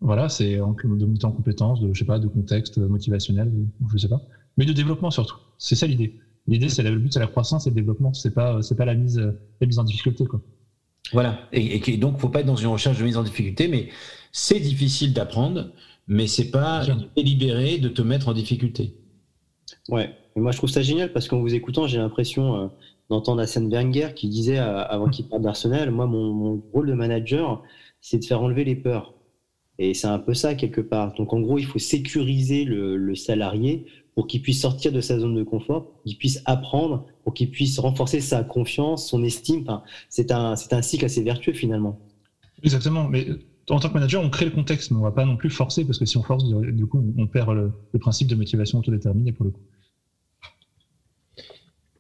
voilà, 0.01 0.29
c'est 0.29 0.57
de 0.57 1.05
monter 1.05 1.25
en 1.25 1.33
compétences, 1.33 1.81
de, 1.81 1.93
je 1.93 1.99
sais 1.99 2.05
pas, 2.05 2.19
de 2.19 2.29
contexte 2.29 2.79
motivationnel, 2.79 3.51
je 3.93 3.99
sais 3.99 4.09
pas. 4.09 4.21
Mais 4.59 4.67
de 4.67 4.73
développement 4.73 5.11
surtout. 5.11 5.37
C'est 5.59 5.75
ça 5.75 5.87
l'idée. 5.87 6.15
L'idée, 6.47 6.69
c'est 6.69 6.83
le 6.83 6.99
but, 6.99 7.13
c'est 7.13 7.19
la 7.19 7.27
croissance 7.27 7.67
et 7.67 7.71
le 7.71 7.75
développement. 7.75 8.13
C'est 8.13 8.33
pas, 8.33 8.63
c'est 8.63 8.77
pas 8.77 8.85
la 8.85 8.95
mise, 8.95 9.19
la 9.61 9.67
mise 9.67 9.79
en 9.79 9.85
difficulté, 9.85 10.25
quoi. 10.25 10.41
Voilà. 11.13 11.39
Et, 11.53 11.91
et 11.91 11.97
donc, 11.97 12.19
faut 12.19 12.29
pas 12.29 12.41
être 12.41 12.47
dans 12.47 12.57
une 12.57 12.69
recherche 12.69 12.99
de 12.99 13.05
mise 13.05 13.17
en 13.17 13.23
difficulté, 13.23 13.69
mais 13.69 13.89
c'est 14.33 14.61
difficile 14.61 15.13
d'apprendre, 15.13 15.71
mais 16.07 16.27
c'est 16.27 16.51
pas 16.51 16.85
délibéré 17.17 17.79
de 17.79 17.89
te 17.89 18.03
mettre 18.03 18.29
en 18.29 18.33
difficulté. 18.33 18.95
Ouais. 19.89 20.15
Et 20.37 20.41
moi, 20.41 20.53
je 20.53 20.59
trouve 20.59 20.71
ça 20.71 20.83
génial 20.83 21.13
parce 21.13 21.29
qu'en 21.29 21.41
vous 21.41 21.55
écoutant, 21.55 21.87
j'ai 21.87 21.99
l'impression, 21.99 22.57
euh, 22.57 22.67
d'entendre 23.11 23.41
Arsène 23.43 23.71
Wenger 23.71 24.09
qui 24.15 24.29
disait 24.29 24.59
euh, 24.59 24.85
avant 24.85 25.09
qu'il 25.09 25.27
parte 25.29 25.43
d'Arsenal, 25.43 25.91
moi 25.91 26.07
mon, 26.07 26.63
rôle 26.73 26.89
de 26.89 26.95
manager, 26.95 27.63
c'est 28.01 28.19
de 28.19 28.25
faire 28.25 28.43
enlever 28.43 28.65
les 28.65 28.77
peurs. 28.77 29.15
Et 29.79 29.95
c'est 29.95 30.07
un 30.07 30.19
peu 30.19 30.35
ça 30.35 30.55
quelque 30.55 30.81
part. 30.81 31.15
Donc 31.15 31.33
en 31.33 31.41
gros, 31.41 31.59
il 31.59 31.67
faut 31.67 31.79
sécuriser 31.79 32.65
le, 32.65 33.15
salarié 33.15 33.87
pour 34.15 34.27
qu'il 34.27 34.41
puisse 34.41 34.63
sortir 34.63 34.93
de 34.93 35.03
sa 35.03 35.19
zone 35.19 35.35
de 35.35 35.43
confort, 35.43 35.93
qu'il 36.05 36.17
puisse 36.17 36.43
apprendre, 36.47 37.05
pour 37.23 37.35
qu'il 37.35 37.51
puisse 37.51 37.79
renforcer 37.79 38.21
sa 38.21 38.43
confiance, 38.43 39.09
son 39.09 39.23
estime. 39.23 39.67
C'est 40.09 40.33
un, 40.33 40.57
c'est 40.57 40.73
un 40.73 40.81
cycle 40.81 41.05
assez 41.05 41.23
vertueux 41.23 41.53
finalement. 41.53 42.01
Exactement. 42.63 43.07
Mais 43.09 43.27
en 43.69 43.79
tant 43.79 43.89
que 43.89 43.95
manager, 43.95 44.23
on 44.23 44.31
crée 44.31 44.47
le 44.47 44.53
contexte, 44.53 44.91
mais 44.91 44.97
on 44.97 45.01
ne 45.01 45.05
va 45.05 45.13
pas 45.13 45.27
non 45.27 45.37
plus 45.37 45.51
forcer 45.51 45.85
parce 45.85 45.99
que 45.99 46.07
si 46.07 46.17
on 46.17 46.23
force, 46.23 46.45
du 46.47 46.87
coup, 46.87 47.05
on 47.19 47.27
perd 47.27 47.51
le, 47.53 47.73
le 47.93 47.99
principe 47.99 48.29
de 48.29 48.35
motivation 48.35 48.79
autodéterminée 48.79 49.33
pour 49.33 49.45
le 49.45 49.51
coup. 49.51 49.61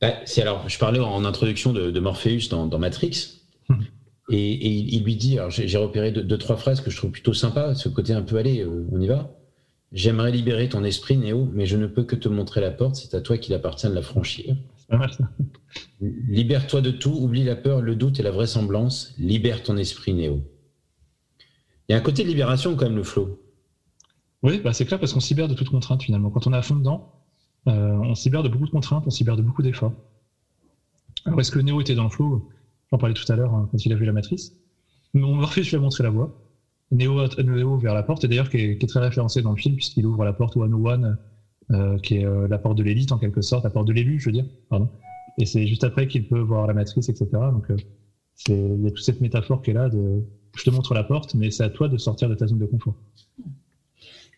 Bah, 0.00 0.14
c'est 0.24 0.42
alors, 0.42 0.68
je 0.68 0.78
parlais 0.78 1.00
en 1.00 1.24
introduction 1.24 1.72
de, 1.72 2.00
Morpheus 2.00 2.48
dans, 2.50 2.78
Matrix, 2.78 3.40
hmm. 3.68 3.82
et, 4.30 4.66
il 4.94 5.04
lui 5.04 5.16
dit, 5.16 5.38
alors 5.38 5.50
j'ai 5.50 5.78
repéré 5.78 6.12
deux, 6.12 6.38
trois 6.38 6.56
phrases 6.56 6.80
que 6.80 6.90
je 6.90 6.96
trouve 6.96 7.10
plutôt 7.10 7.32
sympas, 7.32 7.74
ce 7.74 7.88
côté 7.88 8.12
un 8.12 8.22
peu 8.22 8.36
allez, 8.36 8.60
euh, 8.60 8.86
on 8.92 9.00
y 9.00 9.06
va. 9.06 9.30
J'aimerais 9.92 10.32
libérer 10.32 10.68
ton 10.68 10.84
esprit, 10.84 11.16
Néo, 11.16 11.48
mais 11.54 11.64
je 11.64 11.76
ne 11.76 11.86
peux 11.86 12.04
que 12.04 12.16
te 12.16 12.28
montrer 12.28 12.60
la 12.60 12.70
porte, 12.70 12.96
c'est 12.96 13.14
à 13.14 13.20
toi 13.20 13.38
qu'il 13.38 13.54
appartient 13.54 13.88
de 13.88 13.94
la 13.94 14.02
franchir. 14.02 14.56
Libère-toi 16.00 16.80
de 16.80 16.90
tout, 16.90 17.12
oublie 17.12 17.44
la 17.44 17.56
peur, 17.56 17.80
le 17.80 17.96
doute 17.96 18.20
et 18.20 18.22
la 18.22 18.30
vraisemblance, 18.30 19.14
libère 19.18 19.62
ton 19.62 19.76
esprit, 19.76 20.12
Néo. 20.12 20.42
Il 21.88 21.92
y 21.92 21.94
a 21.94 21.98
un 21.98 22.02
côté 22.02 22.24
de 22.24 22.28
libération 22.28 22.74
quand 22.74 22.86
même, 22.86 22.96
le 22.96 23.04
flow. 23.04 23.40
Oui, 24.42 24.60
bah 24.62 24.72
c'est 24.72 24.84
clair 24.84 25.00
parce 25.00 25.12
qu'on 25.12 25.20
s'y 25.20 25.34
libère 25.34 25.48
de 25.48 25.54
toute 25.54 25.70
contrainte 25.70 26.02
finalement. 26.02 26.30
Quand 26.30 26.46
on 26.46 26.52
est 26.52 26.56
à 26.56 26.62
fond 26.62 26.76
dedans, 26.76 27.15
on 27.66 28.14
s'y 28.14 28.30
de 28.30 28.48
beaucoup 28.48 28.66
de 28.66 28.70
contraintes, 28.70 29.04
on 29.06 29.10
s'y 29.10 29.24
de 29.24 29.42
beaucoup 29.42 29.62
d'efforts. 29.62 29.92
Alors, 31.24 31.40
est-ce 31.40 31.50
que 31.50 31.58
Néo 31.58 31.80
était 31.80 31.94
dans 31.94 32.04
le 32.04 32.10
flow? 32.10 32.48
J'en 32.90 32.98
parlais 32.98 33.14
tout 33.14 33.30
à 33.30 33.36
l'heure 33.36 33.52
hein, 33.52 33.68
quand 33.70 33.84
il 33.84 33.92
a 33.92 33.96
vu 33.96 34.04
la 34.04 34.12
matrice. 34.12 34.52
Morpheus 35.14 35.62
lui 35.62 35.76
a 35.76 35.80
montré 35.80 36.04
la 36.04 36.10
voie. 36.10 36.36
Néo, 36.92 37.26
Néo 37.42 37.78
vers 37.78 37.94
la 37.94 38.02
porte, 38.02 38.24
et 38.24 38.28
d'ailleurs 38.28 38.48
qui, 38.48 38.58
est 38.58 38.88
très 38.88 39.00
référencé 39.00 39.42
dans 39.42 39.50
le 39.50 39.56
film, 39.56 39.74
puisqu'il 39.74 40.06
ouvre 40.06 40.24
la 40.24 40.32
porte 40.32 40.56
One 40.56 40.74
One, 40.74 41.18
euh, 41.72 41.98
qui 41.98 42.18
est 42.18 42.24
euh, 42.24 42.46
la 42.46 42.58
porte 42.58 42.78
de 42.78 42.84
l'élite 42.84 43.10
en 43.10 43.18
quelque 43.18 43.40
sorte, 43.40 43.64
la 43.64 43.70
porte 43.70 43.88
de 43.88 43.92
l'élu, 43.92 44.20
je 44.20 44.26
veux 44.26 44.32
dire. 44.32 44.46
Pardon. 44.68 44.88
Et 45.38 45.46
c'est 45.46 45.66
juste 45.66 45.82
après 45.82 46.06
qu'il 46.06 46.28
peut 46.28 46.38
voir 46.38 46.66
la 46.66 46.74
matrice, 46.74 47.08
etc. 47.08 47.26
Donc 47.32 47.66
il 48.48 48.82
y 48.82 48.86
a 48.86 48.90
toute 48.90 49.04
cette 49.04 49.20
métaphore 49.20 49.62
qui 49.62 49.70
est 49.70 49.74
là 49.74 49.88
de 49.88 50.22
je 50.56 50.64
te 50.64 50.70
montre 50.70 50.94
la 50.94 51.04
porte, 51.04 51.34
mais 51.34 51.50
c'est 51.50 51.64
à 51.64 51.68
toi 51.68 51.88
de 51.88 51.98
sortir 51.98 52.28
de 52.28 52.34
ta 52.34 52.46
zone 52.46 52.58
de 52.58 52.66
confort 52.66 52.94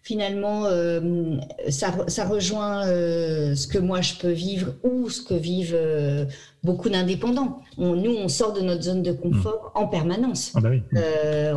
finalement, 0.09 0.64
euh, 0.64 1.37
ça, 1.68 2.25
rejoint 2.25 2.87
euh, 2.87 3.55
ce 3.55 3.68
que 3.68 3.77
moi 3.77 4.01
je 4.01 4.14
peux 4.14 4.31
vivre 4.31 4.73
ou 4.83 5.11
ce 5.11 5.21
que 5.21 5.35
vivent 5.35 5.77
euh, 5.77 6.25
beaucoup 6.64 6.88
d'indépendants. 6.88 7.61
nous, 7.77 8.14
on 8.16 8.29
sort 8.29 8.55
de 8.55 8.62
notre 8.62 8.85
zone 8.85 9.03
de 9.03 9.12
confort 9.12 9.71
en 9.75 9.87
permanence. 9.87 10.53
Ah 10.55 10.61
bah 10.62 10.71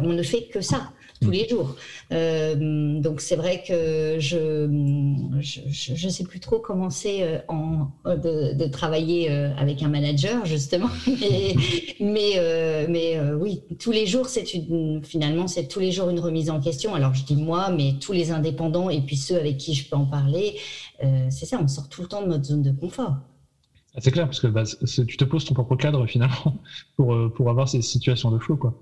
on 0.03 0.11
ne 0.19 0.21
fait 0.21 0.49
que 0.53 0.59
ça 0.59 0.91
tous 1.19 1.29
les 1.29 1.47
jours. 1.47 1.75
Euh, 2.11 2.99
donc 2.99 3.21
c'est 3.21 3.35
vrai 3.35 3.63
que 3.65 4.17
je 4.19 4.65
ne 4.67 6.09
sais 6.09 6.23
plus 6.23 6.39
trop 6.39 6.59
comment 6.59 6.89
c'est 6.89 7.23
euh, 7.23 7.37
de, 8.05 8.53
de, 8.53 8.65
travailler 8.67 9.31
euh, 9.31 9.53
avec 9.55 9.83
un 9.83 9.87
manager 9.87 10.45
justement, 10.45 10.89
mais 11.07 11.55
mais, 11.99 12.87
mais 12.89 13.19
oui 13.33 13.63
tous 13.79 13.91
les 13.91 14.05
jours 14.05 14.27
c'est 14.27 14.53
une 14.53 15.03
finalement 15.03 15.47
c'est 15.47 15.67
tous 15.67 15.79
les 15.79 15.91
jours 15.91 16.09
une 16.09 16.19
remise 16.19 16.49
en 16.49 16.59
question. 16.59 16.95
Alors 16.95 17.13
je 17.13 17.23
dis 17.23 17.35
moi, 17.35 17.69
mais 17.69 17.95
tous 17.99 18.13
les 18.13 18.31
indépendants 18.31 18.89
et 18.89 19.01
puis 19.01 19.17
ceux 19.17 19.37
avec 19.37 19.57
qui 19.57 19.73
je 19.73 19.89
peux 19.89 19.95
en 19.95 20.05
parler, 20.05 20.57
c'est 21.29 21.45
ça, 21.45 21.59
on 21.61 21.67
sort 21.67 21.89
tout 21.89 22.01
le 22.01 22.07
temps 22.07 22.21
de 22.21 22.27
notre 22.27 22.45
zone 22.45 22.61
de 22.61 22.71
confort. 22.71 23.15
Ah, 23.93 23.99
c'est 23.99 24.11
clair 24.11 24.25
parce 24.25 24.39
que 24.39 24.47
bah, 24.47 24.63
tu 24.65 25.17
te 25.17 25.23
poses 25.25 25.43
ton 25.45 25.53
propre 25.53 25.75
cadre 25.75 26.05
finalement 26.05 26.57
pour 26.95 27.15
pour 27.33 27.49
avoir 27.49 27.67
ces 27.67 27.81
situations 27.81 28.31
de 28.31 28.39
flow 28.39 28.57
quoi. 28.57 28.73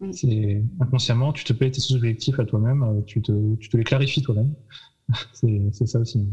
Mm. 0.00 0.12
C'est 0.12 0.64
inconsciemment, 0.80 1.32
tu 1.32 1.44
te 1.44 1.52
payes 1.52 1.70
tes 1.70 1.80
sous-objectifs 1.80 2.38
à 2.38 2.44
toi-même, 2.44 2.82
euh, 2.82 3.00
tu 3.06 3.20
te, 3.20 3.56
tu 3.56 3.68
te 3.68 3.76
les 3.76 3.84
clarifies 3.84 4.22
toi-même. 4.22 4.54
c'est 5.32 5.86
ça 5.86 5.98
aussi. 5.98 6.26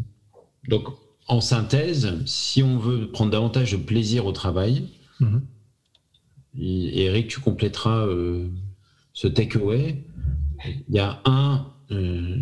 Donc, 0.68 0.88
en 1.28 1.42
synthèse, 1.42 2.24
si 2.26 2.62
on 2.62 2.78
veut 2.78 3.10
prendre 3.10 3.32
davantage 3.32 3.72
de 3.72 3.78
plaisir 3.78 4.26
au 4.26 4.32
travail, 4.32 4.90
mm-hmm. 5.22 5.42
Eric, 6.58 7.28
tu 7.28 7.40
compléteras 7.40 8.06
euh, 8.06 8.48
ce 9.14 9.28
takeaway. 9.28 10.04
Il 10.88 10.96
y 10.96 11.00
a 11.00 11.22
un, 11.26 11.68
euh, 11.92 12.38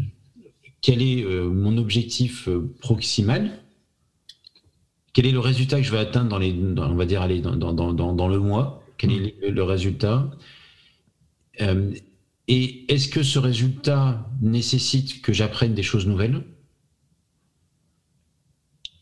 quel 0.81 1.01
est 1.01 1.23
mon 1.25 1.77
objectif 1.77 2.47
proximal? 2.79 3.51
Quel 5.13 5.25
est 5.25 5.31
le 5.31 5.39
résultat 5.39 5.77
que 5.77 5.83
je 5.83 5.91
vais 5.91 5.99
atteindre 5.99 6.29
dans 6.29 6.37
les, 6.37 6.53
on 6.53 6.95
va 6.95 7.05
dire, 7.05 7.21
aller 7.21 7.39
dans, 7.41 7.55
dans, 7.55 7.73
dans, 7.73 8.13
dans 8.13 8.27
le 8.27 8.39
mois? 8.39 8.83
Quel 8.97 9.11
est 9.11 9.49
mm. 9.49 9.53
le 9.53 9.63
résultat? 9.63 10.29
euh, 10.29 10.62
Et 11.59 12.93
est-ce 12.93 13.07
que 13.07 13.23
ce 13.23 13.39
résultat 13.39 14.29
nécessite 14.41 15.21
que 15.21 15.31
j'apprenne 15.31 15.73
des 15.73 15.83
choses 15.83 16.07
nouvelles? 16.07 16.43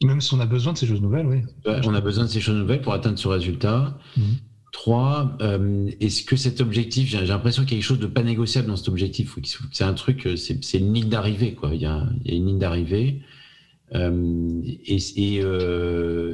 Même 0.03 0.21
si 0.21 0.33
on 0.33 0.39
a 0.39 0.45
besoin 0.45 0.73
de 0.73 0.77
ces 0.77 0.87
choses 0.87 1.01
nouvelles, 1.01 1.27
oui. 1.27 1.41
On 1.85 1.93
a 1.93 2.01
besoin 2.01 2.25
de 2.25 2.29
ces 2.29 2.41
choses 2.41 2.57
nouvelles 2.57 2.81
pour 2.81 2.93
atteindre 2.93 3.19
ce 3.19 3.27
résultat. 3.27 3.97
Mhm. 4.17 4.23
Trois, 4.71 5.37
euh, 5.41 5.89
est-ce 5.99 6.23
que 6.23 6.35
cet 6.35 6.61
objectif, 6.61 7.09
j'ai 7.09 7.25
l'impression 7.25 7.63
qu'il 7.63 7.73
y 7.73 7.75
a 7.75 7.77
quelque 7.79 7.87
chose 7.87 7.99
de 7.99 8.07
pas 8.07 8.23
négociable 8.23 8.67
dans 8.67 8.77
cet 8.77 8.87
objectif. 8.87 9.37
C'est 9.71 9.83
un 9.83 9.93
truc, 9.93 10.25
euh, 10.25 10.35
c'est 10.37 10.77
une 10.77 10.93
ligne 10.93 11.09
d'arrivée, 11.09 11.53
quoi. 11.53 11.75
Il 11.75 11.81
y, 11.81 11.85
a, 11.85 12.07
une 12.25 12.47
ligne 12.47 12.59
d'arrivée. 12.59 13.21
Euh, 13.93 14.61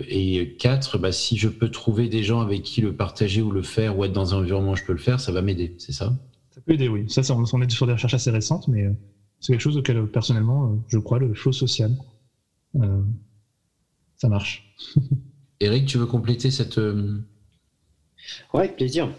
et, 0.09 0.55
quatre, 0.59 0.97
bah, 0.97 1.11
si 1.11 1.37
je 1.37 1.47
peux 1.47 1.69
trouver 1.69 2.07
des 2.07 2.23
gens 2.23 2.41
avec 2.41 2.63
qui 2.63 2.81
le 2.81 2.95
partager 2.95 3.41
ou 3.41 3.51
le 3.51 3.63
faire 3.63 3.97
ou 3.97 4.05
être 4.05 4.13
dans 4.13 4.35
un 4.35 4.39
environnement 4.39 4.71
où 4.71 4.75
je 4.75 4.83
peux 4.83 4.93
le 4.93 4.99
faire, 4.99 5.19
ça 5.19 5.31
va 5.31 5.41
m'aider, 5.41 5.75
c'est 5.77 5.91
ça? 5.91 6.15
Ça 6.51 6.61
peut 6.61 6.73
aider, 6.73 6.87
oui. 6.87 7.05
Ça, 7.09 7.21
on, 7.33 7.43
on 7.51 7.61
est 7.61 7.69
sur 7.69 7.87
des 7.87 7.93
recherches 7.93 8.13
assez 8.13 8.31
récentes, 8.31 8.67
mais 8.67 8.85
c'est 9.39 9.53
quelque 9.53 9.61
chose 9.61 9.77
auquel 9.77 10.05
personnellement, 10.07 10.77
je 10.87 10.99
crois, 10.99 11.19
le 11.19 11.33
flow 11.33 11.51
social, 11.51 11.91
ça 14.15 14.29
marche. 14.29 14.73
Eric, 15.59 15.87
tu 15.87 15.97
veux 15.97 16.05
compléter 16.05 16.51
cette 16.51 16.79
Ouais, 18.53 18.61
avec 18.61 18.75
plaisir. 18.75 19.09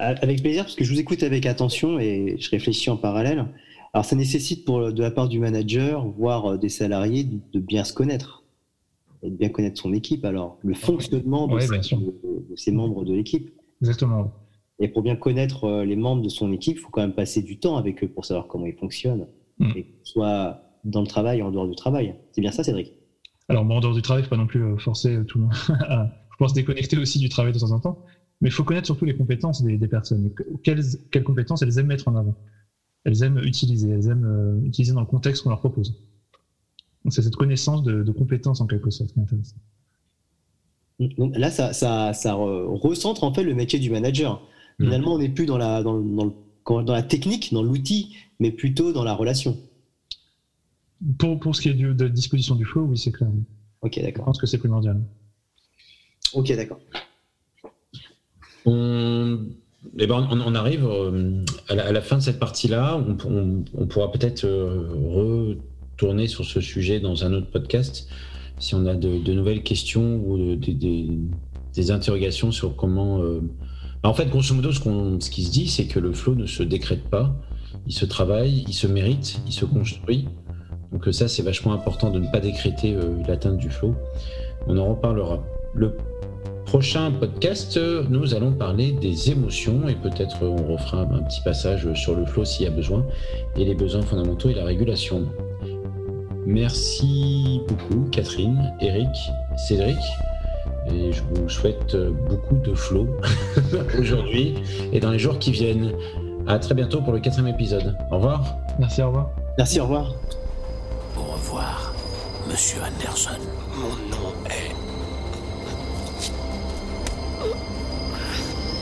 Euh, 0.00 0.14
avec 0.20 0.40
plaisir, 0.40 0.64
parce 0.64 0.74
que 0.74 0.84
je 0.84 0.92
vous 0.92 1.00
écoute 1.00 1.22
avec 1.22 1.46
attention 1.46 1.98
et 1.98 2.36
je 2.38 2.50
réfléchis 2.50 2.90
en 2.90 2.96
parallèle. 2.96 3.46
Alors, 3.94 4.04
ça 4.04 4.16
nécessite 4.16 4.64
pour, 4.64 4.92
de 4.92 5.02
la 5.02 5.12
part 5.12 5.28
du 5.28 5.38
manager, 5.38 6.04
voire 6.04 6.46
euh, 6.46 6.58
des 6.58 6.68
salariés, 6.68 7.24
de, 7.24 7.60
bien 7.60 7.84
se 7.84 7.92
connaître 7.92 8.42
et 9.22 9.30
de 9.30 9.36
bien 9.36 9.48
connaître 9.48 9.80
son 9.80 9.94
équipe. 9.94 10.24
Alors, 10.24 10.58
le 10.62 10.74
fonctionnement 10.74 11.46
de, 11.46 11.60
ses, 12.56 12.72
membres 12.72 13.04
de 13.04 13.14
l'équipe. 13.14 13.52
Exactement. 13.80 14.32
Et 14.80 14.88
pour 14.88 15.02
bien 15.02 15.14
connaître 15.14 15.64
euh, 15.64 15.84
les 15.84 15.94
membres 15.94 16.22
de 16.22 16.28
son 16.28 16.52
équipe, 16.52 16.76
il 16.76 16.80
faut 16.80 16.90
quand 16.90 17.02
même 17.02 17.14
passer 17.14 17.40
du 17.40 17.60
temps 17.60 17.76
avec 17.76 18.02
eux 18.02 18.08
pour 18.08 18.24
savoir 18.24 18.48
comment 18.48 18.66
ils 18.66 18.74
fonctionnent, 18.74 19.28
mm. 19.60 19.70
et 19.76 19.86
soit 20.02 20.60
dans 20.82 21.00
le 21.00 21.06
travail 21.06 21.40
ou 21.40 21.46
en 21.46 21.52
dehors 21.52 21.68
du 21.68 21.76
travail. 21.76 22.16
C'est 22.32 22.40
bien 22.40 22.50
ça, 22.50 22.64
Cédric? 22.64 22.94
Alors, 23.48 23.62
en 23.62 23.80
dehors 23.80 23.94
du 23.94 24.02
travail, 24.02 24.22
il 24.22 24.24
ne 24.24 24.28
faut 24.28 24.34
pas 24.34 24.42
non 24.42 24.48
plus 24.48 24.76
forcer 24.80 25.20
tout 25.28 25.38
le 25.38 25.44
monde 25.44 25.54
à, 25.88 26.10
je 26.32 26.36
pense, 26.36 26.52
déconnecter 26.52 26.98
aussi 26.98 27.20
du 27.20 27.28
travail 27.28 27.52
de 27.52 27.60
temps 27.60 27.70
en 27.70 27.78
temps. 27.78 28.04
Mais 28.40 28.48
il 28.48 28.52
faut 28.52 28.64
connaître 28.64 28.86
surtout 28.86 29.04
les 29.04 29.16
compétences 29.16 29.62
des, 29.62 29.78
personnes. 29.86 30.32
Quelles, 30.64 30.82
quelles, 31.12 31.22
compétences 31.22 31.62
elles 31.62 31.78
aiment 31.78 31.86
mettre 31.86 32.08
en 32.08 32.16
avant 32.16 32.34
Elles 33.04 33.22
aiment 33.22 33.38
utiliser, 33.38 33.90
elles 33.90 34.08
aiment 34.08 34.24
euh, 34.24 34.66
utiliser 34.66 34.92
dans 34.92 35.00
le 35.00 35.06
contexte 35.06 35.42
qu'on 35.42 35.50
leur 35.50 35.60
propose. 35.60 35.94
c'est 37.10 37.22
cette 37.22 37.36
connaissance 37.36 37.82
de, 37.82 38.10
compétences 38.12 38.60
en 38.60 38.66
quelque 38.66 38.90
sorte 38.90 39.12
qui 39.12 39.18
est 39.18 39.22
intéressante. 39.22 39.60
là, 41.36 41.50
ça, 41.50 41.72
ça, 41.72 42.12
ça, 42.14 42.34
recentre 42.34 43.24
en 43.24 43.32
fait 43.32 43.42
le 43.42 43.54
métier 43.54 43.78
du 43.78 43.90
manager. 43.90 44.42
Mmh. 44.78 44.84
Finalement, 44.84 45.14
on 45.14 45.18
n'est 45.18 45.28
plus 45.28 45.46
dans 45.46 45.58
la, 45.58 45.82
dans, 45.82 46.00
dans, 46.00 46.34
dans, 46.82 46.92
la 46.94 47.02
technique, 47.02 47.52
dans 47.52 47.62
l'outil, 47.62 48.16
mais 48.40 48.50
plutôt 48.50 48.92
dans 48.92 49.04
la 49.04 49.14
relation. 49.14 49.58
Pour, 51.18 51.38
pour 51.38 51.54
ce 51.54 51.60
qui 51.60 51.68
est 51.68 51.74
de, 51.74 51.92
de 51.92 52.08
disposition 52.08 52.54
du 52.54 52.64
flow, 52.64 52.84
oui, 52.84 52.96
c'est 52.96 53.12
clair. 53.12 53.28
Ok, 53.82 54.00
d'accord. 54.00 54.24
Je 54.24 54.26
pense 54.26 54.40
que 54.40 54.46
c'est 54.46 54.58
primordial. 54.58 54.98
Ok, 56.32 56.50
d'accord. 56.56 56.80
On, 58.64 59.46
eh 59.98 60.06
ben, 60.06 60.26
on, 60.30 60.54
arrive 60.54 60.86
euh, 60.86 61.44
à 61.68 61.92
la, 61.92 62.00
fin 62.00 62.16
de 62.16 62.22
cette 62.22 62.38
partie-là. 62.38 63.00
On, 63.26 63.86
pourra 63.86 64.10
peut-être 64.10 64.44
euh, 64.44 64.88
retourner 65.96 66.26
sur 66.26 66.44
ce 66.44 66.60
sujet 66.60 67.00
dans 67.00 67.24
un 67.24 67.32
autre 67.32 67.50
podcast 67.50 68.08
si 68.58 68.74
on 68.74 68.86
a 68.86 68.94
de, 68.94 69.32
nouvelles 69.32 69.62
questions 69.62 70.16
ou 70.24 70.56
des, 70.56 71.90
interrogations 71.90 72.50
sur 72.52 72.76
comment. 72.76 73.20
Euh, 73.20 73.40
bah, 74.02 74.08
en 74.08 74.14
fait, 74.14 74.26
grosso 74.26 74.54
modo, 74.54 74.72
ce, 74.72 74.80
ce 74.80 75.30
qui 75.30 75.44
se 75.44 75.50
dit, 75.50 75.68
c'est 75.68 75.86
que 75.86 75.98
le 75.98 76.12
flow 76.12 76.34
ne 76.34 76.46
se 76.46 76.62
décrète 76.62 77.04
pas. 77.04 77.36
Il 77.86 77.92
se 77.92 78.04
travaille, 78.04 78.64
il 78.66 78.74
se 78.74 78.86
mérite, 78.86 79.40
il 79.46 79.52
se 79.52 79.64
construit. 79.64 80.26
Donc 80.92 81.12
ça, 81.12 81.28
c'est 81.28 81.42
vachement 81.42 81.72
important 81.72 82.10
de 82.10 82.20
ne 82.20 82.30
pas 82.30 82.40
décréter 82.40 82.96
l'atteinte 83.26 83.58
du 83.58 83.68
flow. 83.68 83.94
On 84.66 84.78
en 84.78 84.86
reparlera. 84.86 85.44
Le 85.74 85.96
prochain 86.64 87.10
podcast, 87.12 87.78
nous 88.08 88.34
allons 88.34 88.52
parler 88.52 88.92
des 88.92 89.30
émotions 89.30 89.88
et 89.88 89.94
peut-être 89.94 90.42
on 90.42 90.72
refera 90.72 91.02
un 91.02 91.22
petit 91.22 91.40
passage 91.40 91.92
sur 91.94 92.14
le 92.14 92.24
flow 92.26 92.44
s'il 92.44 92.64
y 92.64 92.68
a 92.68 92.70
besoin 92.70 93.04
et 93.56 93.64
les 93.64 93.74
besoins 93.74 94.02
fondamentaux 94.02 94.50
et 94.50 94.54
la 94.54 94.64
régulation. 94.64 95.26
Merci 96.46 97.60
beaucoup 97.68 98.08
Catherine, 98.10 98.72
Eric, 98.80 99.08
Cédric 99.56 99.98
et 100.86 101.12
je 101.12 101.22
vous 101.22 101.48
souhaite 101.48 101.96
beaucoup 102.28 102.56
de 102.56 102.74
flow 102.74 103.08
aujourd'hui 103.98 104.54
et 104.92 105.00
dans 105.00 105.10
les 105.10 105.18
jours 105.18 105.38
qui 105.38 105.52
viennent. 105.52 105.92
À 106.46 106.58
très 106.58 106.74
bientôt 106.74 107.00
pour 107.00 107.14
le 107.14 107.20
quatrième 107.20 107.48
épisode. 107.48 107.96
Au 108.10 108.16
revoir. 108.16 108.58
Merci, 108.78 109.00
au 109.00 109.06
revoir. 109.06 109.30
Merci, 109.56 109.80
au 109.80 109.84
revoir. 109.84 110.14
Au 111.16 111.32
revoir, 111.32 111.94
Monsieur 112.50 112.80
Anderson. 112.82 113.40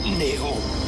Est 0.05 0.17
Néo. 0.17 0.82